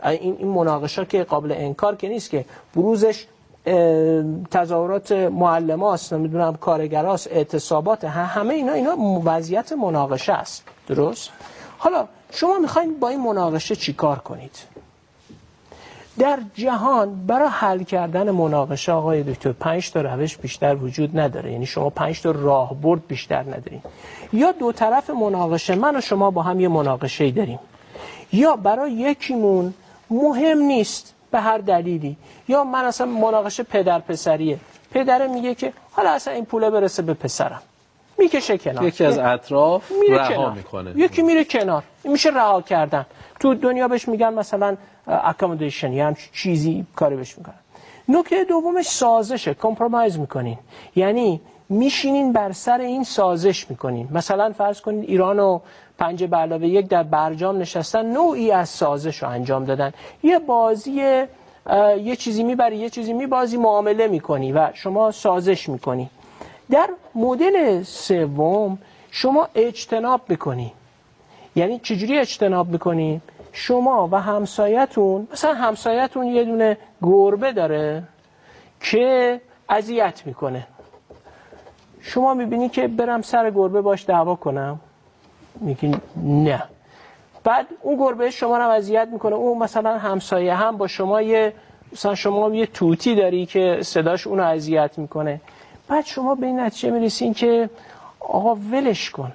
این 0.03 0.35
این 0.39 0.47
مناقشه 0.47 1.05
که 1.05 1.23
قابل 1.23 1.51
انکار 1.51 1.95
که 1.95 2.09
نیست 2.09 2.29
که. 2.29 2.45
بروزش 2.75 3.25
تظاهرات 4.51 5.11
معلماست 5.11 6.13
نمی‌دونم 6.13 6.55
کارگراست 6.55 7.27
اعتصابات 7.31 8.03
همه 8.03 8.53
اینا 8.53 8.73
اینا 8.73 8.95
وضعیت 9.25 9.73
مناقشه 9.73 10.33
است. 10.33 10.63
درست؟ 10.87 11.29
حالا 11.77 12.07
شما 12.31 12.59
می‌خواین 12.59 12.99
با 12.99 13.09
این 13.09 13.21
مناقشه 13.21 13.75
چیکار 13.75 14.19
کنید؟ 14.19 14.55
در 16.19 16.39
جهان 16.55 17.25
برای 17.27 17.47
حل 17.47 17.83
کردن 17.83 18.31
مناقشه 18.31 18.91
آقای 18.91 19.23
دکتر 19.23 19.51
پنج 19.51 19.91
تا 19.91 20.01
روش 20.01 20.37
بیشتر 20.37 20.75
وجود 20.75 21.19
نداره. 21.19 21.51
یعنی 21.51 21.65
شما 21.65 21.89
پنج 21.89 22.21
تا 22.21 22.31
راهبرد 22.31 23.07
بیشتر 23.07 23.41
ندارین. 23.41 23.81
یا 24.33 24.51
دو 24.51 24.71
طرف 24.71 25.09
مناقشه 25.09 25.75
من 25.75 25.95
و 25.95 26.01
شما 26.01 26.31
با 26.31 26.41
هم 26.41 26.59
یه 26.59 26.67
مناقشه 26.67 27.23
ای 27.23 27.31
داریم. 27.31 27.59
یا 28.33 28.55
برای 28.55 28.91
یکیمون 28.91 29.73
مهم 30.09 30.57
نیست 30.57 31.13
به 31.31 31.39
هر 31.39 31.57
دلیلی. 31.57 32.17
یا 32.47 32.63
من 32.63 32.85
اصلا 32.85 33.07
مناقشه 33.07 33.63
پدر 33.63 33.99
پسریه. 33.99 34.59
پدره 34.91 35.27
میگه 35.27 35.55
که 35.55 35.73
حالا 35.91 36.09
اصلا 36.09 36.33
این 36.33 36.45
پوله 36.45 36.69
برسه 36.69 37.01
به 37.01 37.13
پسرم. 37.13 37.61
می‌کشه 38.17 38.57
کنار. 38.57 38.83
یکی 38.83 39.05
از 39.05 39.17
اطراف 39.17 39.91
میره 39.91 40.17
رها 40.17 40.35
کنار. 40.35 40.51
می‌کنه. 40.51 40.93
یکی 40.95 41.21
میره 41.21 41.43
کنار. 41.43 41.83
این 42.03 42.13
میشه 42.13 42.29
رها 42.29 42.61
کردن. 42.61 43.05
تو 43.39 43.53
دنیا 43.53 43.87
بهش 43.87 44.07
میگن 44.07 44.33
مثلا 44.33 44.77
accommodation 45.07 45.93
یا 45.93 46.07
هم 46.07 46.15
چیزی 46.33 46.85
کاری 46.95 47.15
بهش 47.15 47.37
می‌کنن. 47.37 47.55
نکته 48.09 48.43
دومش 48.43 48.85
سازشه. 48.85 49.53
compromise 49.53 50.19
می‌کنین. 50.19 50.57
یعنی 50.95 51.41
میشینین 51.69 52.33
بر 52.33 52.51
سر 52.51 52.79
این 52.79 53.03
سازش 53.03 53.69
می‌کنین. 53.69 54.07
مثلا 54.11 54.53
فرض 54.57 54.81
کنین 54.81 55.01
ایران 55.01 55.39
و 55.39 55.59
پنج 55.97 56.23
به 56.23 56.37
علاوه 56.37 56.67
یک 56.67 56.87
در 56.87 57.03
برجام 57.03 57.57
نشستن 57.57 58.05
نوعی 58.05 58.51
از 58.51 58.69
سازش 58.69 59.23
رو 59.23 59.29
انجام 59.29 59.65
دادن. 59.65 59.93
یه 60.23 60.39
بازی 60.39 60.91
یه 62.01 62.15
چیزی 62.15 62.43
می‌بری 62.43 62.77
یه 62.77 62.89
چیزی 62.89 63.13
میبازی 63.13 63.57
معامله 63.57 64.07
می‌کنی 64.07 64.51
و 64.51 64.69
شما 64.73 65.11
سازش 65.11 65.69
می‌کنی. 65.69 66.09
در 66.71 66.89
مدل 67.15 67.83
سوم 67.83 68.77
شما 69.11 69.47
اجتناب 69.55 70.21
می‌کنی. 70.27 70.73
یعنی 71.55 71.79
چجوری 71.79 72.19
اجتناب 72.19 72.67
می‌کنی؟ 72.67 73.21
شما 73.51 74.09
و 74.11 74.21
همسایتون 74.21 75.27
مثلا 75.31 75.53
همسایتون 75.53 76.27
یه 76.27 76.43
دونه 76.43 76.77
گربه 77.01 77.51
داره 77.51 78.03
که 78.81 79.41
اذیت 79.69 80.21
می‌کنه. 80.25 80.67
شما 82.01 82.33
می‌بینی 82.33 82.69
که 82.69 82.87
برم 82.87 83.21
سر 83.21 83.51
گربه 83.51 83.81
باش 83.81 84.05
دعوا 84.05 84.35
کنم. 84.35 84.79
میگی 85.61 85.95
نه. 86.23 86.63
بعد 87.43 87.67
اون 87.81 87.97
گربه 87.97 88.31
شما 88.31 88.57
رو 88.57 88.69
اذیت 88.69 89.07
می‌کنه. 89.11 89.35
اون 89.35 89.57
مثلا 89.57 89.97
همسایه 89.97 90.53
هم 90.53 90.77
با 90.77 90.87
شما 90.87 91.21
یه 91.21 91.53
مثلا 91.93 92.15
شما 92.15 92.55
یه 92.55 92.65
توتی 92.65 93.15
داری 93.15 93.45
که 93.45 93.79
صداش 93.81 94.27
اونو 94.27 94.43
اذیت 94.43 94.97
می‌کنه. 94.97 95.41
بعد 95.87 96.05
شما 96.05 96.35
به 96.35 96.45
این 96.45 96.59
نتیجه 96.59 96.91
می‌رسین 96.91 97.33
که 97.33 97.69
آقا 98.19 98.55
ولش 98.55 99.09
کن. 99.09 99.31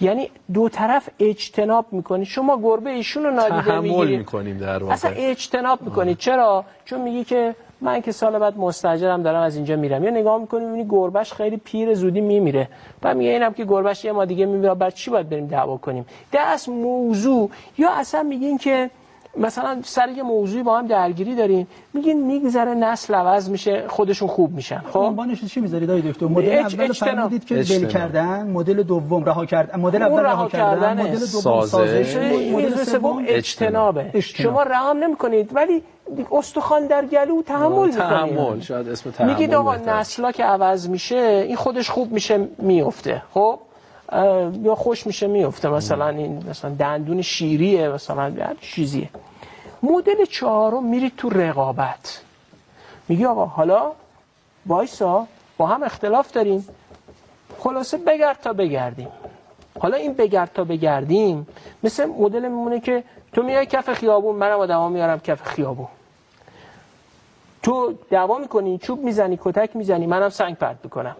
یعنی 0.00 0.30
دو 0.52 0.68
طرف 0.68 1.08
اجتناب 1.20 1.86
می‌کنی. 1.90 2.24
شما 2.24 2.60
گربه 2.62 2.90
ایشون 2.90 3.22
رو 3.24 3.30
نادیده 3.30 3.62
تحمل 3.62 3.80
می‌گیری. 3.80 4.16
می‌کنیم 4.16 4.58
در 4.58 4.82
واقع. 4.82 4.92
اصلا 4.92 5.10
اجتناب 5.10 5.82
می‌کنی. 5.82 6.14
چرا؟ 6.14 6.64
چون 6.84 7.00
میگی 7.00 7.24
که 7.24 7.54
من 7.80 8.00
که 8.00 8.12
سال 8.12 8.38
بعد 8.38 8.58
مستاجرم 8.58 9.22
دارم 9.22 9.42
از 9.42 9.56
اینجا 9.56 9.76
میرم. 9.76 10.04
یا 10.04 10.10
نگاه 10.10 10.40
می‌کنی 10.40 10.64
می‌بینی 10.64 10.86
گربش 10.88 11.32
خیلی 11.32 11.56
پیر 11.56 11.94
زودی 11.94 12.20
میمیره. 12.20 12.68
بعد 13.00 13.16
میگه 13.16 13.30
اینم 13.30 13.52
که 13.52 13.64
گربش 13.64 14.04
یه 14.04 14.12
ما 14.12 14.24
دیگه 14.24 14.46
میمیره 14.46 14.74
بعد 14.74 14.94
چی 14.94 15.10
باید 15.10 15.28
بریم 15.28 15.46
دعوا 15.46 15.76
کنیم؟ 15.76 16.06
اصل 16.32 16.72
موضوع. 16.72 17.50
یا 17.78 17.90
اصلا 17.90 18.22
میگین 18.22 18.58
که 18.58 18.90
مثلا 19.36 19.80
سر 19.84 20.08
یه 20.08 20.22
موضوعی 20.22 20.62
با 20.62 20.78
هم 20.78 20.86
درگیری 20.86 21.34
دارین 21.34 21.66
میگین 21.94 22.26
میگذره 22.26 22.74
نسل 22.74 23.14
عوض 23.14 23.50
میشه 23.50 23.84
خودشون 23.88 24.28
خوب 24.28 24.54
میشن 24.54 24.82
خب 24.92 24.98
عنوانش 24.98 25.40
رو 25.40 25.48
چی 25.48 25.60
می‌ذارید 25.60 25.90
آقای 25.90 26.02
دکتر 26.02 26.26
مدل 26.26 26.58
اول. 26.58 26.92
فرمودید 26.92 27.44
که 27.44 27.58
اجتناب. 27.58 27.88
کردن 27.88 28.46
مدل 28.50 28.82
دوم 28.82 29.24
رها 29.24 29.46
کردن 29.46 29.80
مدل 29.80 30.02
اول 30.02 30.20
رها 30.20 30.32
رها 30.32 30.48
کردن. 30.48 31.00
مدل 31.00 31.26
دوم 31.26 31.66
سازش. 31.66 32.16
مدل 32.52 32.84
سوم 32.84 33.24
اجتنابه 33.26 34.10
اجتناب. 34.14 34.52
شما 34.52 34.62
رحم 34.62 34.96
نمی‌کنید 34.96 35.50
ولی 35.54 35.82
استخوان 36.32 36.86
در 36.86 37.04
گلو 37.04 37.42
تحمل 37.42 37.90
تحمل 37.90 38.60
شاید 38.60 38.88
اسم 38.88 39.10
تحمل 39.10 39.30
میگید 39.30 39.54
آقا. 39.54 39.76
نسلا 39.76 40.32
که 40.32 40.44
عوض 40.44 40.88
میشه 40.88 41.16
این 41.46 41.56
خودش 41.56 41.90
خوب 41.90 42.12
میشه 42.12 42.48
میفته 42.58 43.22
خب 43.34 43.58
یا 44.62 44.74
خوش 44.74 45.06
میشه 45.06 45.26
میفته. 45.26 45.68
مثلا 45.68 46.08
این 46.08 46.44
مثلا 46.50 46.70
دندون 46.70 47.22
شیریه 47.22 47.88
مثلا 47.88 48.54
چیزیه. 48.60 49.08
مدل 49.82 50.24
چهارم 50.24 50.84
میرید 50.84 51.12
تو 51.16 51.30
رقابت. 51.30 52.22
میگی 53.08 53.24
آقا 53.24 53.44
حالا 53.44 53.92
وایسا 54.66 55.26
با 55.56 55.66
هم 55.66 55.82
اختلاف 55.82 56.32
داریم. 56.32 56.68
خلاصه 57.58 57.96
بگرد 57.96 58.40
تا 58.40 58.52
بگردیم. 58.52 59.08
حالا 59.80 59.96
این 59.96 60.14
بگرد 60.14 60.50
تا 60.54 60.64
بگردیم 60.64 61.46
مثل 61.82 62.04
مدل 62.04 62.42
میمونه 62.42 62.80
که 62.80 63.04
تو 63.32 63.42
میای 63.42 63.66
کف 63.66 63.92
خیابون 63.92 64.36
منم 64.36 64.58
آدما 64.58 64.88
میارم 64.88 65.20
کف 65.20 65.42
خیابون. 65.42 65.88
تو 67.62 67.94
دعوا 68.10 68.38
می‌کنی 68.38 68.78
چوب 68.78 69.04
می‌زنی 69.04 69.38
کتک 69.42 69.76
می‌زنی 69.76 70.06
منم 70.06 70.28
سنگ 70.28 70.56
پرت 70.56 70.76
می‌کنم. 70.84 71.16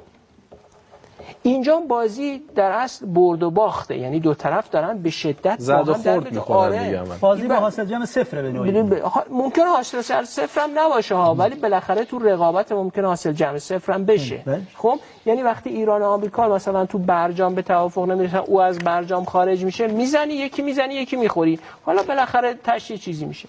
اینجا 1.42 1.80
بازی 1.80 2.42
در 2.54 2.70
اصل 2.70 3.06
برد 3.06 3.42
و 3.42 3.50
باخته. 3.50 3.98
یعنی 3.98 4.20
دو 4.20 4.34
طرف 4.34 4.70
دارن 4.70 4.98
به 4.98 5.10
شدت 5.10 5.58
زد 5.58 5.72
و 5.72 5.84
با 5.84 5.92
هم 5.92 6.02
در 6.02 6.20
خورد. 6.20 6.34
می‌کنن 6.34 6.56
آره. 6.56 7.02
بازی 7.20 7.48
به 7.48 7.54
حاصل 7.54 7.84
جمع 7.84 8.04
صفره 8.04 8.42
به 8.42 8.52
نوعی. 8.52 9.00
ممکنه 9.30 9.64
حاصل 9.64 10.00
سر 10.00 10.24
صفر 10.24 10.60
هم 10.60 10.70
نباشه 10.78 11.14
ها 11.14 11.34
ولی 11.34 11.54
بالاخره 11.54 12.04
تو 12.04 12.18
رقابت 12.18 12.72
ممکنه 12.72 13.06
حاصل 13.06 13.32
جمع 13.32 13.58
صفر 13.58 13.92
هم 13.92 14.04
بشه. 14.04 14.42
بله. 14.46 14.60
خب؟ 14.76 14.98
یعنی 15.26 15.42
وقتی 15.42 15.70
ایران 15.70 16.02
و 16.02 16.04
آمریکا 16.04 16.48
مثلا 16.48 16.86
تو 16.86 16.98
برجام 16.98 17.54
به 17.54 17.62
توافق 17.62 18.04
نمی‌رسن 18.08 18.36
او 18.36 18.60
از 18.60 18.78
برجام 18.78 19.24
خارج 19.24 19.64
میشه 19.64 19.86
می‌زنی 19.86 20.34
یکی 20.34 20.62
می‌زنی 20.62 20.94
یکی 20.94 21.16
می‌خوری. 21.16 21.58
حالا 21.84 22.02
بالاخره 22.02 22.54
تشی 22.64 22.98
چیزی 22.98 23.24
میشه. 23.24 23.48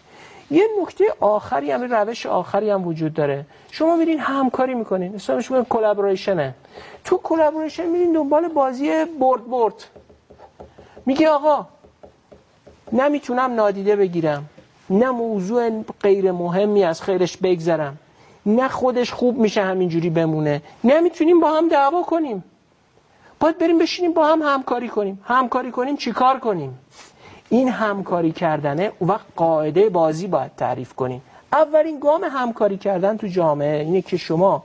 یه 0.52 0.68
نکته 0.82 1.06
آخری 1.20 1.72
هم 1.72 1.82
روش 1.82 2.26
آخری 2.26 2.70
هم 2.70 2.88
وجود 2.88 3.14
داره. 3.14 3.46
شما 3.72 3.96
میرین 3.96 4.20
همکاری 4.20 4.74
می‌کنین. 4.74 5.16
اسمش 5.16 5.52
میگن 5.52 5.64
collaboration 5.64 6.49
ه 6.49 6.56
تو 7.04 7.20
collaboration 7.24 7.86
میرین 7.86 8.14
دنبال 8.14 8.48
بازی 8.48 9.06
برد 9.06 9.50
برد. 9.50 9.74
میگه 11.06 11.30
آقا 11.30 11.66
نمی‌تونم 12.92 13.54
نادیده 13.54 13.96
بگیرم. 13.96 14.46
نه 14.90 15.10
موضوع 15.10 15.84
غیر 16.02 16.32
مهمی 16.32 16.84
از 16.84 17.02
خیرش 17.02 17.38
بگذرم. 17.38 17.98
نه 18.46 18.68
خودش 18.68 19.12
خوب 19.12 19.38
میشه 19.38 19.62
همینجوری 19.62 20.10
بمونه. 20.10 20.62
نمی‌تونیم 20.84 21.40
با 21.40 21.52
هم 21.52 21.70
دعوا 21.70 22.04
کنیم. 22.04 22.44
باید 23.40 23.58
بریم 23.58 23.78
بشینیم 23.78 24.14
با 24.14 24.28
هم 24.28 24.42
همکاری 24.42 24.90
کنیم. 24.90 25.22
همکاری 25.24 25.72
کنیم 25.72 25.98
چیکار 25.98 26.40
کنیم؟ 26.40 26.80
این 27.50 27.70
همکاری 27.70 28.32
کردنه 28.32 28.92
اون 29.00 29.10
وقت 29.10 29.26
قاعده 29.36 29.90
بازی 29.90 30.28
باید 30.28 30.52
تعریف 30.58 30.94
کنیم. 30.94 31.22
اولین 31.54 32.00
گام 32.00 32.24
همکاری 32.24 32.78
کردن 32.78 33.18
تو 33.18 33.28
جامعه 33.28 33.82
اینه 33.84 34.02
که 34.02 34.18
شما 34.18 34.64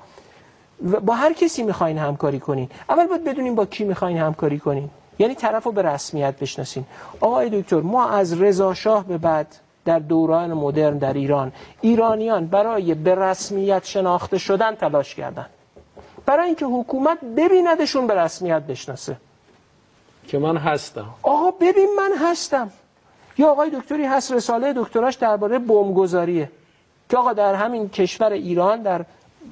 و 0.93 1.01
با 1.01 1.14
هر 1.14 1.33
کسی 1.33 1.62
می‌خواین 1.62 1.99
همکاری 1.99 2.41
کنین. 2.41 2.68
اول 2.89 3.07
باید 3.07 3.24
بدونیم 3.24 3.55
با 3.55 3.66
کی 3.66 3.85
می‌خواین 3.85 4.18
همکاری 4.18 4.59
کنین. 4.59 4.91
یعنی 5.18 5.35
طرف 5.35 5.64
رو 5.64 5.72
به 5.72 5.83
رسمیت 5.83 6.39
بشناسین. 6.39 6.85
آقای 7.20 7.61
دکتر 7.61 7.81
ما 7.81 8.09
از 8.09 8.41
رضا 8.41 8.74
شاه 8.74 9.05
به 9.05 9.18
بعد 9.18 9.57
در 9.85 9.99
دوران 9.99 10.53
مدرن 10.53 10.99
در 10.99 11.12
ایران 11.12 11.53
ایرانیان 11.81 12.47
برای 12.47 12.95
به 12.95 13.14
رسمیت 13.14 13.85
شناخته 13.85 14.39
شدن 14.39 14.74
تلاش 14.74 15.14
کردن. 15.14 15.47
برای 16.26 16.47
اینکه 16.47 16.66
حکومت 16.66 17.18
ببیندشون 17.37 18.07
به 18.07 18.14
رسمیت 18.14 18.62
بشناسه. 18.62 19.16
که 20.31 20.39
من 20.39 20.57
هستم. 20.57 21.07
آقا 21.22 21.51
ببین 21.51 21.89
من 21.97 22.12
هستم. 22.31 22.70
یا 23.39 23.51
آقای 23.51 23.70
دکتری 23.70 24.05
هست 24.05 24.33
رساله 24.33 24.72
دکتراش 24.76 25.14
درباره 25.14 25.59
بمبگذاریه. 25.59 26.51
که 27.11 27.16
آقا 27.16 27.33
در 27.33 27.55
همین 27.55 27.89
کشور 27.89 28.33
ایران 28.33 28.83
در 28.83 29.05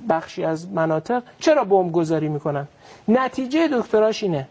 بخشی 0.08 0.44
از 0.44 0.68
مناطق 0.68 1.22
چرا 1.40 1.64
بمبگذاری 1.64 2.28
می‌کنن؟ 2.28 2.68
نتیجه 3.08 3.68
دکتراش 3.68 4.22
اینه. 4.22 4.48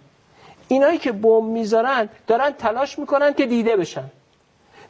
اینایی 0.68 0.98
که 0.98 1.12
بمب 1.12 1.44
می‌ذارن 1.44 2.10
دارن 2.28 2.52
تلاش 2.52 3.00
می‌کنن 3.00 3.34
که 3.34 3.46
دیده 3.46 3.76
بشن. 3.78 4.12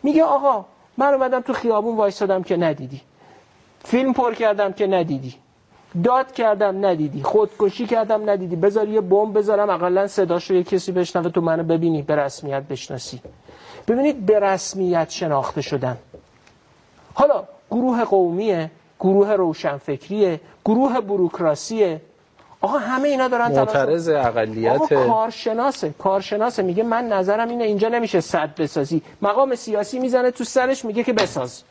میگه 0.04 0.24
آقا 0.24 0.66
من 0.98 1.14
اومدم 1.14 1.42
تو 1.42 1.54
خیابون 1.54 1.96
وایسادم 1.96 2.44
که 2.44 2.58
ندیدی. 2.58 3.02
فیلم 3.86 4.14
پر 4.14 4.34
کردم 4.34 4.74
که 4.74 4.88
ندیدی. 4.88 5.36
داد 6.04 6.32
کردم 6.32 6.86
ندیدی. 6.86 7.24
خودکشی 7.24 7.86
کردم 7.86 8.30
ندیدی. 8.30 8.56
بذار 8.56 8.88
یه 8.88 9.02
بمب 9.02 9.38
بذارم 9.38 9.70
اقلا 9.70 10.08
صداش 10.08 10.50
رو 10.50 10.56
یه 10.56 10.64
کسی 10.64 10.92
بشنوه 10.92 11.30
تو 11.30 11.42
منو 11.42 11.64
ببینی 11.64 12.02
به 12.02 12.16
رسمیت 12.16 12.64
بشناسی. 12.64 13.22
ببینید 13.88 14.26
به 14.26 14.40
رسمیت 14.40 15.10
شناخته 15.10 15.62
شدن 15.62 15.98
حالا 17.14 17.44
گروه 17.72 18.04
قومیه 18.04 18.72
گروه 19.00 19.34
روشنفکریه 19.34 20.40
گروه 20.66 21.02
بروکراسیه. 21.02 22.02
آقا 22.62 22.78
همه 22.78 23.08
اینا 23.08 23.28
دارن 23.28 23.52
معترض 23.52 24.10
اقلیت 24.10 24.76
آقا 24.76 24.88
کارشناسه 24.88 25.94
کارشناسه. 26.00 26.64
میگه 26.64 26.84
من 26.84 27.08
نظرم 27.08 27.50
اینه 27.50 27.64
اینجا 27.64 27.90
نمیشه 27.90 28.22
صد 28.22 28.56
بسازی. 28.56 29.02
مقام 29.22 29.56
سیاسی 29.56 30.00
می‌زنه 30.00 30.32
تو 30.32 30.44
سرش 30.44 30.86
میگه 30.86 31.04
که 31.04 31.14
بساز. 31.14 31.64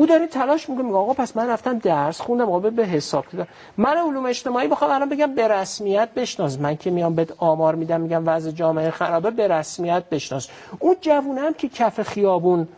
او 0.00 0.06
داره 0.06 0.26
تلاش 0.26 0.68
می‌کنه 0.68 0.84
میگه 0.84 0.96
آقا 0.96 1.12
پس 1.12 1.36
من 1.36 1.48
رفتم 1.48 1.78
درس 1.78 2.20
خوندم 2.20 2.48
آقا 2.48 2.70
به 2.70 2.84
حساب 2.84 3.26
کردم 3.28 3.46
من 3.76 3.96
علوم 3.96 4.26
اجتماعی 4.26 4.68
بخوام 4.68 4.90
الان 4.90 5.08
بگم 5.08 5.34
به 5.34 5.48
رسمیت 5.48 6.08
بشناس. 6.16 6.58
من 6.58 6.76
که 6.76 6.90
میام 6.90 7.14
بهت 7.14 7.32
آمار 7.38 7.74
میدم 7.74 8.00
میگم 8.00 8.22
وضع 8.26 8.50
جامعه 8.50 8.90
خرابه 8.90 9.30
به 9.30 9.48
رسمیت 9.48 10.04
بشناس. 10.10 10.48
اون 10.78 10.96
جوونه 11.00 11.40
هم 11.40 11.54
که 11.54 11.68
کف 11.68 12.02
خیابون 12.02 12.68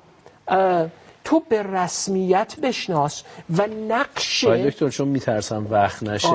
تو 1.24 1.42
به 1.48 1.62
رسمیت 1.62 2.56
بشناس 2.62 3.22
و 3.56 3.66
نقش 3.88 4.44
دکتر 4.44 4.88
چون 4.88 5.08
میترسم 5.08 5.66
وقت 5.70 6.02
نشه. 6.02 6.32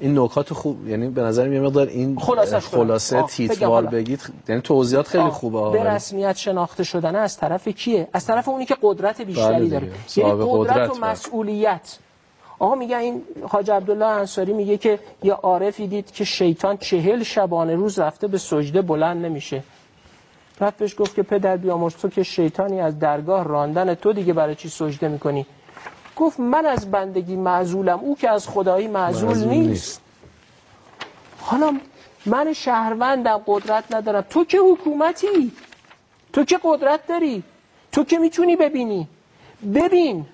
این 0.00 0.18
نکات 0.18 0.52
خوب 0.52 0.88
یعنی 0.88 1.08
به 1.08 1.22
نظر 1.22 1.48
میاد 1.48 1.64
مقدار 1.64 1.86
این. 1.86 2.18
خلاصه 2.18 3.16
بگم 3.16 3.26
تیتوار. 3.26 3.86
بگید 3.86 4.20
یعنی 4.48 4.60
توضیحات 4.60 5.08
خیلی 5.08 5.24
آه، 5.24 5.30
خوبه 5.30 5.70
به. 5.70 5.84
رسمیت 5.84 6.36
شناخته 6.36 6.84
شدن 6.84 7.16
از 7.16 7.36
طرف 7.36 7.68
کیه 7.68 8.08
از 8.12 8.26
طرف 8.26 8.48
اونی 8.48 8.66
که 8.66 8.76
قدرت 8.82 9.16
بله 9.16 9.24
بیشتری. 9.24 9.68
داره 9.68 9.90
یعنی 10.16 10.32
قدرت, 10.32 10.76
قدرت 10.76 10.90
و 10.90 10.92
بله. 10.94 11.10
مسئولیت 11.10 11.98
آقا 12.58 12.74
میگه 12.74 12.98
این 12.98 13.22
حاج 13.48 13.70
عبدالله 13.70 14.06
انصاری 14.06 14.52
میگه 14.52 14.76
که 14.76 14.98
یه 15.22 15.32
عارفی 15.32 15.86
دید 15.86 16.12
که 16.12 16.24
شیطان 16.24 16.76
چهل 16.76 17.22
شبانه 17.22 17.74
روز 17.74 17.98
رفته 17.98 18.26
به 18.26 18.38
سجده 18.38 18.82
بلند 18.82 19.24
نمیشه 19.24 19.62
رفت 20.60 20.76
بهش 20.76 20.94
گفت 20.98 21.14
که 21.14 21.22
پدر 21.22 21.56
بیامرز 21.56 21.94
تو 21.94 22.08
که 22.08 22.22
شیطانی 22.22 22.80
از 22.80 22.98
درگاه 22.98 23.44
راندن 23.44 23.94
تو 23.94 24.12
دیگه 24.12 24.32
برای 24.32 24.54
چی 24.54 24.68
سجده 24.68 25.08
می‌کنی؟ 25.08 25.46
گفت 26.16 26.40
من 26.40 26.66
از 26.66 26.90
بندگی 26.90 27.36
معزولم 27.36 27.98
او 27.98 28.16
که 28.16 28.30
از 28.30 28.48
خدایی 28.48 28.88
معزول 28.88 29.28
معزول 29.28 29.48
نیست. 29.48 29.68
نیست. 29.68 30.00
حالا 31.40 31.78
من 32.26 32.52
شهروندم 32.52 33.42
قدرت 33.46 33.94
ندارم. 33.94 34.24
تو 34.30 34.44
که 34.44 34.58
حکومتی؟ 34.58 35.52
تو 36.32 36.44
که 36.44 36.58
قدرت 36.62 37.06
داری؟ 37.06 37.42
تو 37.92 38.04
که 38.04 38.18
می‌تونی 38.18 38.56
ببینی؟ 38.56 39.08
ببین. 39.74 40.26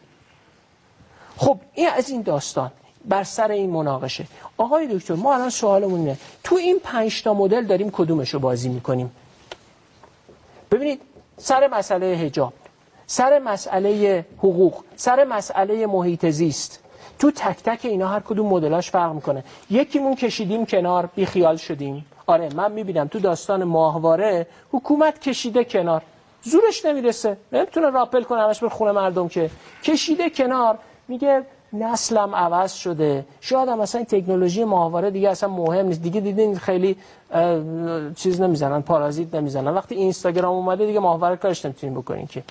خب 1.37 1.61
این 1.75 1.89
از 1.89 2.11
این 2.11 2.23
داستان 2.23 2.71
بر 3.05 3.25
سر 3.25 3.51
این 3.51 3.71
مناقشه. 3.71 4.27
آقای 4.57 4.87
دکتر 4.87 5.15
ما 5.15 5.35
الان 5.35 5.51
سوالمون 5.51 6.01
اینه. 6.01 6.19
تو 6.45 6.57
این 6.57 6.79
پنج 6.85 7.23
تا 7.23 7.35
مدل 7.35 7.65
داریم 7.65 7.91
کدومش 7.91 8.35
رو 8.35 8.41
بازی 8.41 8.69
می‌کنیم؟ 8.69 9.11
ببینید 10.71 11.01
سر 11.37 11.69
مسئله 11.69 12.07
هجاب 12.07 12.53
سر 13.07 13.39
مسئله 13.39 14.25
حقوق 14.39 14.75
سر 14.97 15.25
مسئله 15.25 15.87
محیط 15.87 16.27
زیست. 16.27 16.81
تو 17.19 17.31
تک 17.31 17.63
تک 17.63 17.81
اینا 17.85 18.09
هر 18.09 18.21
کدوم 18.21 18.47
مدلاش 18.47 18.91
فرق 18.91 19.13
می‌کنه. 19.13 19.45
یکیمون 19.71 20.15
کشیدیم 20.15 20.67
کنار 20.67 21.07
بی 21.15 21.27
خیال 21.27 21.57
شدیم. 21.57 22.07
آره 22.27 22.49
من 22.55 22.73
می‌بینم 22.73 23.09
تو 23.09 23.19
داستان 23.19 23.65
ماهواره 23.65 24.47
حکومت 24.73 25.21
کشیده 25.21 25.65
کنار. 25.65 26.03
زورش 26.43 26.85
نمی‌رسه. 26.85 27.37
نمی‌تونه 27.53 27.91
راپل 27.91 28.23
کنه 28.23 28.43
همش 28.43 28.61
به 28.61 28.69
خونه 28.69 28.93
مردم 28.93 29.29
که. 29.29 29.51
کشیده 29.83 30.31
کنار 30.31 30.79
میگه 31.09 31.43
نسلم 31.73 32.35
عوض 32.35 32.73
شده. 32.73 33.25
شاید 33.41 33.69
هم 33.69 33.81
این 33.81 34.05
تکنولوژی 34.05 34.65
ماهواره 34.65 35.11
دیگه 35.11 35.31
اصلا 35.31 35.49
مهم 35.49 35.87
نیست. 35.87 36.03
دیگه 36.03 36.21
دیدین 36.21 36.59
خیلی 36.59 36.97
چیز 38.17 38.41
نمی‌زنن 38.41 38.83
پارازیت 38.83 39.35
نمی‌زنن. 39.35 39.75
وقتی 39.75 39.95
اینستاگرام 39.95 40.55
اومده 40.55 40.87
دیگه 40.87 41.01
ماهواره 41.01 41.37
کارش 41.37 41.65
نمی‌تونین 41.65 41.95
بکنین 41.95 42.27
که. 42.27 42.43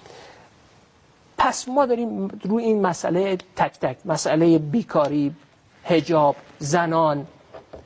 پس 1.38 1.68
ما 1.68 1.86
داریم 1.86 2.28
روی 2.28 2.64
این 2.64 2.82
مسئله 2.82 3.38
تک 3.56 3.80
تک. 3.80 3.98
مسئله 4.06 4.58
بیکاری 4.58 5.36
هجاب 5.84 6.36
زنان 6.60 7.28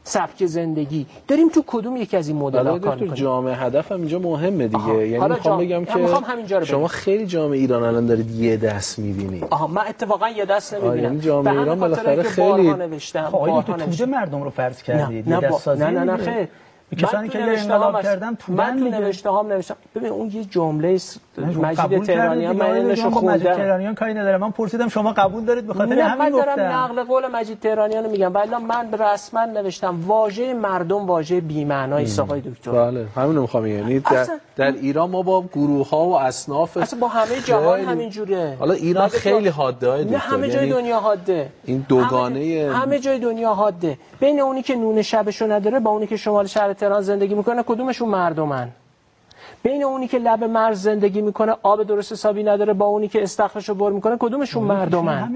سبک 0.03 0.45
زندگی 0.45 1.05
داریم 1.27 1.49
تو 1.49 1.63
کدوم 1.67 1.97
یکی 1.97 2.17
از 2.17 2.27
این 2.27 2.37
مدل 2.37 2.57
حالا 2.57 2.69
کار 2.71 2.79
دکتر 2.79 2.93
می‌کنیم 3.03 3.13
جامعه 3.13 3.55
هدف 3.55 3.91
هم 3.91 3.99
اینجا 3.99 4.19
مهمه 4.19 4.67
دیگه 4.67 4.77
آها. 4.83 4.93
یعنی 5.01 5.15
حالا 5.15 5.35
می‌خوام 5.35 5.57
جام- 5.65 5.83
بگم 5.83 5.85
که 5.85 6.65
شما. 6.65 6.87
خیلی 6.87 7.25
جامعه 7.25 7.57
ایران 7.59 7.83
الان 7.83 8.05
دارید 8.05 8.31
یه 8.31 8.57
دست 8.57 8.99
می‌بینید 8.99 9.47
آها 9.49 9.67
من 9.67 9.81
اتفاقا 9.89 10.29
یه 10.29 10.45
دست 10.45 10.73
نمی‌بینم 10.73 11.03
یعنی 11.03 11.19
جامعه 11.19 11.59
ایران 11.59 11.79
بالاخره 11.79 12.23
خیلی- 12.23 12.73
نوشتم 12.73 13.25
خب 13.31 13.61
دکتر 13.61 13.77
توده. 13.85 14.05
مردم 14.05 14.43
رو 14.43 14.49
فرض 14.49 14.81
کردید 14.81 15.29
نه, 15.29 15.39
نه 15.67 15.89
نه 15.89 16.03
نه. 16.03 16.17
خیر 16.17 16.47
کسانی 16.97 17.29
که 17.29 17.39
تو 17.39 17.45
انقلاب. 17.49 18.01
کردن 18.01 18.37
من 18.47 18.79
تو. 18.79 18.99
نوشته 18.99 19.29
هم 19.31 19.47
نوشتم 19.47 19.75
ببین 19.95 20.09
اون 20.09 20.31
یه 20.33 20.43
جمله 20.45 20.97
مجید 21.45 22.03
تهرانیان 22.03 22.55
من. 22.55 22.65
اینو 22.65 22.87
با 22.87 22.93
مجید 22.93 23.09
خوندم 23.13 23.37
تهرانیان 23.37 23.95
کاری 23.95 24.13
نداره 24.13 24.37
من 24.37 24.51
پرسیدم 24.51 24.87
شما 24.87 25.13
قبول 25.13 25.45
دارید 25.45 25.67
به 25.67 25.73
خاطر 25.73 25.99
همین 25.99 26.17
من 26.17 26.29
دارم 26.29 26.49
گفتم 26.49 26.61
نقل 26.61 27.03
قول 27.03 27.27
مجید 27.27 27.59
تهرانیان 27.59 28.03
رو 28.03 28.11
میگم 28.11 28.33
ولی 28.33 28.49
من 28.55 28.93
رسما 28.99 29.45
نوشتم 29.45 29.99
واژه 30.07 30.53
مردم 30.53 31.05
واژه 31.07 31.41
بی‌معنایی 31.41 32.05
است 32.05 32.19
آقای 32.19 32.41
دکتر 32.41 32.71
بله 32.71 33.05
همین 33.15 33.35
رو 33.35 33.41
می‌خوام 33.41 33.67
یعنی 33.67 33.99
در, 33.99 34.27
در 34.55 34.71
ایران 34.71 35.09
ما 35.09 35.21
با 35.21 35.41
گروه 35.53 35.89
ها 35.89 36.05
و 36.05 36.19
اصناف 36.19 36.77
اصلا 36.77 36.99
با 36.99 37.07
همه 37.07 37.41
جهان 37.45 37.79
همین 37.79 38.09
جوره 38.09 38.55
حالا 38.59 38.73
ایران 38.73 39.07
خیلی 39.07 39.47
حاده 39.49 39.89
های 39.89 40.03
دکتر. 40.05 40.17
همه 40.17 40.47
جای 40.49 40.67
یعنی 40.67 40.81
دنیا 40.81 40.99
حاده 40.99 41.49
این 41.65 41.85
دوگانه- 41.89 42.71
همه 42.73 42.99
جای 42.99 43.19
دنیا 43.19 43.53
حاده 43.53 43.97
بین 44.19 44.39
اونی 44.39 44.61
که 44.61 44.75
نون 44.75 45.01
شبشو 45.01 45.51
نداره 45.51 45.79
با 45.79 45.91
اونی 45.91 46.07
که 46.07 46.17
شمال 46.17 46.45
شهر 46.47 46.73
تهران 46.73 47.01
زندگی 47.01 47.35
می‌کنه 47.35 47.63
کدومشون 47.63 48.09
مردمن 48.09 48.69
بین 49.63 49.83
اونی 49.83 50.07
که 50.07 50.17
لب 50.17 50.43
مرز 50.43 50.81
زندگی 50.81 51.21
می‌کنه 51.21 51.55
آب 51.63 51.83
درست 51.83 52.11
حسابی 52.11 52.43
نداره 52.43 52.73
با 52.73 52.85
اونی 52.85 53.07
که 53.07 53.23
استخرشو 53.23 53.73
بر 53.73 53.89
می‌کنه 53.89 54.15
کدومشون 54.19 54.63
مردمن 54.63 55.29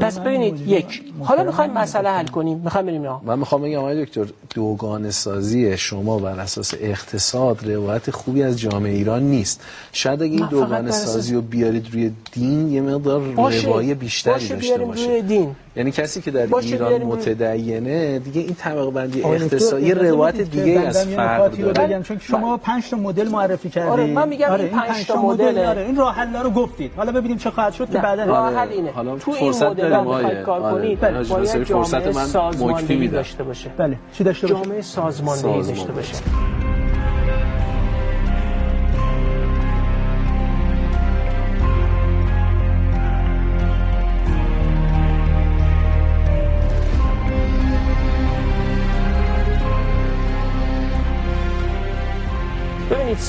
پس 0.00 0.18
ببینید 0.18 0.68
یک. 0.68 1.02
حالا 1.22 1.42
می‌خوایم 1.42 1.70
مسئله. 1.70 2.08
حل 2.08 2.26
کنیم. 2.26 2.58
می‌خوایم 2.58 2.86
بریم 2.86 3.02
من 3.24 3.38
می‌خوام 3.38 3.62
بگم 3.62 3.78
آقای 3.78 4.04
دکتر 4.04 4.26
دوگان 4.54 5.10
سازی 5.10 5.78
شما 5.78 6.18
بر 6.18 6.40
اساس 6.40 6.74
اقتصاد 6.80 7.70
روایت 7.70 8.10
خوبی 8.10 8.42
از 8.42 8.60
جامعه 8.60 8.92
ایران 8.92 9.22
نیست. 9.22 9.60
شاید 9.92 10.22
اگه 10.22 10.32
این 10.32 10.46
دوگان 10.46 10.90
سازی 10.90 11.34
رو 11.34 11.40
بیارید 11.40 11.92
روی 11.92 12.12
دین 12.32 12.72
یه 12.72 12.80
مقدار. 12.80 13.20
روایی 13.20 13.94
بیشتری 13.94 14.34
باشه 14.34 14.54
داشته 14.54 14.68
بیاریم 14.68 14.86
باشه. 14.88 15.06
روی 15.06 15.22
دین. 15.22 15.56
یعنی 15.76 15.90
کسی 15.90 16.20
که 16.20 16.30
در 16.30 16.46
باشه 16.46 16.68
ایران 16.68 17.02
متدینه 17.02 18.18
دیگه 18.18 18.40
این 18.40 18.54
طبقه 18.54 18.90
بندی 18.90 19.22
اقتصادی 19.22 19.92
روایت 19.92 20.40
دیگه 20.40 20.80
از 20.80 21.08
نکاتی 21.08 21.62
رو 21.62 21.72
داره. 21.72 21.88
بگم 21.88 22.02
چون 22.02 22.18
شما 22.18 22.56
پنج 22.56 22.90
تا 22.90 22.96
مدل 22.96 23.28
معرفی 23.28 23.68
کردید. 23.68 23.90
آره، 23.90 24.06
من 24.06 24.28
میگم 24.28 24.52
این 24.52 24.68
پنج 24.68 25.06
تا 25.06 25.22
مدله. 25.22 25.68
آره 25.68 25.82
این 25.82 25.96
راه 25.96 26.14
حل 26.14 26.36
رو 26.36 26.50
گفتید. 26.50 26.92
حالا 26.96 27.12
ببینیم 27.12 27.36
چه 27.36 27.50
خواهد 27.50 27.72
شد 27.72 27.90
که 27.90 27.98
بعدا 27.98 28.24
راه 28.24 28.38
آره. 28.38 28.56
حل 28.56 28.68
اینه. 28.68 28.90
حالا 28.90 29.18
تو 29.18 29.30
این 29.30 29.52
فرصت 29.52 29.66
مدل 29.66 29.92
ها 29.92 30.34
کار 30.46 30.60
آره. 30.60 30.78
کنید 30.78 31.00
بله، 31.00 31.22
باید 31.24 31.64
فرصت 31.64 32.06
من 32.06 32.70
مکفی. 32.70 33.08
داشته 33.08 33.44
باشه. 33.44 33.70
بله 33.76 33.98
چی 34.12 34.24
داشته 34.24 34.46
باشید 34.46 34.64
جامعه 34.64 34.82
سازماندهی 34.82 35.42
سازمان 35.42 35.66
داشته 35.66 35.92
باشه. 35.92 36.65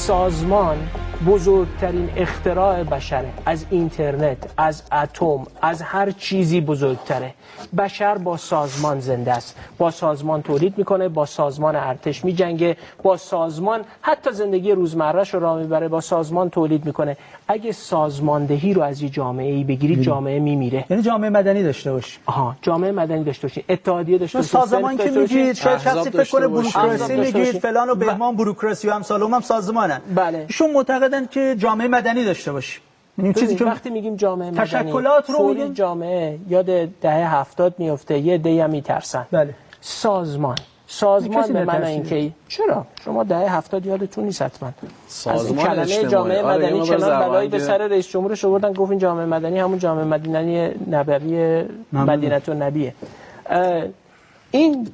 سازمان 0.08 0.78
بزرگترین 1.26 2.10
اختراع 2.18 2.84
بشره. 2.84 3.30
از 3.46 3.66
اینترنت 3.70 4.38
از 4.58 4.84
اتم 4.92 5.48
از 5.62 5.82
هر 5.82 6.12
چیزی 6.12 6.62
بزرگتره. 6.62 7.34
بشر 7.78 8.18
با 8.18 8.38
سازمان 8.38 9.00
زنده 9.00 9.32
است. 9.32 9.56
با 9.78 9.92
سازمان 9.92 10.42
تولید 10.42 10.78
می‌کنه 10.78 11.10
با 11.10 11.26
سازمان 11.26 11.76
ارتش 11.76 12.26
میجنگه 12.26 12.78
با 13.04 13.18
سازمان 13.18 13.82
حتی 14.02 14.32
زندگی 14.32 14.72
روزمرهش 14.72 15.34
رو 15.34 15.40
راه 15.40 15.58
می‌بره 15.58 15.88
با 15.88 16.02
سازمان 16.02 16.50
تولید 16.50 16.86
می‌کنه. 16.86 17.18
اگه 17.48 17.72
سازماندهی 17.72 18.74
رو 18.74 18.82
از 18.82 19.02
یه 19.02 19.10
جامعه 19.10 19.54
ای 19.54 19.64
بگیرید 19.64 20.02
جامعه 20.02 20.40
میمیره. 20.40 20.86
یعنی 20.90 21.04
جامعه 21.04 21.30
مدنی 21.30 21.64
داشته 21.64 21.92
باشیم 21.92 22.20
آها 22.26 22.56
جامعه 22.62 22.92
مدنی 22.92 23.24
داشته 23.24 23.48
باشید 23.48 23.66
اتحادیه 23.70 24.18
داشته 24.18 24.32
چون 24.32 24.42
باشید 24.42 24.60
سازمان 24.60 24.98
که. 24.98 25.10
میگید 25.10 25.56
شاید 25.56 25.80
کسی 25.80 26.10
فکر 26.10 26.32
کنه 26.32 26.48
داشته 26.48 27.18
میگید. 27.18 27.60
فلان 27.60 27.90
و 27.90 27.96
بهمان 27.96 28.36
بروکراسی 28.36 28.88
و 28.88 28.92
امثال 28.92 29.24
هم 29.24 29.42
سازمانن. 29.42 30.02
بله. 30.16 30.46
ایشون 30.48 30.74
معتقدن 31.08 31.26
که 31.26 31.56
جامعه 31.58 31.88
مدنی 31.88 32.24
داشته 32.24 32.52
باشیم 32.52 32.82
این 33.18 33.34
چیزی 33.34 33.56
که 33.56 33.66
وقتی 33.66 33.90
میگیم 33.90 34.16
جامعه 34.16 34.52
مدنی 34.52 34.66
تشکلات 34.66 35.30
رو 35.30 35.36
فوری 35.36 35.60
میگیم؟ 35.60 35.74
جامعه 35.74 36.40
یاد 36.50 36.86
دهه 36.86 37.36
هفتاد 37.36 37.76
میفته 37.78 38.18
یه 38.20 38.38
دی 38.38 38.60
هم 38.60 38.70
میترسن 38.70 39.28
بله 39.32 39.54
سازمان 39.82 40.56
سازمان 40.88 41.54
به 41.54 41.66
من 41.66 41.76
نترسید. 41.76 42.14
اینکه 42.14 42.36
چرا 42.48 42.86
شما 43.06 43.24
دهه 43.24 43.56
هفتاد 43.56 43.86
یادتون 43.86 44.24
نیست 44.24 44.42
حتما 44.42 44.70
از 44.70 44.74
سازمان 45.08 45.66
کلمه 45.66 45.82
اجتماعی. 45.82 46.08
جامعه 46.08 46.42
آره، 46.42 46.58
مدنی 46.58 46.74
این 46.74 46.82
مقدار 46.82 47.00
چنان 47.00 47.30
بلایی 47.30 47.50
به. 47.50 47.60
سر 47.60 47.88
رئیس 47.88 48.08
جمهورش 48.08 48.46
آوردن 48.46 48.74
گفت 48.74 48.92
این 48.92 49.00
جامعه 49.00 49.26
مدنی 49.26 49.60
همون 49.60 49.80
جامعه 49.80 50.04
مدنی 50.04 50.70
نبوی 50.92 51.64
مدینه 51.94 52.42
نبیه 52.50 52.94
این 54.52 54.88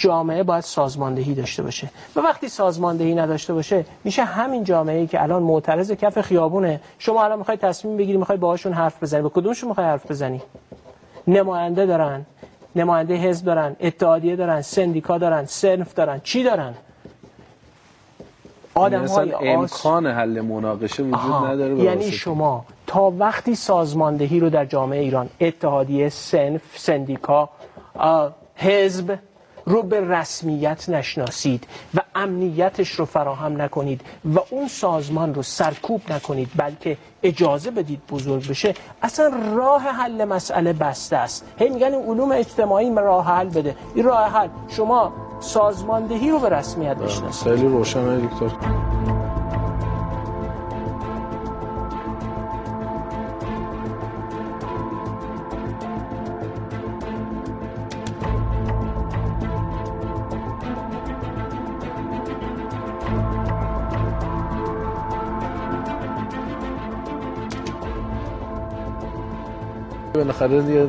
جامعه 0.00 0.42
باید 0.42 0.64
سازماندهی 0.64 1.34
داشته 1.34 1.62
باشه. 1.62 1.90
و 2.16 2.20
وقتی 2.20 2.48
سازماندهی 2.48 3.14
نداشته 3.14 3.54
باشه 3.54 3.84
میشه 4.04 4.24
همین 4.24 4.64
جامعه 4.64 4.98
ای 4.98 5.06
که 5.06 5.22
الان 5.22 5.42
معترض 5.42 5.92
کف 5.92 6.20
خیابونه. 6.20 6.80
شما 6.98 7.24
الان 7.24 7.38
می‌خوای 7.38 7.56
تصمیم 7.56 7.96
بگیری 7.96 8.18
می‌خوای 8.18 8.38
باهاشون 8.38 8.72
حرف 8.72 9.02
بزنی. 9.02 9.22
با 9.22 9.28
کدومشون 9.28 9.68
می‌خوای 9.68 9.86
حرف 9.86 10.10
بزنی؟ 10.10 10.42
نماینده 11.28 11.86
دارن 11.86 12.26
نماینده 12.76 13.14
حزب 13.14 13.46
دارن 13.46 13.76
اتحادیه 13.80 14.36
دارن 14.36 14.62
سندیکا 14.62 15.18
دارن 15.18 15.44
سنف 15.44 15.94
دارن. 15.94 16.20
چی 16.24 16.44
دارن؟ 16.44 16.74
آدم 18.74 18.96
یعنی 18.96 19.10
های 19.10 19.32
اصلا 19.32 19.48
امکان 19.52 20.06
حل 20.06 20.40
مناقشه 20.40 21.02
وجود 21.02 21.14
آها. 21.14 21.48
نداره 21.48 21.78
یعنی. 21.78 22.12
شما 22.12 22.64
تا 22.86 23.12
وقتی 23.18 23.54
سازماندهی 23.54 24.40
رو 24.40 24.50
در 24.50 24.64
جامعه 24.64 25.00
ایران 25.00 25.28
اتحادیه 25.40 26.08
سنف 26.08 26.62
سندیکا 26.76 27.48
حزب 28.54 29.18
رو 29.66 29.82
به 29.82 30.00
رسمیت 30.00 30.88
نشناسید 30.88 31.66
و 31.94 32.00
امنیتش 32.14 32.90
رو 32.90 33.04
فراهم 33.04 33.62
نکنید 33.62 34.00
و 34.34 34.38
اون 34.50 34.68
سازمان 34.68 35.34
رو 35.34 35.42
سرکوب 35.42 36.02
نکنید 36.12 36.50
بلکه 36.56 36.96
اجازه 37.22 37.70
بدید 37.70 38.00
بزرگ 38.10 38.48
بشه. 38.48 38.74
اصلا 39.02 39.32
راه 39.54 39.82
حل 39.82 40.24
مسئله 40.24 40.72
بسته 40.72 41.16
است. 41.16 41.44
هی 41.58 41.68
میگن 41.68 41.94
این 41.94 42.04
علوم 42.04 42.32
اجتماعی 42.32 42.90
راه 42.94 43.26
حل 43.26 43.48
بده. 43.48 43.76
این 43.94 44.04
راه 44.04 44.32
حل. 44.32 44.48
شما 44.68 45.12
سازماندهی 45.40 46.30
رو 46.30 46.38
به 46.38 46.48
رسمیت 46.48 46.96
بشناسید. 46.96 47.52
خیلی 47.52 47.68
روشنه 47.68 48.16
دکتر. 48.16 48.89
بالاخره 70.20 70.74
یه 70.74 70.88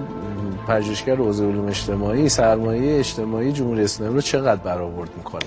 پژوهشگر 0.68 1.16
حوزه 1.16 1.46
علوم 1.46 1.68
اجتماعی 1.68 2.30
سرمایه 2.30 3.00
اجتماعی 3.00 3.52
جمهوری 3.52 3.84
اسلامی 3.84 4.16
رو 4.16 4.22
چقدر 4.22 4.62
برآورد 4.62 5.10
می‌کنه؟ 5.18 5.46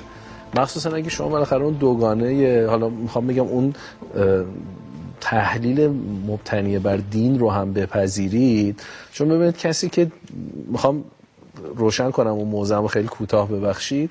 مخصوصا 0.57 0.91
اگه 0.91 1.11
شما 1.11 1.29
بالاخره 1.29 1.63
اون 1.63 1.75
دوگانه 1.75 2.67
حالا 2.69 2.89
می‌خوام 2.89 3.27
بگم 3.27 3.47
اون 3.47 3.75
تحلیل 5.21 5.89
مبتنی 6.27 6.79
بر 6.79 6.97
دین 6.97 7.39
رو 7.39 7.51
هم 7.51 7.73
بپذیرید 7.73 8.83
چون 9.13 9.29
ببینید 9.29 9.57
کسی 9.57 9.89
که 9.89 10.13
می‌خوام 10.67 11.05
روشن 11.77 12.11
کنم 12.11 12.31
اون 12.31 12.49
موضوع 12.49 12.87
خیلی 12.87 13.09
کوتاه 13.09 13.49
ببخشید 13.49 14.11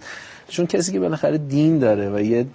چون 0.53 0.65
کسی 0.67 0.91
که 0.91 0.99
بالاخره 0.99 1.37
دین 1.37 1.79
داره 1.79 2.09
و 2.09 2.21
یه 2.21 2.45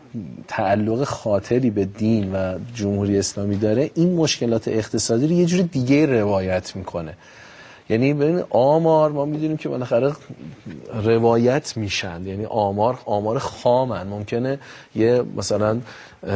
تعلق 0.49 1.05
خاطری 1.05 1.71
به 1.71 1.85
دین 1.85 2.33
و 2.33 2.59
جمهوری 2.75 3.19
اسلامی 3.19 3.57
داره 3.57 3.91
این 3.95 4.15
مشکلات 4.15 4.69
اقتصادی 4.69 5.27
رو 5.27 5.33
یه 5.33 5.47
جور 5.47 5.63
دیگه 5.63 6.07
روایت 6.07 6.77
می‌کنه. 6.77 7.15
یعنی 7.91 8.15
ببین 8.15 8.43
آمار 8.51 9.13
ما 9.13 9.25
می‌دونیم 9.25 9.57
که 9.57 9.69
بالاخره 9.69 10.13
روایت 11.05 11.77
میشن. 11.77 12.27
یعنی 12.27 12.45
آمار 12.45 12.99
آمار 13.05 13.39
خامن. 13.39 14.07
ممکنه 14.07 14.59
یه 14.95 15.23
مثلا 15.37 15.81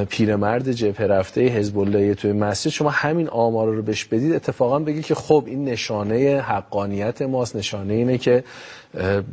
پیرمرد 0.09 0.73
جبهه 0.73 1.07
رفته 1.07 1.41
حزب 1.41 1.79
الله 1.79 2.15
توی 2.15 2.33
مسجد 2.33 2.71
شما 2.71 2.91
همین 2.91 3.29
آمار 3.29 3.69
رو 3.69 3.83
بهش 3.83 4.05
بدید 4.05 4.33
اتفاقا 4.33 4.79
بگی 4.79 5.03
که 5.03 5.15
خب 5.15 5.45
این 5.47 5.65
نشانه 5.65 6.41
حقانیت 6.41 7.23
ماست 7.23 7.57
نشانه 7.57 7.95
اینه 7.95 8.19
که 8.19 8.45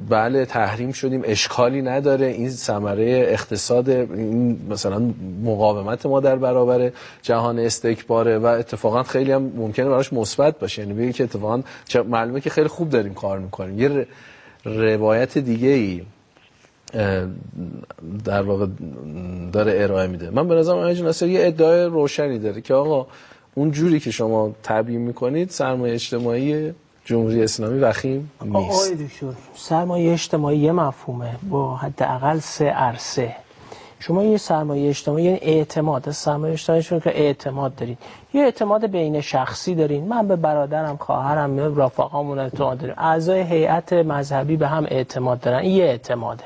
بله 0.09 0.45
تحریم 0.45 0.91
شدیم 0.91 1.21
اشکالی 1.25 1.81
نداره 1.81 2.25
این 2.25 2.49
ثمره 2.49 3.25
اقتصاد 3.29 3.89
این 3.89 4.59
مثلا 4.69 5.13
مقاومت 5.43 6.05
ما 6.05 6.19
در 6.19 6.35
برابر 6.35 6.91
جهان 7.21 7.59
استکباره 7.59 8.37
و 8.37 8.45
اتفاقا 8.45 9.03
خیلی 9.03 9.31
هم 9.31 9.41
ممکنه 9.41 9.89
براش 9.89 10.13
مثبت 10.13 10.59
باشه. 10.59 10.81
یعنی 10.81 10.93
بگی 10.93 11.13
که 11.13 11.23
اتفاقا 11.23 11.61
معلومه 12.09 12.41
که 12.41 12.49
خیلی 12.49 12.67
خوب 12.67 12.89
داریم 12.89 13.13
کار 13.13 13.39
می‌کنیم. 13.39 13.79
یه 13.79 14.07
روایت 14.65 15.37
دیگه 15.37 15.69
ای 15.69 16.01
در 18.25 18.41
واقع 18.41 18.67
داره 19.51 19.73
ارائه 19.75 20.07
میده. 20.07 20.29
من 20.29 20.47
به 20.47 20.55
نظرم 20.55 20.77
آقای 20.77 21.01
ناصر 21.01 21.27
یه 21.27 21.47
ادعای 21.47 21.83
روشنی 21.83 22.39
داره 22.39 22.61
که 22.61 22.73
آقا 22.73 23.07
اون 23.55 23.71
جوری 23.71 23.99
که 23.99 24.11
شما 24.11 24.51
تبیین 24.63 25.01
می‌کنید 25.01 25.49
سرمایه 25.49 25.93
اجتماعی 25.93 26.73
جمهوری 27.05 27.43
اسلامی 27.43 27.79
وخیم 27.79 28.31
نیست. 28.45 28.93
سرمایه 29.55 30.13
اجتماعی 30.13 30.57
یه 30.57 30.71
مفهومه. 30.71 31.35
با 31.49 31.75
حداقل 31.75 32.39
سه 32.39 32.65
عرصه. 32.65 33.35
شما 33.99 34.23
یه 34.23 34.37
سرمایه 34.37 34.89
اجتماعی 34.89 35.23
یعنی 35.23 35.39
اعتماد. 35.41 36.11
سرمایه 36.11 36.53
اجتماعی 36.53 36.83
شما 36.83 36.99
که 36.99 37.19
اعتماد 37.19 37.75
دارید 37.75 37.97
یه 38.33 38.41
اعتماد 38.41 38.85
بین 38.85 39.21
شخصی 39.21 39.75
دارین. 39.75 40.07
من 40.07 40.27
به 40.27 40.35
برادرم 40.35 40.97
خواهرم 40.97 41.81
رفقامون 41.81 42.39
اعتماد 42.39 42.77
داریم. 42.77 42.95
اعضای 42.97 43.41
هیئت 43.41 43.93
مذهبی 43.93 44.57
به 44.57 44.67
هم 44.67 44.85
اعتماد 44.89 45.39
دارن. 45.39 45.59
این 45.59 45.77
یه 45.77 45.83
اعتماده. 45.83 46.43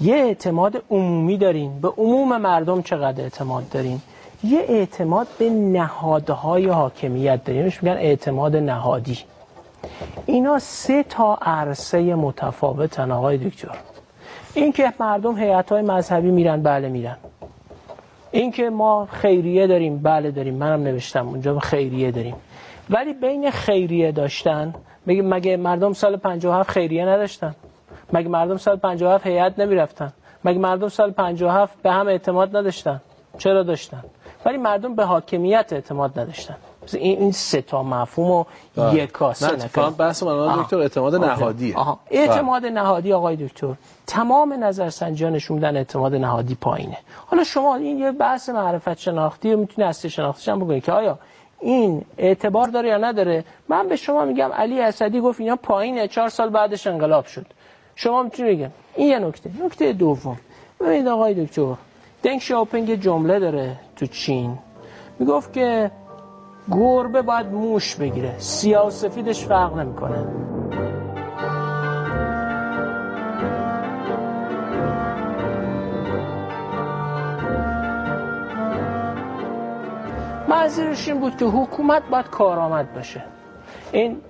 یه 0.00 0.14
اعتماد 0.14 0.82
عمومی 0.90 1.36
دارین. 1.36 1.80
به 1.80 1.88
عموم 1.88 2.36
مردم 2.36 2.82
چقدر 2.82 3.22
اعتماد 3.22 3.68
دارین؟ 3.68 4.00
یه 4.44 4.58
اعتماد 4.68 5.26
به 5.38 5.50
نهادهای 5.50 6.66
حاکمیت 6.66 7.44
دارین. 7.44 7.62
میگن 7.62 7.96
اعتماد 7.96 8.56
نهادی. 8.56 9.18
اینا 10.26 10.58
سه 10.58 11.02
تا 11.02 11.34
عرصه 11.42 12.14
متفاوتن 12.14 13.10
آقای 13.10 13.38
دکتر. 13.38 13.68
این 14.54 14.72
که 14.72 14.92
مردم 15.00 15.38
هیئت 15.38 15.72
های 15.72 15.82
مذهبی 15.82 16.30
میرن 16.30 16.62
بله 16.62 16.88
میرن. 16.88 17.16
این 18.30 18.50
که 18.52 18.70
ما 18.70 19.08
خیریه 19.10 19.66
داریم 19.66 19.98
بله 19.98 20.30
داریم. 20.30 20.54
منم 20.54 20.82
نوشتم 20.82 21.28
اونجا 21.28 21.58
خیریه 21.58 22.10
داریم. 22.10 22.34
ولی 22.90 23.12
بین 23.12 23.50
خیریه 23.50 24.12
داشتن 24.12 24.74
مگه 25.06 25.56
مردم 25.56 25.92
سال 25.92 26.16
57 26.16 26.70
خیریه 26.70 27.06
نداشتن؟ 27.06 27.54
مگه 28.12 28.28
مردم 28.28 28.56
سال 28.56 28.76
57 28.76 29.26
هیئت 29.26 29.58
نمی‌رفتن؟ 29.58 30.12
مگه 30.44 30.58
مردم 30.58 30.88
سال 30.88 31.10
57 31.10 31.82
به 31.82 31.92
هم 31.92 32.08
اعتماد 32.08 32.56
نداشتن؟ 32.56 33.00
چرا 33.38 33.62
داشتن؟ 33.62 34.04
ولی 34.44 34.56
مردم 34.56 34.94
به 34.94 35.04
حاکمیت 35.04 35.72
اعتماد 35.72 36.18
نداشتن. 36.18 36.56
این 36.92 37.18
این 37.18 37.32
سه 37.32 37.62
تا 37.62 37.82
مفهوم 37.82 38.30
و 38.30 38.44
بله. 38.76 38.94
یکاسه 38.94 39.46
نه 39.46 39.52
اتفاقا 39.52 39.90
بحث 39.90 40.22
من 40.22 40.62
دکتر 40.62 40.78
اعتماد 40.78 41.14
نهادیه. 41.14 41.76
آها. 41.76 41.98
اعتماد 42.10 42.66
نهادی 42.66 43.12
آقای 43.12 43.36
دکتر 43.36 43.74
تمام 44.06 44.64
نظرسنجی 44.64 45.30
نشون 45.30 45.54
میدن 45.54 45.76
اعتماد 45.76 46.14
نهادی 46.14 46.54
پایینه. 46.54 46.98
حالا 47.26 47.44
شما 47.44 47.74
این 47.74 47.98
یه 47.98 48.12
بحث 48.12 48.48
معرفت 48.48 48.98
شناختی 48.98 49.52
رو 49.52 49.58
می‌تونی 49.58 49.88
از 49.88 50.06
شناختیش 50.06 50.48
هم 50.48 50.80
که 50.80 50.92
آیا 50.92 51.18
این 51.60 52.04
اعتبار 52.18 52.68
داره 52.68 52.88
یا 52.88 52.96
نداره؟ 52.96 53.44
من 53.68 53.88
به 53.88 53.96
شما 53.96 54.24
میگم 54.24 54.52
علی 54.52 54.80
اسدی 54.80 55.20
گفت 55.20 55.40
اینا 55.40 55.56
پایینه 55.56 56.08
چهار 56.08 56.28
سال 56.28 56.48
بعدش 56.48 56.86
انقلاب 56.86 57.26
شد. 57.26 57.46
شما 57.98 58.22
می‌تونید 58.22 58.58
بگم؟ 58.58 58.70
این 58.94 59.08
یه 59.08 59.18
نکته 59.18 59.50
نکته 59.64 59.92
دوم. 59.92 60.38
ببینید 60.80 61.08
آقای 61.08 61.44
دکتر 61.44 61.74
دنگ 62.22 62.40
شاوپینگ 62.40 62.94
جمله 62.94 63.38
داره 63.38 63.76
تو 63.96 64.06
چین. 64.06 64.58
می‌گفت 65.18 65.52
که 65.52 65.90
گربه 66.70 67.22
باید 67.22 67.46
موش 67.46 67.94
بگیره 67.94 68.34
سیاه 68.38 68.86
و 68.86 68.90
سفیدش 68.90 69.44
فرق 69.44 69.76
نمی‌کنه. 69.76 70.26
منظورش 80.48 81.08
این 81.08 81.20
بود 81.20 81.36
که 81.36 81.44
حکومت 81.44 82.02
باید 82.10 82.26
کارآمد 82.26 82.94
باشه. 82.94 83.24
این 83.92 84.20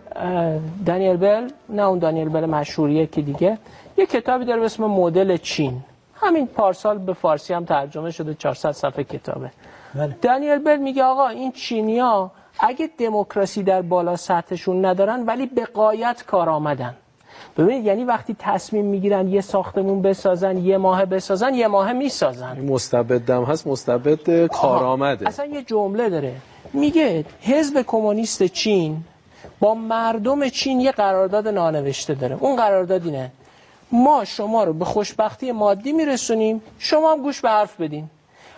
دانیل 0.86 1.16
بل 1.16 1.50
نه 1.68 1.82
اون 1.82 1.98
دانیل 1.98 2.28
بل 2.28 2.46
مشهوریه 2.46 3.06
که 3.06 3.22
دیگه. 3.22 3.58
یه 3.96 4.06
کتابی 4.06 4.44
داره 4.44 4.60
به 4.60 4.66
اسم 4.66 4.84
مدل 4.84 5.36
چین. 5.36 5.80
همین 6.14 6.46
پارسال 6.46 6.98
به 6.98 7.12
فارسی 7.12 7.54
هم 7.54 7.64
ترجمه 7.64 8.10
شده 8.10 8.34
400 8.34 8.72
صفحه 8.72 9.04
کتابه. 9.04 9.50
بله. 9.94 10.16
دانیل 10.22 10.58
بل 10.58 10.76
میگه 10.76 11.02
آقا 11.04 11.28
این 11.28 11.52
چینیا 11.52 12.30
اگه 12.60 12.90
دموکراسی 12.98 13.62
در 13.62 13.82
بالا 13.82 14.16
سطحشون 14.16 14.84
ندارن 14.84 15.26
ولی 15.26 15.46
به 15.46 15.64
قایت 15.64 16.24
کار 16.26 16.48
آمدن. 16.48 16.94
ببینید 17.58 17.84
یعنی 17.84 18.04
وقتی 18.04 18.36
تصمیم 18.38 18.84
می‌گیرن 18.84 19.28
یه 19.28 19.40
ساختمون 19.40 20.02
بسازن 20.02 20.56
یه 20.56 20.78
ماه 20.78 21.04
بسازن 21.04 21.54
یه 21.54 21.68
ماه 21.68 21.92
می‌سازن. 21.92 22.60
مستبدم 22.60 23.44
هست 23.44 23.66
مستبد 23.66 24.46
کارآمده 24.46 25.28
اصلا 25.28 25.46
یه 25.46 25.62
جمله 25.62 26.10
داره. 26.10 26.34
میگه 26.72 27.24
حزب 27.40 27.82
کمونیست 27.86 28.42
چین 28.42 28.96
با 29.60 29.74
مردم 29.74 30.48
چین 30.48 30.80
یه 30.80 30.92
قرارداد 30.92 31.48
نانوشته 31.48 32.14
داره. 32.14 32.36
اون 32.40 32.56
قرارداد 32.56 33.04
اینه. 33.04 33.30
ما 33.92 34.24
شما 34.24 34.64
رو 34.64 34.72
به 34.72 34.84
خوشبختی 34.84 35.52
مادی 35.52 35.92
میرسونیم 35.92 36.62
شما 36.78 37.12
هم 37.12 37.22
گوش 37.22 37.40
به 37.40 37.50
حرف 37.50 37.80
بدین. 37.80 38.10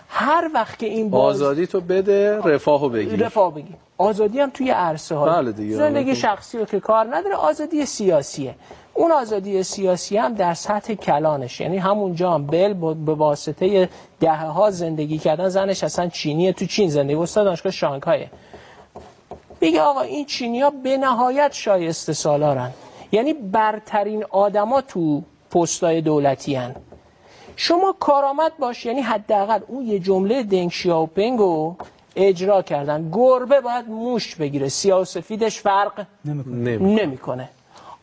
هر 0.08 0.50
وقت 0.54 0.78
که 0.78 0.86
این 0.86 1.10
باز... 1.10 1.42
آزادی 1.42 1.66
تو 1.66 1.80
بده 1.80 2.38
رفاهو 2.38 2.88
بگی 2.88 3.16
رفاه 3.16 3.54
بگی 3.54 3.74
آزادی 3.98 4.40
هم 4.40 4.50
توی 4.50 4.70
عرصه 4.70 5.14
ها 5.14 5.26
بله 5.26 5.52
دیگه. 5.52 5.76
زندگی 5.76 6.16
شخصی 6.16 6.58
رو 6.58 6.64
که 6.64 6.80
کار 6.80 7.16
نداره 7.16 7.34
آزادی 7.34 7.86
سیاسیه. 7.86 8.54
اون 8.94 9.12
آزادی 9.12 9.62
سیاسی 9.62 10.16
هم 10.16 10.34
در 10.34 10.54
سطح 10.54 10.94
کلانش. 10.94 11.60
یعنی 11.60 11.78
همونجا 11.78 12.30
هم 12.30 12.46
بل 12.46 12.74
به 12.94 13.14
واسطه 13.14 13.88
دهه 14.20 14.46
ها 14.46 14.70
زندگی 14.70 15.18
کردن 15.18 15.48
زنش 15.48 15.84
اصلا 15.84 16.08
چینیه. 16.08 16.52
تو 16.52 16.66
چین 16.66 16.90
زندگی. 16.90 17.14
استاد 17.14 17.44
دانشگاه 17.44 17.72
شانگهای 17.72 18.26
میگه 19.60 19.80
آقا 19.80 20.00
این 20.00 20.26
چینی 20.26 20.60
ها 20.60 20.70
به 20.70 20.96
نهایت 20.96 21.52
شایسته 21.52 22.12
سالارن. 22.12 22.70
یعنی 23.12 23.32
برترین 23.32 24.24
آدما 24.30 24.80
تو 24.80 25.22
پستای 25.50 26.00
دولتی 26.00 26.54
هن. 26.54 26.74
شما 27.56 27.94
کارآمد 28.00 28.52
باش 28.58 28.86
یعنی 28.86 29.00
حداقل 29.00 29.60
اون 29.68 29.86
یه 29.86 29.98
جمله 29.98 30.42
دنگ 30.42 30.70
شیاوپنگ 30.70 31.38
رو 31.38 31.76
اجرا 32.16 32.62
کردن. 32.62 33.10
گربه 33.12 33.60
باید 33.60 33.88
موش 33.88 34.34
بگیره. 34.34 34.68
سیاه 34.68 35.00
و 35.00 35.04
سفیدش 35.04 35.60
فرق 35.60 36.06
نمی‌کنه. 36.24 37.48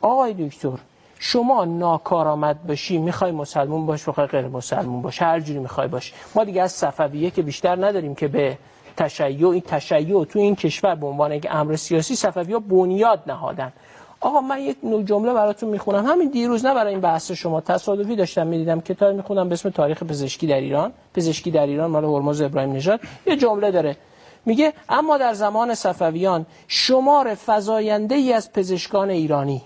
آقای 0.02 0.34
دکتر 0.34 0.78
شما 1.20 1.66
ناکارآمد 1.66 2.68
باشی 2.68 2.98
می‌خوای 2.98 3.32
مسلمون 3.32 3.86
باش 3.86 4.10
بخوای 4.10 4.28
غیر 4.28 4.48
مسلمون 4.48 5.02
باش 5.02 5.22
هر 5.22 5.40
جوری 5.40 5.60
می‌خوای 5.60 5.88
باش. 5.88 6.14
ما 6.36 6.44
دیگه 6.44 6.62
از 6.62 6.72
صفویه 6.72 7.32
که 7.32 7.42
بیشتر 7.42 7.86
نداریم 7.86 8.16
که 8.16 8.28
به 8.28 8.58
تشیع 8.98 9.50
این 9.50 9.62
تشیع 9.62 10.24
تو 10.24 10.40
این 10.40 10.56
کشور 10.56 10.96
به 10.96 11.08
عنوان 11.08 11.32
یک 11.32 11.48
امر 11.52 11.76
سیاسی 11.76 12.16
صفویه 12.16 12.60
بنیاد 12.60 13.24
نهادن. 13.28 13.74
آقا 14.20 14.42
من 14.42 14.62
یک 14.62 14.78
جمله 15.06 15.34
براتون 15.34 15.70
می‌خونم. 15.70 16.06
همین 16.06 16.30
دیروز 16.30 16.66
نه 16.66 16.74
برای 16.74 16.92
این 16.92 17.02
بحث 17.02 17.32
شما 17.32 17.62
تصادفی 17.62 18.16
داشتم 18.16 18.48
می‌دیدم 18.48 18.82
کتاب 18.82 19.16
می‌خونم 19.16 19.50
به 19.50 19.54
اسم 19.54 19.70
تاریخ 19.70 20.04
پزشکی 20.04 20.48
در 20.48 20.60
ایران. 20.60 20.92
پزشکی 21.14 21.52
در 21.52 21.66
ایران 21.66 21.92
مال 21.92 22.04
هرمز 22.04 22.42
ابراهیم 22.42 22.72
نژاد. 22.72 23.00
یه 23.26 23.36
جمله 23.36 23.72
داره. 23.72 23.98
میگه 24.46 24.74
اما 24.90 25.18
در 25.18 25.34
زمان 25.34 25.76
صفویان 25.76 26.46
شمار 26.68 27.38
فزاینده 27.46 28.16
ای 28.16 28.34
از 28.34 28.54
پزشکان 28.54 29.10
ایرانی 29.10 29.62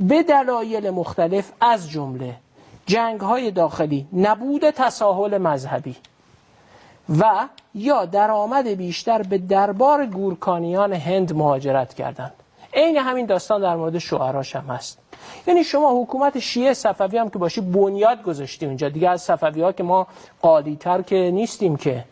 به 0.00 0.22
دلایل 0.22 0.90
مختلف 0.90 1.52
از 1.60 1.90
جمله 1.90 2.34
جنگ 2.86 3.20
های 3.20 3.50
داخلی 3.50 4.06
نبود 4.12 4.70
تساهل 4.70 5.38
مذهبی 5.38 5.96
و 7.18 7.48
یا 7.74 8.04
درآمد 8.04 8.68
بیشتر 8.68 9.22
به 9.22 9.38
دربار 9.38 10.06
گورکانیان 10.06 10.92
هند 10.92 11.34
مهاجرت 11.34 11.94
کردند. 11.94 12.32
عین 12.74 12.96
همین 12.96 13.26
داستان 13.26 13.60
در 13.60 13.76
مورد 13.76 13.98
شوهراش 13.98 14.56
هم 14.56 14.66
هست. 14.74 14.98
یعنی 15.46 15.64
شما 15.64 16.02
حکومت 16.02 16.38
شیعه 16.38 16.74
صفوی 16.74 17.18
هم 17.18 17.30
که 17.30 17.38
باشی 17.38 17.60
بنیاد 17.60 18.22
گذاشتی 18.22 18.66
اونجا. 18.66 18.88
دیگه 18.88 19.08
از 19.08 19.22
صفوی 19.22 19.62
ها 19.62 19.72
که 19.72 19.82
ما 19.82 20.06
قالیتر 20.42 21.02
که 21.02 21.30
نیستیم 21.34 21.76
که. 21.76 22.04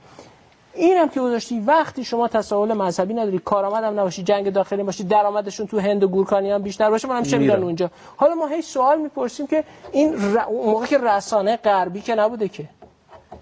این 0.74 0.96
هم 0.96 1.08
که 1.08 1.20
گذاشتی 1.20 1.60
وقتی 1.60 2.04
شما 2.04 2.28
تساهل 2.28 2.72
مذهبی 2.72 3.14
نداری 3.14 3.38
کارآمد 3.38 3.84
هم 3.84 4.00
نباشی 4.00 4.22
جنگ 4.22 4.52
داخلی 4.52 4.82
باشی 4.82 5.04
درآمدشون 5.04 5.66
تو 5.66 5.78
هند 5.78 6.02
و 6.02 6.08
گورکانی 6.08 6.50
هم 6.50 6.62
بیشتر 6.62 6.90
باشه 6.90 7.08
من 7.08 7.22
چه 7.22 7.38
می‌دونم 7.38 7.62
اونجا. 7.62 7.90
حالا 8.16 8.34
ما 8.34 8.46
هی 8.46 8.62
سوال 8.62 9.00
می‌پرسیم 9.00 9.46
که 9.46 9.64
این 9.92 10.34
ر... 10.34 10.44
موقع 10.50 10.86
که 10.86 10.98
رسانه 10.98 11.56
غربی 11.56 12.00
که 12.00 12.14
نبوده 12.14 12.48
که. 12.48 12.64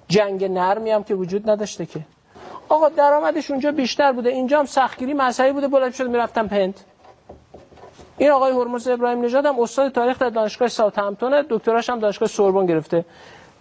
جنگ 0.08 0.44
نرمی 0.44 0.90
هم 0.90 1.04
که 1.04 1.14
وجود 1.14 1.50
نداشته 1.50 1.86
که. 1.86 2.00
آقا 2.68 2.88
درآمدش 2.88 3.50
اونجا 3.50 3.72
بیشتر 3.72 4.12
بوده. 4.12 4.30
اینجا 4.30 4.58
هم 4.58 4.66
سختگیری 4.66 5.14
مذهبی 5.14 5.52
بوده. 5.52 5.68
بلند 5.68 5.92
شد 5.94 6.08
می‌رفتم 6.08 6.46
هند 6.46 6.80
این 8.18 8.30
آقای 8.30 8.52
هرمز 8.52 8.88
ابراهیم 8.88 9.24
نژاد 9.24 9.46
هم 9.46 9.60
استاد 9.60 9.92
تاریخ 9.92 10.18
در 10.18 10.30
دانشگاه 10.30 10.68
ساوثهمپتون 10.68 11.44
دکتراش 11.50 11.90
هم 11.90 11.98
دانشگاه 11.98 12.28
سوربن 12.28 12.66
گرفته. 12.66 13.04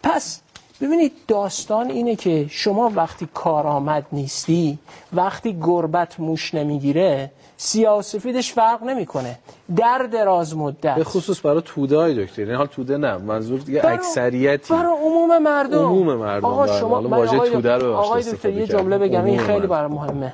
پس 0.04 0.42
ببینید 0.82 1.12
داستان 1.28 1.90
اینه 1.90 2.16
که 2.16 2.46
شما 2.50 2.92
وقتی 2.96 3.30
کارآمد 3.34 4.06
نیستی 4.12 4.80
وقتی 5.14 5.58
گربت 5.62 6.20
موش 6.20 6.54
نمی‌گیره 6.54 7.32
سیاه 7.58 8.02
سفیدش 8.02 8.54
فرق 8.54 8.84
نمی‌کنه. 8.84 9.40
در 9.76 9.98
دراز 10.12 10.58
مدت. 10.58 10.96
به 10.96 11.04
خصوص 11.04 11.46
برای 11.46 11.62
توده 11.66 11.98
های 11.98 12.26
دکتر. 12.26 12.42
این 12.42 12.56
حال 12.56 12.66
توده 12.66 12.98
نه. 12.98 13.18
منظور 13.18 13.60
دیگه 13.60 13.82
برای- 13.82 13.96
اکثریتی. 13.98 14.74
برای 14.74 14.98
عموم 14.98 15.38
مردم. 15.38 15.80
عموم 15.80 16.16
مردم، 16.16 16.46
آقا 16.46 16.64
بله. 16.66 16.80
شما 16.80 17.02
واژه 17.02 17.36
آقای- 17.38 17.50
توده 17.50 17.76
رو 17.76 17.94
آقای 17.94 18.24
دکتر 18.24 18.50
یه. 18.50 18.68
جمله 18.68 18.98
بگم 18.98 19.26
این 19.26 19.40
خیلی. 19.40 19.68
برای 19.68 19.92
مهمه. 19.92 20.34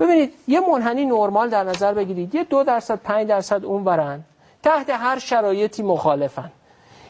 ببینید 0.00 0.32
یه 0.48 0.60
منحنی 0.60 1.06
نرمال 1.06 1.48
در 1.50 1.64
نظر 1.64 1.94
بگیرید. 1.94 2.34
یه 2.34 2.44
دو 2.44 2.62
درصد 2.64 3.00
پنج 3.04 3.28
درصد 3.28 3.64
اون 3.64 3.84
ورن 3.84 4.20
تحت 4.62 4.90
هر 4.90 5.18
شرایطی 5.18 5.82
مخالفن. 5.82 6.50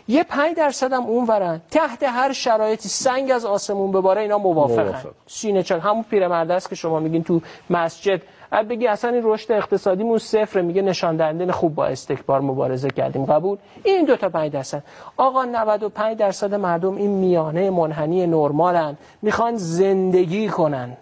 یه 0.08 0.24
پنج 0.24 0.56
درصد 0.56 0.92
هم 0.92 1.02
اون 1.02 1.26
ورن 1.26 1.60
تحت 1.70 2.02
هر 2.02 2.32
شرایطی 2.32 2.88
سنگ 2.88 3.30
از 3.30 3.44
آسمون 3.44 3.92
بباره 3.92 4.20
اینا 4.20 4.38
موافقن. 4.38 4.82
موافق. 4.82 5.10
سینه 5.26 5.62
چل 5.62 5.80
همون 5.80 6.02
پیرمرد 6.02 6.50
است 6.50 6.68
که 6.68 6.74
شما 6.74 7.00
میگین 7.00 7.24
تو 7.24 7.40
مسجد. 7.70 8.22
بعد 8.50 8.68
بگی 8.68 8.86
اصلا 8.86 9.10
این 9.10 9.20
رشد 9.24 9.52
اقتصادیمون 9.52 10.18
صفر 10.18 10.60
میگه 10.60 10.82
نشان 10.82 11.16
دهنده 11.16 11.52
خوب 11.52 11.74
با 11.74 11.86
استکبار 11.86 12.40
مبارزه 12.40 12.90
کردیم. 12.90 13.24
قبول؟ 13.24 13.58
این 13.84 14.04
دو 14.04 14.16
تا 14.16 14.28
5 14.28 14.52
درصد. 14.52 14.82
آقا 15.16 15.44
95 15.44 16.16
درصد 16.16 16.54
مردم 16.54 16.96
این 16.96 17.10
میانه 17.10 17.70
منحنی 17.70 18.26
نرمالن. 18.26 18.96
می‌خوان 19.22 19.56
زندگی 19.56 20.48
کنن. 20.48 20.96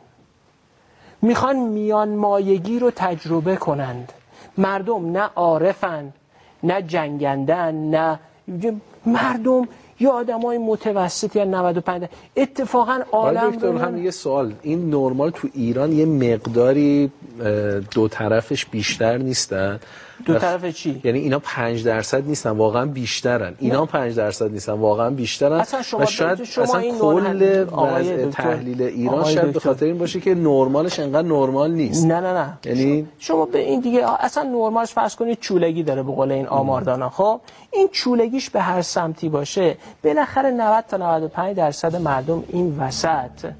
می‌خوان 1.22 1.56
میان 1.56 2.08
مایگی 2.08 2.78
رو 2.78 2.90
تجربه 2.90 3.56
کنند. 3.56 4.12
مردم 4.58 5.10
نه 5.10 5.30
عارفن 5.36 6.12
نه 6.62 6.82
جنگندن 6.82 7.74
نه 7.74 8.18
مردم 9.06 9.68
یا 10.00 10.10
آدم 10.10 10.40
های 10.40 10.58
متوسطی 10.58 11.40
هن 11.40 11.54
95 11.54 12.08
اتفاقا 12.36 13.00
عالم 13.12 13.50
دکتر 13.50 13.76
هم 13.76 14.04
یه 14.04 14.10
سوال. 14.10 14.52
این 14.62 14.90
نرمال 14.90 15.30
تو 15.30 15.48
ایران 15.54 15.92
یه 15.92 16.06
مقداری 16.06 17.10
دو 17.90 18.08
طرفش 18.08 18.66
بیشتر 18.66 19.18
نیستن؟ 19.18 19.80
دو 20.26 20.38
طرف 20.38 20.66
چی؟ 20.66 21.00
یعنی 21.04 21.18
اینا 21.18 21.38
پنج 21.38 21.84
درصد 21.84 22.26
نیستن 22.26 22.50
واقعا 22.50 22.86
بیشترن. 22.86 23.54
اینا 23.58 23.86
پنج 23.86 24.16
درصد 24.16 24.50
نیستن 24.50 24.72
واقعا 24.72 25.10
بیشترن. 25.10 25.52
اصلا 25.52 25.82
شما 25.82 26.00
و 26.00 26.06
شاید 26.06 26.44
شما 26.44 26.64
اصلا 26.64 26.80
این 26.80 26.98
کل 26.98 27.66
آقای 27.72 28.26
تحلیل 28.26 28.82
ایران 28.82 29.24
شاید 29.24 29.52
به. 29.52 29.60
خاطر 29.60 29.86
این 29.86 29.98
باشه 29.98 30.20
که 30.20 30.34
نرمالش 30.34 31.00
انقدر 31.00 31.28
نرمال 31.28 31.70
نیست. 31.70 32.06
نه 32.06 32.20
نه 32.20 32.32
نه. 32.32 32.58
یعنی 32.64 33.08
شما 33.18 33.46
به 33.46 33.58
این 33.58 33.80
دیگه 33.80 34.24
اصلا 34.24 34.42
نرمالش 34.42 34.92
فرض 34.92 35.16
کنید 35.16 35.40
چولگی 35.40 35.82
داره 35.82 36.02
به 36.02 36.12
قول 36.12 36.32
این 36.32 36.46
آماردانا. 36.46 37.10
خب؟ 37.10 37.40
این 37.72 37.88
چولگیش 37.92 38.50
به 38.50 38.60
هر 38.60 38.82
سمتی 38.82 39.28
باشه 39.28 39.76
بالاخره 40.04 40.50
90 40.50 40.84
تا 40.88 40.96
95 40.96 41.56
درصد 41.56 41.96
مردم 41.96 42.44
این 42.48 42.78
وسط 42.78 43.52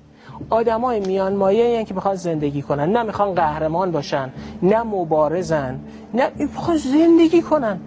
آدمای 0.51 1.01
میان 1.01 1.37
مایه 1.37 1.85
که 1.85 1.95
می‌خوان 1.95 2.15
زندگی 2.15 2.63
کنن. 2.63 2.93
نه 2.93 3.03
می‌خوان 3.03 3.35
قهرمان 3.35 3.91
باشن 3.91 4.33
نه 4.63 4.83
مبارزن 4.83 5.81
نه 6.15 6.29
می‌خوان 6.37 6.77
زندگی 6.77 7.43
کنن. 7.43 7.81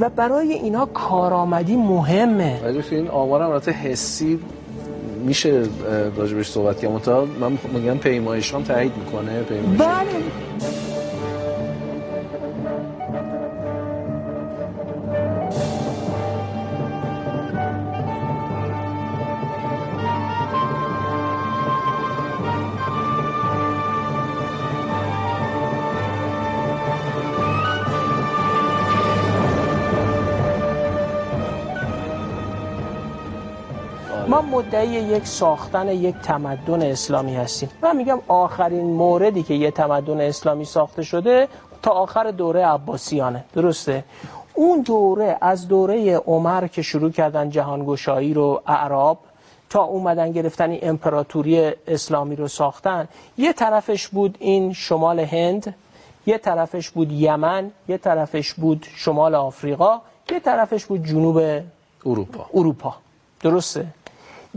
و 0.00 0.08
برای 0.08 0.52
اینا 0.52 0.86
کارآمدی 0.86 1.76
مهمه. 1.76 2.60
ولی 2.64 2.82
این 2.90 3.08
آمار 3.08 3.42
هم 3.42 3.50
البته 3.50 3.70
حسی 3.72 4.38
میشه 5.24 5.62
راجبش 6.16 6.48
صحبت 6.48 6.80
کرد. 6.80 6.90
من 7.40 7.58
میگم 7.74 7.98
پیمایش 7.98 8.54
هم 8.54 8.62
تایید 8.62 8.92
می‌کنه 8.96 9.42
پیمایش. 9.42 9.80
بله. 9.80 10.93
ما 34.28 34.42
مدعی 34.42 34.88
یک 34.88 35.26
ساختن 35.26 35.88
یک 35.88 36.14
تمدن 36.14 36.82
اسلامی 36.82 37.36
هستیم. 37.36 37.68
من 37.82 37.96
میگم 37.96 38.18
آخرین 38.28 38.86
موردی 38.86 39.42
که 39.42 39.54
یه 39.54 39.70
تمدن 39.70 40.20
اسلامی 40.20 40.64
ساخته 40.64 41.02
شده 41.02 41.48
تا 41.82 41.90
آخر 41.90 42.30
دوره 42.30 42.66
عباسیانه. 42.66 43.44
درسته؟ 43.54 44.04
اون 44.54 44.80
دوره 44.80 45.38
از 45.40 45.68
دوره 45.68 46.16
عمر 46.16 46.66
که 46.66 46.82
شروع 46.82 47.10
کردن 47.10 47.50
جهانگشایی 47.50 48.34
رو 48.34 48.62
اعراب 48.66 49.18
تا 49.70 49.82
اومدن 49.82 50.32
گرفتن 50.32 50.70
این 50.70 50.80
امپراتوری 50.82 51.72
اسلامی 51.86 52.36
رو 52.36 52.48
ساختن 52.48 53.08
یه 53.38 53.52
طرفش 53.52 54.08
بود 54.08 54.36
این 54.40 54.72
شمال 54.72 55.20
هند 55.20 55.74
یه 56.26 56.38
طرفش 56.38 56.90
بود 56.90 57.12
یمن 57.12 57.70
یه 57.88 57.98
طرفش 57.98 58.54
بود 58.54 58.86
شمال 58.96 59.34
آفریقا 59.34 60.00
یه 60.32 60.40
طرفش 60.40 60.84
بود 60.84 61.04
جنوب 61.06 61.62
اروپا. 62.06 62.46
اروپا. 62.54 62.94
درسته؟ 63.40 63.86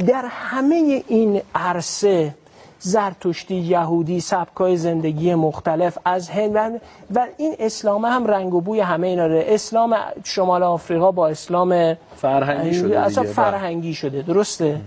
در 0.05 0.25
همه 0.29 1.03
این 1.07 1.41
عرصه 1.55 2.35
زرتشتی 2.79 3.55
یهودی 3.55 4.19
سبکای 4.19 4.77
زندگی 4.77 5.35
مختلف 5.35 5.97
از 6.05 6.29
هند 6.29 6.55
و- 6.55 6.79
و 7.15 7.27
این 7.37 7.55
اسلام 7.59 8.05
هم 8.05 8.25
رنگ 8.27 8.53
و 8.53 8.61
بوی 8.61 8.79
همه 8.79 9.07
اینا 9.07 9.27
داره. 9.27 9.45
اسلام 9.47 9.95
شمال 10.23 10.63
آفریقا 10.63 11.11
با 11.11 11.27
اسلام 11.27 11.95
فرهنگی 12.15 12.73
شده 12.73 12.99
اصلا 12.99 13.23
دیگه. 13.23 13.33
فرهنگی 13.35 13.93
شده. 13.93 14.21
درسته؟ 14.21 14.81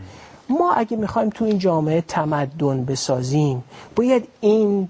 ما 0.48 0.72
اگه 0.72 0.96
می‌خوایم 0.96 1.30
تو 1.30 1.44
این 1.44 1.58
جامعه 1.58 2.00
تمدن 2.00 2.84
بسازیم 2.84 3.64
باید 3.96 4.28
این 4.40 4.88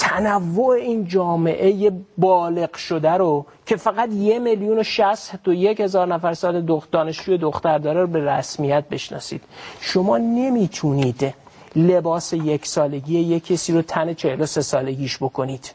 تنوع 0.00 0.74
این 0.74 1.04
جامعه 1.04 1.92
بالغ 2.18 2.76
شده 2.76 3.10
رو 3.10 3.46
که 3.66 3.76
فقط 3.76 4.12
یه 4.12 4.38
میلیون 4.38 4.78
و 4.78 4.82
شست 4.82 5.48
و 5.48 5.52
یک 5.52 5.80
هزار 5.80 6.06
نفر 6.06 6.34
سال 6.34 6.66
دخ- 6.66 6.86
دانشجوی 6.92 7.38
دختر 7.38 7.78
داره 7.78 8.00
رو 8.00 8.06
به 8.06 8.24
رسمیت 8.24 8.84
بشناسید. 8.90 9.42
شما 9.80 10.18
نمی‌تونید 10.18 11.34
لباس 11.76 12.32
یک 12.32 12.66
سالگی 12.66 13.18
یک 13.18 13.46
کسی 13.46 13.72
رو 13.72 13.82
تن 13.82 14.14
43 14.14 14.60
سالگیش 14.62 15.16
بکنید. 15.18 15.74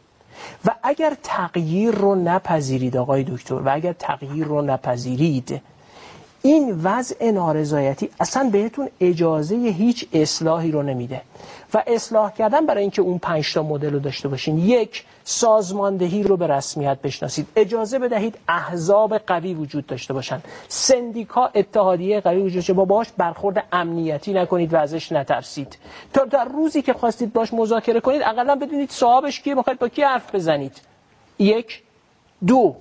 و 0.65 0.71
اگر 0.83 1.13
تغییر 1.23 1.91
رو 1.91 2.15
نپذیرید 2.15 2.97
آقای 2.97 3.23
دکتر 3.23 3.55
و 3.55 3.69
اگر 3.73 3.93
تغییر 3.93 4.45
رو 4.45 4.61
نپذیرید 4.61 5.61
این 6.45 6.81
وضع 6.83 7.31
نارضایتی 7.31 8.09
اصلا 8.19 8.49
بهتون 8.49 8.89
اجازه 8.99 9.55
هیچ 9.55 10.07
اصلاحی 10.13 10.71
رو 10.71 10.83
نمیده. 10.83 11.21
و 11.73 11.83
اصلاح 11.87 12.33
کردن 12.33 12.65
برای 12.65 12.81
اینکه 12.81 13.01
اون 13.01 13.17
پنج 13.17 13.53
تا 13.53 13.63
مدل 13.63 13.93
رو 13.93 13.99
داشته 13.99 14.27
باشین 14.27 14.57
یک 14.57 15.03
سازماندهی 15.23 16.23
رو 16.23 16.37
به 16.37 16.47
رسمیت 16.47 16.97
بشناسید. 17.01 17.47
اجازه 17.55 17.99
بدهید 17.99 18.37
احزاب 18.47 19.17
قوی 19.17 19.53
وجود 19.53 19.85
داشته 19.85 20.13
باشن. 20.13 20.41
سندیکا 20.67 21.49
اتحادیه 21.55 22.19
قوی 22.21 22.41
وجود 22.41 22.55
داشته 22.55 22.73
با 22.73 22.85
باش 22.85 23.07
برخورد 23.17 23.63
امنیتی 23.71 24.33
نکنید 24.33 24.73
و 24.73 24.77
ازش 24.77 25.11
نترسید. 25.11 25.77
تا 26.13 26.25
در 26.25 26.45
روزی 26.45 26.81
که 26.81 26.93
خواستید 26.93 27.33
باش 27.33 27.53
مذاکره 27.53 27.99
کنید 27.99 28.21
اقلا 28.21 28.55
بدونید 28.55 28.89
صاحبش 28.89 29.41
کیه 29.41 29.55
می‌خواید 29.55 29.79
با 29.79 29.89
کی 29.89 30.01
حرف 30.01 30.35
بزنید. 30.35 30.81
یک. 31.39 31.81
دو. 32.47 32.75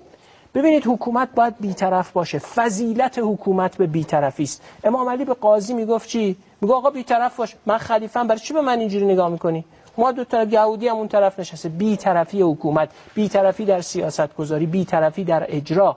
ببینید 0.54 0.86
حکومت 0.86 1.28
باید 1.34 1.54
بیطرف 1.60 2.12
باشه. 2.12 2.38
فضیلت 2.38 3.18
حکومت 3.18 3.76
به 3.76 3.86
بیطرفی 3.86 4.42
است. 4.42 4.62
امام 4.84 5.08
علی 5.08 5.24
به 5.24 5.34
قاضی 5.34 5.74
می‌گفت 5.74 6.08
چی؟ 6.08 6.36
میگه 6.60 6.74
آقا 6.74 6.90
بیطرف 6.90 7.36
باش. 7.36 7.56
من 7.66 7.78
خلیفم. 7.78 8.26
برای 8.26 8.40
چی 8.40 8.54
به 8.54 8.60
من 8.60 8.78
اینجوری 8.78 9.06
نگاه 9.06 9.28
می‌کنی؟ 9.28 9.64
ما 9.98 10.12
دو 10.12 10.24
طرف 10.24 10.52
یهودی 10.52 10.88
هم 10.88 10.96
اون 10.96 11.08
طرف 11.08 11.38
نشسته. 11.38 11.68
بیطرفی 11.68 12.42
حکومت. 12.42 12.88
بیطرفی 13.14 13.64
در 13.64 13.80
سیاست 13.80 14.36
گذاری 14.36 14.66
بیطرفی 14.66 15.24
در 15.24 15.46
اجرا. 15.48 15.96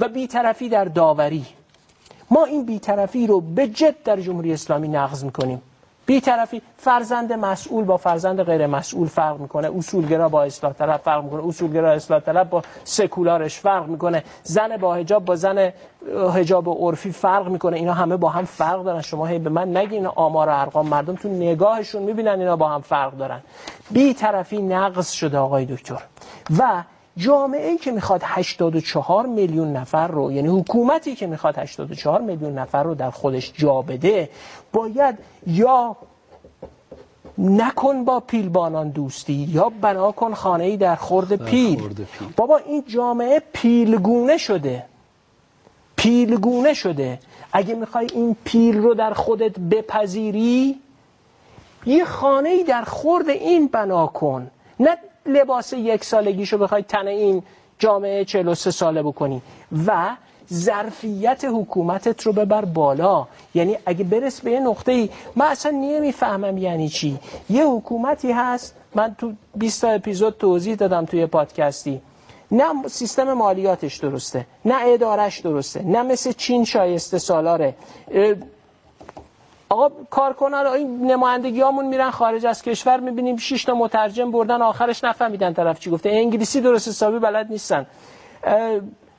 و 0.00 0.08
بیطرفی 0.08 0.68
در 0.68 0.84
داوری. 0.84 1.46
ما 2.30 2.44
این 2.44 2.64
بیطرفی 2.64 3.26
رو 3.26 3.40
به 3.40 3.66
جد 3.66 4.02
در 4.02 4.20
جمهوری 4.20 4.52
اسلامی 4.52 4.88
نقض 4.88 5.24
می‌کنیم. 5.24 5.62
بیطرفی 6.10 6.62
فرزند 6.76 7.32
مسئول 7.32 7.84
با 7.84 7.96
فرزند 7.96 8.42
غیر 8.42 8.66
مسئول 8.66 9.08
فرق 9.08 9.40
می‌کنه. 9.40 9.70
اصولگرا 9.78 10.28
با 10.28 10.42
اصلاح 10.42 10.72
طلب 10.72 11.00
فرق 11.04 11.24
می‌کنه. 11.24 11.46
اصولگرا 11.48 11.92
اصلاح 11.92 12.20
طلب 12.20 12.50
با 12.50 12.62
سکولارش 12.84 13.58
فرق 13.58 13.86
می‌کنه. 13.86 14.24
زن 14.42 14.76
با 14.76 14.94
حجاب 14.94 15.24
با 15.24 15.36
زن 15.36 15.72
حجاب 16.34 16.68
عرفی 16.68 17.12
فرق 17.12 17.48
می‌کنه. 17.48 17.76
اینا 17.76 17.92
همه 17.92 18.16
با 18.16 18.28
هم 18.28 18.44
فرق 18.44 18.82
دارن. 18.82 19.00
شما 19.00 19.26
هی 19.26 19.38
به 19.38 19.50
من 19.50 19.76
نگین. 19.76 20.06
آمار 20.06 20.48
و 20.48 20.60
ارقام 20.60 20.88
مردم 20.88 21.14
تو 21.14 21.28
نگاهشون 21.28 22.02
می‌بینن. 22.02 22.40
اینا 22.40 22.56
با 22.56 22.68
هم 22.68 22.80
فرق 22.80 23.16
دارن. 23.16 23.40
بیطرفی 23.90 24.62
نقض 24.62 25.10
شده 25.10 25.38
آقای 25.38 25.64
دکتر. 25.64 26.02
و 26.58 26.82
جامعه 27.20 27.68
ای 27.68 27.78
که 27.78 27.92
می‌خواد 27.92 28.20
84 28.24 29.26
میلیون 29.26 29.72
نفر 29.72 30.08
رو 30.08 30.32
یعنی 30.32 30.48
حکومتی 30.48 31.14
که 31.14 31.26
می‌خواد 31.26 31.58
84 31.58 32.20
میلیون 32.20 32.58
نفر 32.58 32.82
رو 32.82 32.94
در 32.94 33.10
خودش 33.10 33.52
جا 33.56 33.82
بده 33.82 34.30
باید 34.72 35.18
یا 35.46 35.96
نکن 37.38 38.04
با 38.04 38.20
پیلبانان 38.20 38.88
دوستی 38.88 39.48
یا 39.52 39.72
بنا 39.80 40.12
کن 40.12 40.34
خانه 40.34 40.64
ای 40.64 40.76
در 40.76 40.96
خورد 40.96 41.36
پیل. 41.36 41.76
پیل. 41.76 42.06
بابا 42.36 42.56
این 42.56 42.84
جامعه 42.86 43.42
پیلگونه 43.52 44.36
شده. 44.36 44.84
پیلگونه 45.96 46.74
شده. 46.74 47.18
اگه 47.52 47.74
می‌خوای 47.74 48.06
این 48.14 48.36
پیل 48.44 48.78
رو 48.78 48.94
در 48.94 49.12
خودت 49.12 49.58
بپذیری 49.58 50.80
یه 51.86 52.04
خانه 52.04 52.48
ای 52.48 52.64
در 52.64 52.82
خورد 52.82 53.28
این 53.28 53.66
بنا 53.66 54.06
کن. 54.06 54.50
نه 54.80 54.96
لباس 55.32 55.72
یک 55.72 56.04
سالگیشو 56.04 56.58
بخوای 56.58 56.82
تن 56.82 57.06
این 57.06 57.42
جامعه 57.78 58.24
43 58.24 58.70
ساله 58.70 59.02
بکنی 59.02 59.42
و 59.86 60.16
ظرفیت 60.52 61.44
حکومتت 61.44 62.22
رو 62.22 62.32
ببر 62.32 62.64
بالا. 62.64 63.26
یعنی 63.54 63.76
اگه 63.86 64.04
برس 64.04 64.40
به 64.40 64.50
یه 64.50 64.60
نقطه 64.60 64.92
ای 64.92 65.08
من 65.36 65.46
اصلا 65.46 65.72
نمی‌فهمم 65.72 66.58
یعنی 66.58 66.88
چی. 66.88 67.18
یه 67.50 67.66
حکومتی 67.66 68.32
هست 68.32 68.74
من 68.94 69.14
تو 69.18 69.32
20 69.56 69.80
تا 69.80 69.88
اپیزود 69.88 70.36
توضیح 70.38 70.74
دادم 70.74 71.04
توی 71.04 71.26
پادکستی. 71.26 72.00
نه 72.52 72.88
سیستم 72.88 73.32
مالیاتش 73.32 73.96
درسته 73.96 74.46
نه 74.64 74.74
ادارش 74.86 75.38
درسته 75.38 75.82
نه 75.82 76.02
مثل 76.02 76.32
چین 76.32 76.64
شایسته 76.64 77.18
سالاره. 77.18 77.74
آقا 79.70 79.88
کارکنان 80.10 80.66
این 80.66 81.06
نمایندگی 81.06 81.60
همون 81.60 81.86
میرن 81.86 82.10
خارج 82.10 82.46
از 82.46 82.62
کشور 82.62 83.00
می‌بینیم 83.00 83.36
6 83.36 83.64
تا 83.64 83.74
مترجم 83.74 84.30
بردن 84.30 84.62
آخرش 84.62 85.04
نفهمیدن 85.04 85.54
طرف 85.54 85.80
چی 85.80 85.90
گفته. 85.90 86.08
انگلیسی 86.10 86.60
درست 86.60 86.88
حسابی 86.88 87.18
بلد 87.18 87.46
نیستن. 87.50 87.86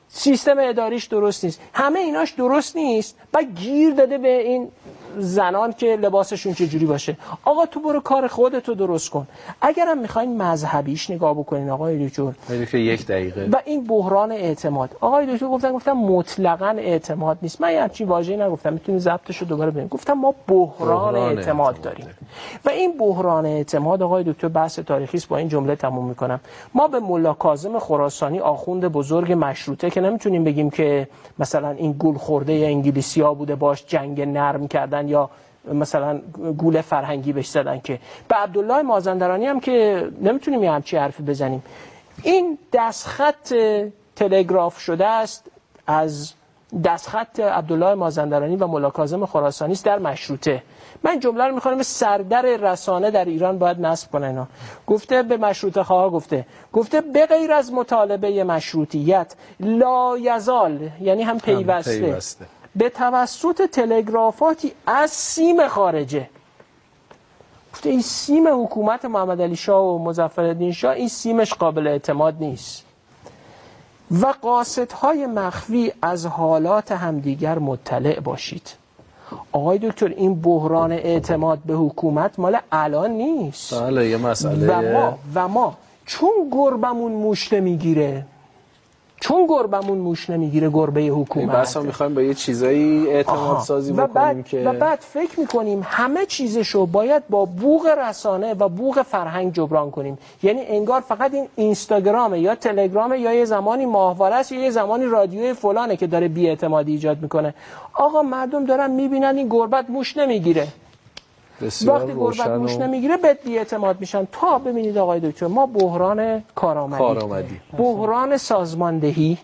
سیستم 0.08 0.56
اداریش 0.60 1.06
درست 1.06 1.46
نیست. 1.46 1.62
همه 1.74 2.00
ایناش 2.00 2.32
درست 2.32 2.76
نیست. 2.76 3.18
و 3.34 3.44
گیر 3.44 3.94
داده 3.94 4.18
به 4.18 4.42
این 4.42 4.72
زنان 5.18 5.74
که 5.74 5.96
لباسشون 5.96 6.54
چجوری 6.54 6.86
باشه. 6.86 7.18
آقا 7.46 7.66
تو 7.66 7.80
برو 7.80 8.00
کار 8.00 8.28
خودتو 8.28 8.76
درست 8.76 9.10
کن. 9.10 9.28
اگرم 9.62 9.98
می‌خواین 9.98 10.42
مذهبیش 10.42 11.10
نگاه 11.10 11.34
بکنین 11.34 11.70
آقای 11.70 12.08
دکتر. 12.08 12.32
یک 12.78 13.08
دقیقه. 13.08 13.50
و 13.52 13.56
این 13.66 13.84
بحران 13.84 14.32
اعتماد. 14.32 14.90
آقای 15.02 15.34
دکتر 15.34 15.48
گفتن 15.48 15.72
گفتم 15.72 15.92
مطلقا 15.92 16.76
اعتماد 16.78 17.38
نیست. 17.42 17.62
من 17.62 17.70
همچین 17.70 18.08
واژه‌ای 18.08 18.40
نگفتم. 18.40 18.74
می‌تونی 18.74 19.00
ضبطشو 19.00 19.46
دوباره 19.46 19.72
ببین. 19.72 19.88
گفتم 19.88 20.14
ما 20.14 20.34
بحران, 20.48 20.70
بحران 20.80 21.16
اعتماد, 21.16 21.38
اعتماد 21.38 21.82
داریم. 21.82 22.08
و 22.66 22.70
این 22.70 22.98
بحران 22.98 23.46
اعتماد 23.46 24.04
آقای 24.04 24.24
دکتر 24.24 24.48
بحث 24.48 24.80
تاریخی 24.80 25.18
است 25.18 25.28
با 25.28 25.38
این 25.38 25.48
جمله 25.48 25.76
تموم 25.76 26.06
می‌کنم. 26.06 26.40
ما 26.74 26.88
به 26.88 27.00
ملا 27.00 27.34
کاظم 27.34 27.80
خراسانی 27.80 28.40
آخوند 28.40 28.88
بزرگ 28.88 29.34
مشروطه 29.40 29.90
که 29.90 30.02
نمی‌تونیم 30.02 30.44
بگیم 30.44 30.70
که 30.70 31.08
مثلا 31.40 31.70
این 31.70 31.96
گل 32.00 32.14
خورده 32.14 32.54
انگلیسی 32.54 33.22
ها 33.22 33.34
بوده 33.34 33.56
باش 33.56 33.86
جنگ 33.88 34.22
نرم 34.22 34.68
کردن 34.68 35.01
یا 35.08 35.30
مثلا 35.74 36.22
گول 36.58 36.82
فرهنگی 36.82 37.34
بهش 37.34 37.48
زدن 37.48 37.80
که 37.80 38.00
به 38.28 38.36
عبدالله 38.36 38.82
مازندرانی 38.82 39.46
هم 39.46 39.60
که 39.60 40.08
نمی‌تونیم 40.22 40.64
یه 40.64 40.72
همچی 40.72 40.98
حرفی 40.98 41.24
بزنیم. 41.24 41.64
این 42.24 42.58
دستخط 42.74 43.54
تلگراف 44.16 44.80
شده 44.80 45.08
است 45.08 45.52
از 45.88 46.34
دستخط 46.84 47.40
عبدالله 47.40 47.94
مازندرانی 47.94 48.56
و 48.56 48.68
ملاکازم 48.68 49.26
خراسانی 49.26 49.74
است 49.74 49.86
در 49.86 50.00
مشروطه. 50.00 50.64
من 51.04 51.20
جمله 51.20 51.48
رو 51.48 51.56
می‌خوام 51.56 51.84
سردر 51.84 52.42
رسانه 52.42 53.12
در 53.12 53.26
ایران 53.26 53.60
باید 53.60 53.80
نصب 53.80 54.12
کنه 54.12 54.28
اینا 54.28 54.48
گفته 54.88 55.24
به 55.24 55.38
مشروطه 55.38 55.84
خواه 55.84 56.12
گفته. 56.12 56.46
گفته 56.74 57.02
به 57.02 57.26
غیر 57.26 57.54
از 57.54 57.74
مطالبه 57.74 58.44
مشروطیت 58.44 59.36
لا 59.60 60.18
یزال 60.18 60.90
یعنی 61.02 61.24
هم 61.24 61.40
پیوسته, 61.40 61.92
هم 61.92 62.00
پیوسته. 62.00 62.46
به 62.76 62.90
توسط 62.90 63.62
تلگرافاتی 63.62 64.72
از 64.88 65.12
سیم 65.12 65.68
خارجه. 65.68 66.30
گفته 67.74 67.90
این 67.90 68.02
سیم 68.02 68.64
حکومت 68.64 69.06
محمد 69.06 69.42
علی 69.42 69.56
شاه 69.56 69.84
و 69.86 70.04
مظفرالدین 70.04 70.72
شاه 70.72 70.94
این 70.94 71.08
سیمش 71.08 71.54
قابل 71.54 71.88
اعتماد 71.88 72.36
نیست. 72.40 72.84
و 74.12 74.34
قاصدهای 74.42 75.26
مخفی 75.26 75.94
از 76.02 76.26
حالات 76.26 76.92
همدیگر 76.92 77.60
مطلع 77.60 78.20
باشید. 78.20 78.70
آقای 79.52 79.78
دکتر 79.78 80.08
این 80.08 80.42
بحران 80.42 80.92
اعتماد 80.92 81.60
به 81.66 81.74
حکومت 81.74 82.40
مال 82.40 82.58
الان 82.72 83.12
نیست. 83.12 83.74
بله 83.74 84.08
یه 84.08 84.18
مسئله. 84.18 84.68
و 84.68 84.94
ما 84.94 85.20
و 85.36 85.48
ما 85.48 85.78
چون 86.06 86.30
گربمون 86.52 87.12
موش 87.12 87.54
می‌گیره 87.54 88.26
چون 89.22 89.48
گربمون 89.48 89.98
موش 89.98 90.30
نمی‌گیره 90.30 90.70
گربه 90.70 91.02
حکومت. 91.02 91.56
بس 91.56 91.78
می‌خوایم 91.78 92.16
با 92.16 92.22
یه 92.22 92.34
چیزایی 92.34 93.08
اعتماد 93.08 93.60
سازی 93.60 93.92
و 93.92 94.08
بعد 94.08 94.46
که 94.46 94.64
و 94.64 94.74
بعد 94.74 95.00
فکر 95.00 95.40
می‌کنیم 95.40 95.82
همه 95.86 96.26
چیزشو 96.26 96.86
باید 96.86 97.24
با 97.30 97.46
بوغ 97.46 97.86
رسانه 97.86 98.54
و 98.54 98.70
بوغ 98.70 99.02
فرهنگ 99.02 99.54
جبران 99.54 99.92
کنیم. 99.92 100.18
یعنی 100.44 100.62
انگار 100.68 101.02
فقط 101.02 101.34
این 101.34 101.48
اینستاگرامه 101.56 102.40
یا 102.40 102.56
تلگرامه 102.56 103.20
یا 103.20 103.34
یه 103.34 103.46
زمانی 103.46 103.86
ماهواره 103.86 104.36
است 104.36 104.52
یا 104.52 104.60
یه 104.60 104.70
زمانی 104.70 105.06
رادیوی 105.06 105.54
فلانه 105.54 105.96
که 105.96 106.08
داره 106.08 106.28
بی‌اعتمادی 106.28 106.92
ایجاد 106.92 107.22
می‌کنه. 107.22 107.54
آقا 107.94 108.22
مردم 108.22 108.66
دارن 108.66 108.92
می‌بینن 108.92 109.38
این 109.38 109.48
گربت 109.50 109.90
موش 109.90 110.18
نمی‌گیره. 110.18 110.68
وقتی 111.64 112.14
گربت 112.14 112.48
موش 112.48 112.76
نمی‌گیره 112.78 113.18
به 113.18 113.38
اعتماد 113.46 114.00
میشن. 114.00 114.28
تا 114.32 114.60
ببینید 114.60 114.98
آقای 114.98 115.20
دکتر 115.20 115.48
ما 115.48 115.66
بحران 115.66 116.44
کارآمدی. 116.56 117.62
بحران 117.78 118.38
سازماندهی 118.38 119.38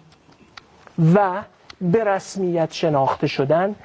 و 1.15 1.41
به 1.81 2.03
رسمیت 2.03 2.73
شناخته 2.73 3.27
شدن 3.27 3.75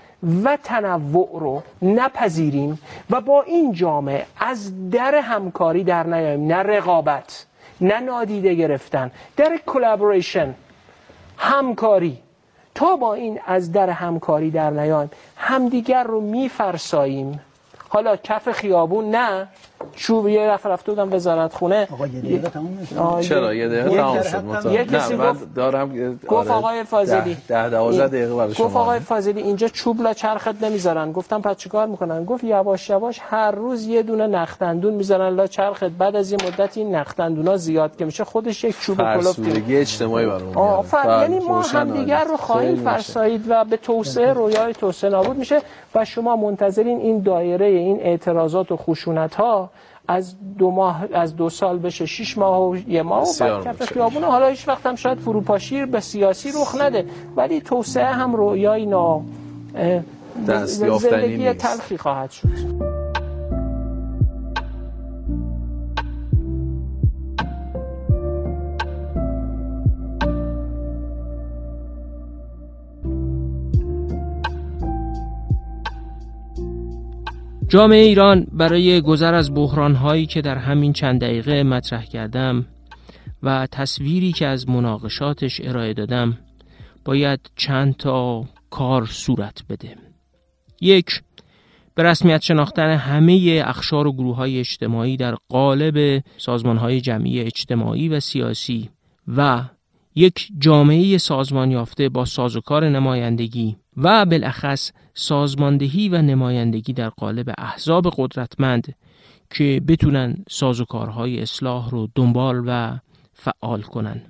و 0.45 0.59
تنوع 0.63 1.29
رو 1.33 1.63
نپذیریم 1.83 2.79
و 3.11 3.21
با 3.21 3.43
این 3.43 3.73
جامعه 3.73 4.27
از 4.41 4.91
در 4.91 5.15
همکاری 5.15 5.85
در 5.85 6.07
نیاییم. 6.07 6.47
نه 6.47 6.57
رقابت 6.57 7.47
نه 7.81 8.01
نادیده 8.01 8.55
گرفتن 8.55 9.11
در 9.37 9.61
کلابوریشن 9.67 10.55
همکاری. 11.37 12.19
تا 12.75 12.97
با 12.97 13.15
این 13.15 13.41
از 13.47 13.73
در 13.73 13.91
همکاری 13.91 14.51
در 14.51 14.71
نیاییم 14.71 15.11
همدیگر 15.37 16.03
رو 16.05 16.21
میفرساییم. 16.21 17.41
حالا 17.93 18.17
کف 18.17 18.49
خیابون 18.49 19.11
نه؟ 19.11 19.49
چوب 19.97 20.29
یه 20.29 20.41
رفت 20.41 20.67
رفته 20.67 20.93
بودم 20.93 21.13
وزارت 21.13 21.55
خونه 21.55 21.89
آقا 21.93 22.07
یه 22.07 22.21
دقیقه 22.21 22.49
تموم 22.49 23.21
چرا؟ 23.21 23.55
یه 23.55 23.69
دقیقه 23.69 23.97
تموم 24.23 24.61
شد 24.61 24.73
یه 24.73 24.85
کسی 24.85 25.17
گفت 25.17 25.55
دارم 25.55 26.19
گفت 26.29 26.51
آقای 26.51 26.85
فاضلی. 26.85 27.37
ده 27.49 27.69
دوازده 27.69 28.09
دقیقه 28.09 28.35
برای 28.35 28.55
شما. 28.55 28.67
گفت 28.67 28.77
آقای 28.77 29.01
فاضلی 29.01 29.43
اینجا 29.43 29.69
چوب 29.69 30.03
لا 30.03 30.13
چرخت 30.13 30.65
نمی‌ذارن. 30.65 31.13
گفتم 31.13 31.41
پس 31.41 31.57
چیکار 31.57 31.87
می‌کنن؟ 31.87 32.25
گفت 32.25 32.45
یواش 32.45 32.91
یواش 32.91 33.21
هر 33.23 33.51
روز 33.51 33.87
یه 33.87 34.03
دونه 34.03 34.27
نختندون 34.27 34.95
می‌ذارن 34.95 35.35
لا 35.35 35.47
چرخت. 35.47 35.85
بعد 35.85 36.17
از 36.17 36.33
یه 36.33 36.39
مدت 36.47 36.79
این 36.79 36.95
نختندونا 36.95 37.57
زیاد 37.57 37.97
که 37.97 38.05
میشه 38.05 38.25
خودش 38.25 38.65
یک 38.65 38.81
چوب 38.81 38.97
کلفتی 38.97 39.77
اجتماعی 39.77 40.27
برامون 40.27 40.57
آفر 40.57 41.19
یعنی 41.21 41.45
ما 41.45 41.63
هم 41.63 41.91
دیگر 41.91 42.25
رو 42.25 42.37
خواهیم 42.37 42.77
فرسایید 42.77 43.45
و 43.49 43.65
به 43.65 43.77
توسعه 43.77 44.33
رویای 44.33 44.73
توسعه 44.73 45.11
نابود 45.11 45.37
میشه 45.37 45.61
و 45.95 46.05
شما 46.05 46.37
منتظرین 46.37 47.01
این 47.01 47.23
دایره 47.23 47.67
این 47.67 48.01
اعتراضات 48.01 48.73
و 48.73 48.77
خشونت 48.77 49.35
ها 49.35 49.71
از 50.09 50.35
دو 50.59 50.71
ماه 50.71 51.05
از 51.15 51.37
دو 51.37 51.51
سال 51.51 51.79
بشه 51.79 52.07
شش 52.07 52.39
ماه 52.39 52.69
و 52.69 52.77
یه 52.77 53.03
ماه 53.03 53.23
و 53.23 53.33
بعد 53.41 53.65
کف 53.65 53.83
خیابون. 53.83 54.25
حالا 54.25 54.47
هیچ 54.47 54.69
وقت 54.69 54.87
هم 54.87 54.95
شاید 54.97 55.19
فروپاشی 55.19 55.87
به 55.87 56.01
سیاسی 56.01 56.49
رخ 56.49 56.75
نده 56.81 57.07
ولی 57.37 57.61
توسعه 57.61 58.05
هم 58.05 58.35
رویای 58.35 58.87
نا 58.87 59.21
زندگی 60.99 61.53
تلخی 61.53 61.97
خواهد 61.97 62.31
شد. 62.31 62.92
جامعه 77.73 78.05
ایران 78.05 78.47
برای 78.53 79.01
گذر 79.01 79.35
از 79.35 79.55
بحرانهایی 79.55 80.27
که 80.27 80.41
در 80.41 80.59
همین 80.59 80.93
چند 80.93 81.21
دقیقه 81.21 81.63
مطرح 81.63 82.05
کردم 82.05 82.67
و 83.43 83.67
تصویری 83.67 84.33
که 84.33 84.47
از 84.47 84.69
مناقشاتش 84.69 85.61
ارائه 85.65 85.95
دادم 85.95 86.39
باید 87.05 87.41
چند 87.57 87.97
تا 87.97 88.45
کار 88.71 89.07
صورت 89.07 89.63
بده. 89.69 89.97
یک 90.81 91.23
به 91.95 92.03
رسمیت 92.03 92.43
شناختن 92.43 92.91
همه 92.91 93.63
اخشار 93.67 94.07
و 94.07 94.13
گروه 94.13 94.37
های 94.37 94.59
اجتماعی 94.59 95.17
در 95.17 95.37
قالب 95.49 96.25
سازمان 96.37 96.77
های 96.77 97.01
جمعی 97.01 97.41
اجتماعی 97.41 98.09
و 98.09 98.21
سیاسی 98.21 98.91
و 99.29 99.65
یک 100.15 100.49
جامعه 100.59 101.19
سازمان 101.19 101.71
یافته 101.71 102.09
با 102.09 102.25
سازوکار 102.25 102.89
نمایندگی 102.89 103.77
و 103.97 104.25
بالاخص 104.25 104.93
سازماندهی 105.15 106.09
و 106.09 106.23
نمایندگی 106.23 106.93
در 106.93 107.09
قالب 107.09 107.55
احزاب 107.59 108.15
قدرتمند 108.17 108.95
که 109.51 109.83
بتونن 109.89 110.45
سازوکارهای 110.49 111.41
اصلاح 111.41 111.91
رو 111.91 112.09
دنبال 112.15 112.63
و 112.67 112.99
فعال 113.33 113.83
کنن. 113.83 114.23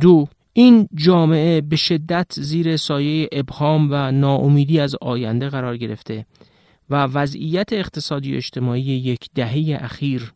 دو 0.00 0.28
این 0.52 0.88
جامعه 0.94 1.60
به 1.60 1.76
شدت 1.76 2.32
زیر 2.34 2.76
سایه 2.76 3.28
ابهام 3.32 3.88
و 3.90 4.12
ناامیدی 4.12 4.80
از 4.80 4.96
آینده 5.00 5.48
قرار 5.48 5.76
گرفته 5.76 6.26
و 6.90 7.04
وضعیت 7.04 7.72
اقتصادی 7.72 8.36
اجتماعی 8.36 8.82
یک 8.82 9.28
دهه 9.34 9.78
اخیر 9.80 10.32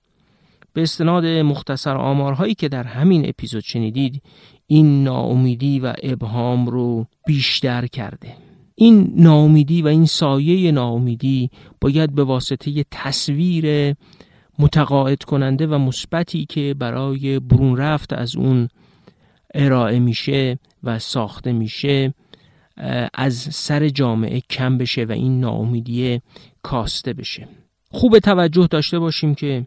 به 0.75 0.83
استناد 0.83 1.27
مختصر 1.27 1.97
آمارهایی 1.97 2.55
که 2.55 2.69
در 2.69 2.83
همین 2.85 3.29
اپیزود 3.29 3.63
شنیدید 3.63 4.23
این 4.67 5.05
ناامیدی 5.05 5.81
و 5.81 5.95
ابهام 6.03 6.67
رو 6.67 7.07
بیشتر 7.27 7.87
کرده. 7.87 8.37
این 8.75 9.13
ناامیدی 9.17 9.83
و 9.83 9.87
این 9.87 10.07
سایه 10.07 10.73
ناامیدی 10.73 11.51
باید 11.81 12.15
به 12.15 12.25
واسطه 12.25 12.85
تصویر 12.91 13.95
متقاعد 14.59 15.23
کننده 15.23 15.67
و 15.67 15.79
مثبتی 15.79 16.47
که 16.47 16.75
برای 16.79 17.39
برون 17.39 17.77
رفت 17.77 18.13
از 18.13 18.37
اون 18.37 18.69
ارائه 19.55 19.99
میشه 19.99 20.59
و 20.83 20.99
ساخته 20.99 21.53
میشه 21.53 22.15
از 23.15 23.35
سر 23.37 23.89
جامعه 23.89 24.41
کم 24.51 24.79
بشه 24.79 25.05
و 25.05 25.13
این 25.13 25.41
ناامیدی 25.41 26.21
کاسته 26.63 27.13
بشه. 27.13 27.49
خوب 27.91 28.19
توجه 28.19 28.67
داشته 28.67 28.99
باشیم 28.99 29.35
که 29.35 29.67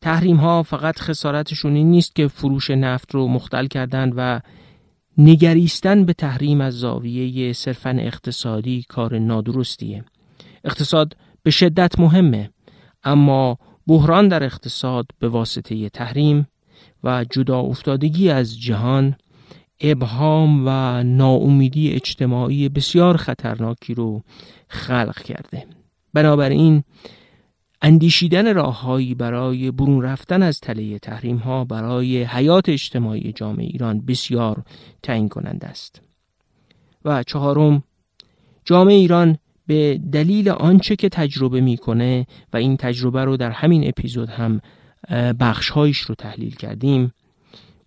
تحریم 0.00 0.36
ها 0.36 0.62
فقط 0.62 0.98
خسارتشون 0.98 1.72
نیست 1.72 2.14
که 2.14 2.28
فروش 2.28 2.70
نفت 2.70 3.14
رو 3.14 3.28
مختل 3.28 3.66
کردن 3.66 4.12
و 4.16 4.40
نگریستن 5.18 6.04
به 6.04 6.12
تحریم 6.12 6.60
از 6.60 6.74
زاویه 6.78 7.52
صرفا 7.52 7.90
اقتصادی 7.90 8.84
کار 8.88 9.18
نادرستیه. 9.18 10.04
اقتصاد 10.64 11.16
به 11.42 11.50
شدت 11.50 11.98
مهمه 11.98 12.50
اما 13.04 13.58
بحران 13.86 14.28
در 14.28 14.44
اقتصاد 14.44 15.06
به 15.18 15.28
واسطه 15.28 15.88
تحریم 15.88 16.48
و 17.04 17.24
جدا 17.30 17.60
افتادگی 17.60 18.30
از 18.30 18.60
جهان 18.60 19.16
ابهام 19.80 20.62
و 20.66 21.02
ناامیدی 21.02 21.92
اجتماعی 21.92 22.68
بسیار 22.68 23.16
خطرناکی 23.16 23.94
رو 23.94 24.22
خلق 24.68 25.22
کرده. 25.22 25.66
بنابراین 26.14 26.82
اندیشیدن 27.82 28.54
راههایی 28.54 29.14
برای 29.14 29.70
برون 29.70 30.02
رفتن 30.02 30.42
از 30.42 30.60
تله 30.60 30.98
تحریم 30.98 31.36
ها 31.36 31.64
برای 31.64 32.22
حیات 32.22 32.68
اجتماعی 32.68 33.32
جامعه 33.32 33.66
ایران 33.66 34.00
بسیار 34.00 34.62
تعیین 35.02 35.28
کننده 35.28 35.66
است. 35.66 36.02
و 37.04 37.22
چهارم 37.22 37.82
جامعه 38.64 38.94
ایران 38.94 39.38
به 39.66 40.00
دلیل 40.12 40.48
آنچه 40.48 40.96
که 40.96 41.08
تجربه 41.08 41.60
می‌کنه 41.60 42.26
و 42.52 42.56
این 42.56 42.76
تجربه 42.76 43.24
رو 43.24 43.36
در 43.36 43.50
همین 43.50 43.88
اپیزود 43.88 44.28
هم 44.28 44.60
بخشهایش 45.40 45.98
رو 45.98 46.14
تحلیل 46.14 46.54
کردیم 46.54 47.12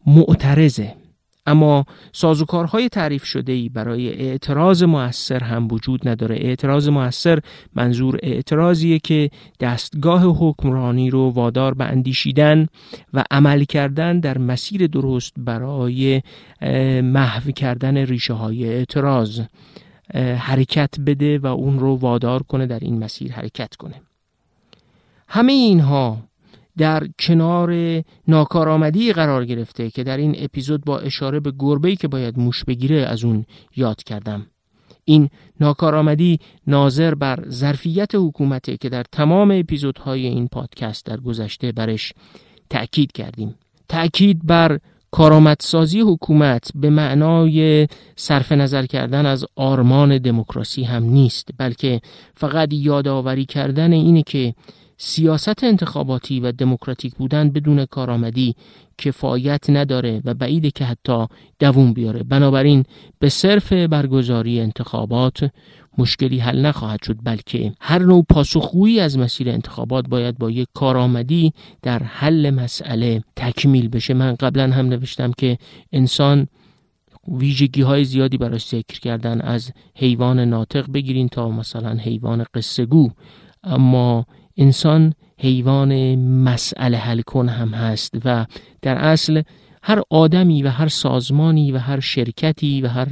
معترضه. 0.05 1.00
اما 1.45 1.85
سازوکارهای 2.11 2.89
تعریف 2.89 3.23
شده 3.23 3.51
ای 3.51 3.69
برای 3.69 4.09
اعتراض 4.09 4.83
موثر 4.83 5.43
هم 5.43 5.67
وجود 5.71 6.07
نداره. 6.09 6.35
اعتراض 6.35 6.89
موثر 6.89 7.39
منظور 7.75 8.19
اعتراضیه 8.23 8.99
که 8.99 9.29
دستگاه 9.59 10.23
حکمرانی 10.23 11.09
رو 11.09 11.29
وادار 11.29 11.73
به 11.73 11.85
اندیشیدن 11.85 12.67
و 13.13 13.23
عمل 13.31 13.63
کردن 13.63 14.19
در 14.19 14.37
مسیر 14.37 14.87
درست 14.87 15.33
برای 15.37 16.21
محو 17.01 17.51
کردن 17.51 17.97
ریشه 17.97 18.33
های 18.33 18.65
اعتراض 18.65 19.41
حرکت 20.37 20.99
بده 21.05 21.39
و 21.39 21.47
اون 21.47 21.79
رو 21.79 21.95
وادار 21.95 22.43
کنه 22.43 22.65
در 22.65 22.79
این 22.79 23.03
مسیر 23.03 23.33
حرکت 23.33 23.75
کنه. 23.75 24.01
همه 25.27 25.51
اینها 25.51 26.17
در 26.77 27.07
کنار 27.19 28.01
ناکارآمدی 28.27 29.13
قرار 29.13 29.45
گرفته 29.45 29.89
که 29.89 30.03
در 30.03 30.17
این 30.17 30.35
اپیزود 30.37 30.85
با 30.85 30.99
اشاره 30.99 31.39
به 31.39 31.53
گربه‌ای 31.59 31.95
که 31.95 32.07
باید 32.07 32.39
موش 32.39 32.63
بگیره 32.63 32.97
از 32.97 33.23
اون 33.23 33.45
یاد 33.75 34.03
کردم. 34.03 34.47
این 35.05 35.29
ناکارآمدی 35.59 36.39
ناظر 36.67 37.15
بر 37.15 37.43
ظرفیت 37.49 38.15
حکومته 38.15 38.77
که 38.77 38.89
در 38.89 39.03
تمام 39.11 39.51
اپیزودهای 39.51 40.25
این 40.27 40.47
پادکست 40.47 41.05
در 41.05 41.17
گذشته 41.17 41.71
برش 41.71 42.13
تأکید 42.69 43.11
کردیم. 43.11 43.55
تأکید 43.89 44.45
بر 44.45 44.79
کارآمدسازی 45.11 46.01
حکومت 46.01 46.71
به 46.75 46.89
معنای 46.89 47.87
صرف 48.15 48.51
نظر 48.51 48.85
کردن 48.85 49.25
از 49.25 49.45
آرمان 49.55 50.17
دموکراسی 50.17 50.83
هم 50.83 51.03
نیست 51.03 51.49
بلکه 51.57 52.01
فقط 52.35 52.73
یادآوری 52.73 53.45
کردن 53.45 53.93
اینه 53.93 54.23
که 54.23 54.53
سیاست 55.03 55.63
انتخاباتی 55.63 56.39
و 56.39 56.51
دموکراتیک 56.51 57.15
بودن 57.15 57.49
بدون 57.49 57.85
کارآمدی 57.85 58.55
کفایت 58.97 59.69
نداره 59.69 60.21
و 60.25 60.33
بعیده 60.33 60.71
که 60.71 60.85
حتی 60.85 61.27
دووم 61.59 61.93
بیاره. 61.93 62.23
بنابراین 62.23 62.83
به 63.19 63.29
صرف 63.29 63.73
برگزاری 63.73 64.59
انتخابات 64.59 65.51
مشکلی 65.97 66.39
حل 66.39 66.65
نخواهد 66.65 67.03
شد 67.03 67.17
بلکه 67.23 67.73
هر 67.81 67.99
نوع 67.99 68.25
پاسخگویی 68.29 68.99
از 68.99 69.17
مسیر 69.17 69.49
انتخابات 69.49 70.07
باید 70.09 70.37
با 70.37 70.51
یک 70.51 70.67
کارآمدی 70.73 71.53
در 71.81 72.03
حل 72.03 72.49
مسئله 72.49 73.23
تکمیل 73.35 73.87
بشه. 73.89 74.13
من 74.13 74.35
قبلا 74.35 74.71
هم 74.71 74.85
نوشتم 74.85 75.31
که 75.37 75.57
انسان 75.91 76.47
ویژگی 77.27 77.81
های 77.81 78.03
زیادی 78.05 78.37
براش 78.37 78.67
ذکر 78.67 78.99
کردن 78.99 79.41
از 79.41 79.71
حیوان 79.95 80.39
ناطق 80.39 80.91
بگیرین 80.91 81.27
تا 81.27 81.49
مثلا 81.49 81.93
حیوان 81.93 82.45
قصه 82.53 82.85
گو 82.85 83.09
اما 83.63 84.25
انسان 84.57 85.13
حیوان 85.37 86.15
مسئله 86.15 86.97
حل 86.97 87.21
کن 87.21 87.49
هم 87.49 87.69
هست 87.69 88.15
و 88.25 88.45
در 88.81 88.95
اصل 88.95 89.41
هر 89.83 90.01
آدمی 90.09 90.63
و 90.63 90.69
هر 90.69 90.87
سازمانی 90.87 91.71
و 91.71 91.77
هر 91.77 91.99
شرکتی 91.99 92.81
و 92.81 92.87
هر 92.87 93.07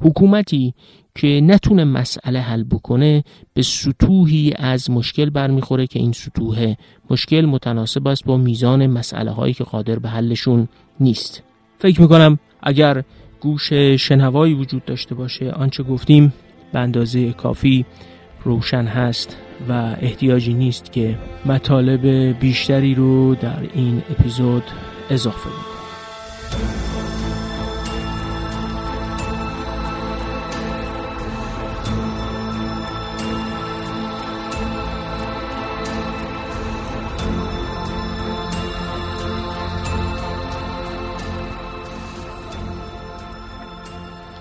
حکومتی 0.00 0.74
که 1.14 1.40
نتونه 1.44 1.84
مسئله 1.84 2.40
حل 2.40 2.62
بکنه 2.62 3.24
به 3.54 3.62
سطوحی 3.62 4.52
از 4.56 4.90
مشکل 4.90 5.30
برمیخوره 5.30 5.86
که 5.86 5.98
این 5.98 6.12
سطوح 6.12 6.74
مشکل 7.10 7.44
متناسب 7.44 8.08
است 8.08 8.24
با 8.24 8.36
میزان 8.36 8.86
مسئله 8.86 9.30
هایی 9.30 9.54
که 9.54 9.64
قادر 9.64 9.98
به 9.98 10.08
حلشون 10.08 10.68
نیست. 11.00 11.42
فکر 11.78 12.00
می‌کنم 12.00 12.38
اگر 12.62 13.04
گوش 13.40 13.72
شنوایی 13.72 14.54
وجود 14.54 14.84
داشته 14.84 15.14
باشه 15.14 15.50
آنچه 15.50 15.82
گفتیم 15.82 16.32
به 16.72 16.78
اندازه 16.78 17.32
کافی 17.32 17.84
روشن 18.44 18.84
هست 18.84 19.36
و 19.68 19.72
احتیاجی 20.00 20.54
نیست 20.54 20.92
که 20.92 21.18
مطالب 21.46 22.06
بیشتری 22.40 22.94
رو 22.94 23.34
در 23.34 23.60
این 23.74 24.02
اپیزود 24.10 24.64
اضافه 25.10 25.48
کنیم 25.50 26.91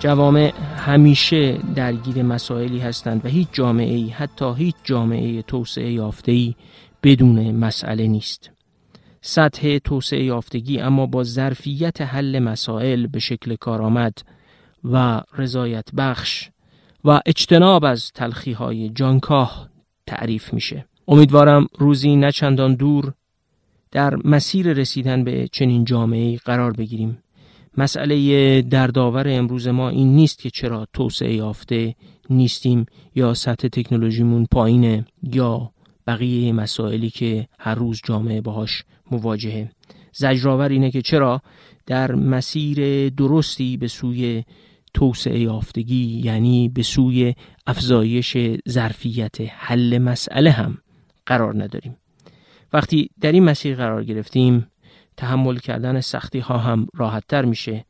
جوامع 0.01 0.53
همیشه 0.77 1.57
درگیر 1.75 2.23
مسائلی 2.23 2.79
هستند 2.79 3.25
و 3.25 3.29
هیچ 3.29 3.47
جامعه 3.51 3.93
ای 3.95 4.09
حتی 4.09 4.53
هیچ 4.57 4.75
جامعه 4.83 5.41
توسعه 5.41 5.91
یافته 5.91 6.31
ای 6.31 6.55
بدون 7.03 7.51
مسئله 7.51 8.07
نیست. 8.07 8.51
سطح 9.21 9.77
توسعه 9.77 10.23
یافتگی 10.23 10.79
اما 10.79 11.05
با 11.05 11.23
ظرفیت 11.23 12.01
حل 12.01 12.39
مسائل 12.39 13.07
به 13.07 13.19
شکل 13.19 13.55
کارآمد 13.55 14.13
و 14.83 15.21
رضایت 15.37 15.85
بخش 15.97 16.49
و 17.05 17.21
اجتناب 17.25 17.85
از 17.85 18.11
تلخی 18.11 18.51
های 18.51 18.89
جانکاه 18.89 19.69
تعریف 20.07 20.53
میشه. 20.53 20.85
امیدوارم 21.07 21.67
روزی 21.77 22.15
نه 22.15 22.31
چندان 22.31 22.75
دور 22.75 23.13
در 23.91 24.15
مسیر 24.15 24.73
رسیدن 24.73 25.23
به 25.23 25.47
چنین 25.51 25.85
جامعه 25.85 26.37
قرار 26.37 26.71
بگیریم. 26.71 27.17
مسئله 27.77 28.61
دردآور 28.61 29.27
امروز 29.27 29.67
ما 29.67 29.89
این 29.89 30.15
نیست 30.15 30.39
که 30.39 30.49
چرا 30.49 30.87
توسعه 30.93 31.33
یافته 31.33 31.95
نیستیم 32.29 32.85
یا 33.15 33.33
سطح 33.33 33.67
تکنولوژیمون 33.67 34.45
پایینه 34.51 35.05
یا 35.23 35.71
بقیه 36.07 36.53
مسائلی 36.53 37.09
که 37.09 37.47
هر 37.59 37.75
روز 37.75 38.01
جامعه 38.05 38.41
باهاش 38.41 38.83
مواجهه. 39.11 39.71
زجرآور 40.13 40.69
اینه 40.69 40.91
که 40.91 41.01
چرا 41.01 41.41
در 41.85 42.15
مسیر 42.15 43.09
درستی 43.09 43.77
به 43.77 43.87
سوی 43.87 44.43
توسعه 44.93 45.39
یافتگی 45.39 46.21
یعنی 46.23 46.69
به 46.69 46.83
سوی 46.83 47.33
افزایش 47.67 48.37
ظرفیت 48.69 49.35
حل 49.41 49.97
مسئله 49.97 50.51
هم 50.51 50.77
قرار 51.25 51.63
نداریم. 51.63 51.97
وقتی 52.73 53.09
در 53.21 53.31
این 53.31 53.43
مسیر 53.43 53.75
قرار 53.75 54.03
گرفتیم 54.03 54.67
تحمل 55.17 55.57
کردن 55.57 56.01
سختی 56.01 56.39
ها 56.39 56.57
هم 56.57 56.87
راحت 56.93 57.23
تر 57.27 57.45
میشه 57.45 57.85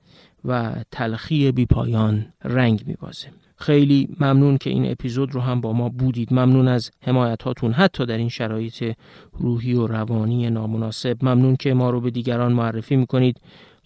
و 0.46 0.76
تلخی 0.92 1.52
بی 1.52 1.66
پایان 1.66 2.34
رنگ 2.44 2.84
میبازه. 2.86 3.28
خیلی 3.56 4.16
ممنون 4.20 4.58
که 4.58 4.70
این 4.70 4.92
اپیزود 4.92 5.36
رو 5.36 5.42
هم 5.42 5.62
با 5.62 5.74
ما 5.74 5.90
بودید. 5.90 6.34
ممنون 6.34 6.68
از 6.68 6.92
حمایت 7.02 7.44
هاتون 7.44 7.72
حتی 7.72 8.06
در 8.06 8.18
این 8.18 8.30
شرایط 8.30 8.96
روحی 9.34 9.74
و 9.74 9.88
روانی 9.88 10.50
نامناسب. 10.50 11.18
ممنون 11.22 11.56
که 11.56 11.74
ما 11.74 11.90
رو 11.90 12.02
به 12.02 12.12
دیگران 12.12 12.54
معرفی 12.54 12.96
می‌کنید 12.96 13.42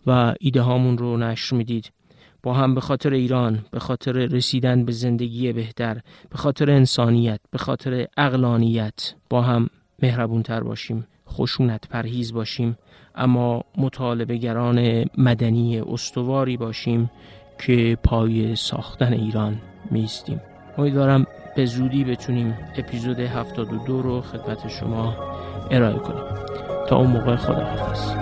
و 0.08 0.34
ایده 0.40 0.62
هامون 0.62 0.98
رو 0.98 1.18
نشر 1.18 1.56
می‌دید. 1.56 1.92
با 2.44 2.54
هم 2.54 2.76
به 2.76 2.82
خاطر 2.82 3.14
ایران 3.14 3.66
به 3.72 3.80
خاطر 3.80 4.12
رسیدن 4.12 4.86
به 4.86 4.92
زندگی 4.92 5.54
بهتر 5.54 6.02
به 6.30 6.38
خاطر 6.38 6.72
انسانیت 6.72 7.40
به 7.52 7.58
خاطر 7.58 8.08
اقلانیت 8.18 9.14
با 9.30 9.42
هم 9.42 9.70
مهربونتر 10.02 10.64
باشیم 10.64 11.08
خشونت 11.30 11.88
پرهیز 11.88 12.34
باشیم. 12.34 12.78
اما 13.18 13.64
مطالبه 13.78 14.38
گران 14.38 15.06
مدنی 15.18 15.80
استواری 15.80 16.58
باشیم 16.58 17.10
که 17.60 17.98
پای 18.04 18.56
ساختن 18.56 19.14
ایران 19.14 19.58
میستیم 19.92 20.42
امیدوارم 20.78 21.26
به 21.56 21.66
زودی 21.66 22.04
بتونیم 22.04 22.58
اپیزود 22.78 23.20
72 23.20 24.02
رو 24.02 24.22
خدمت 24.22 24.68
شما 24.68 25.16
ارائه 25.72 26.00
کنیم. 26.00 26.24
تا 26.90 26.98
اون 26.98 27.08
موقع 27.08 27.36
خداحافظ. 27.36 28.16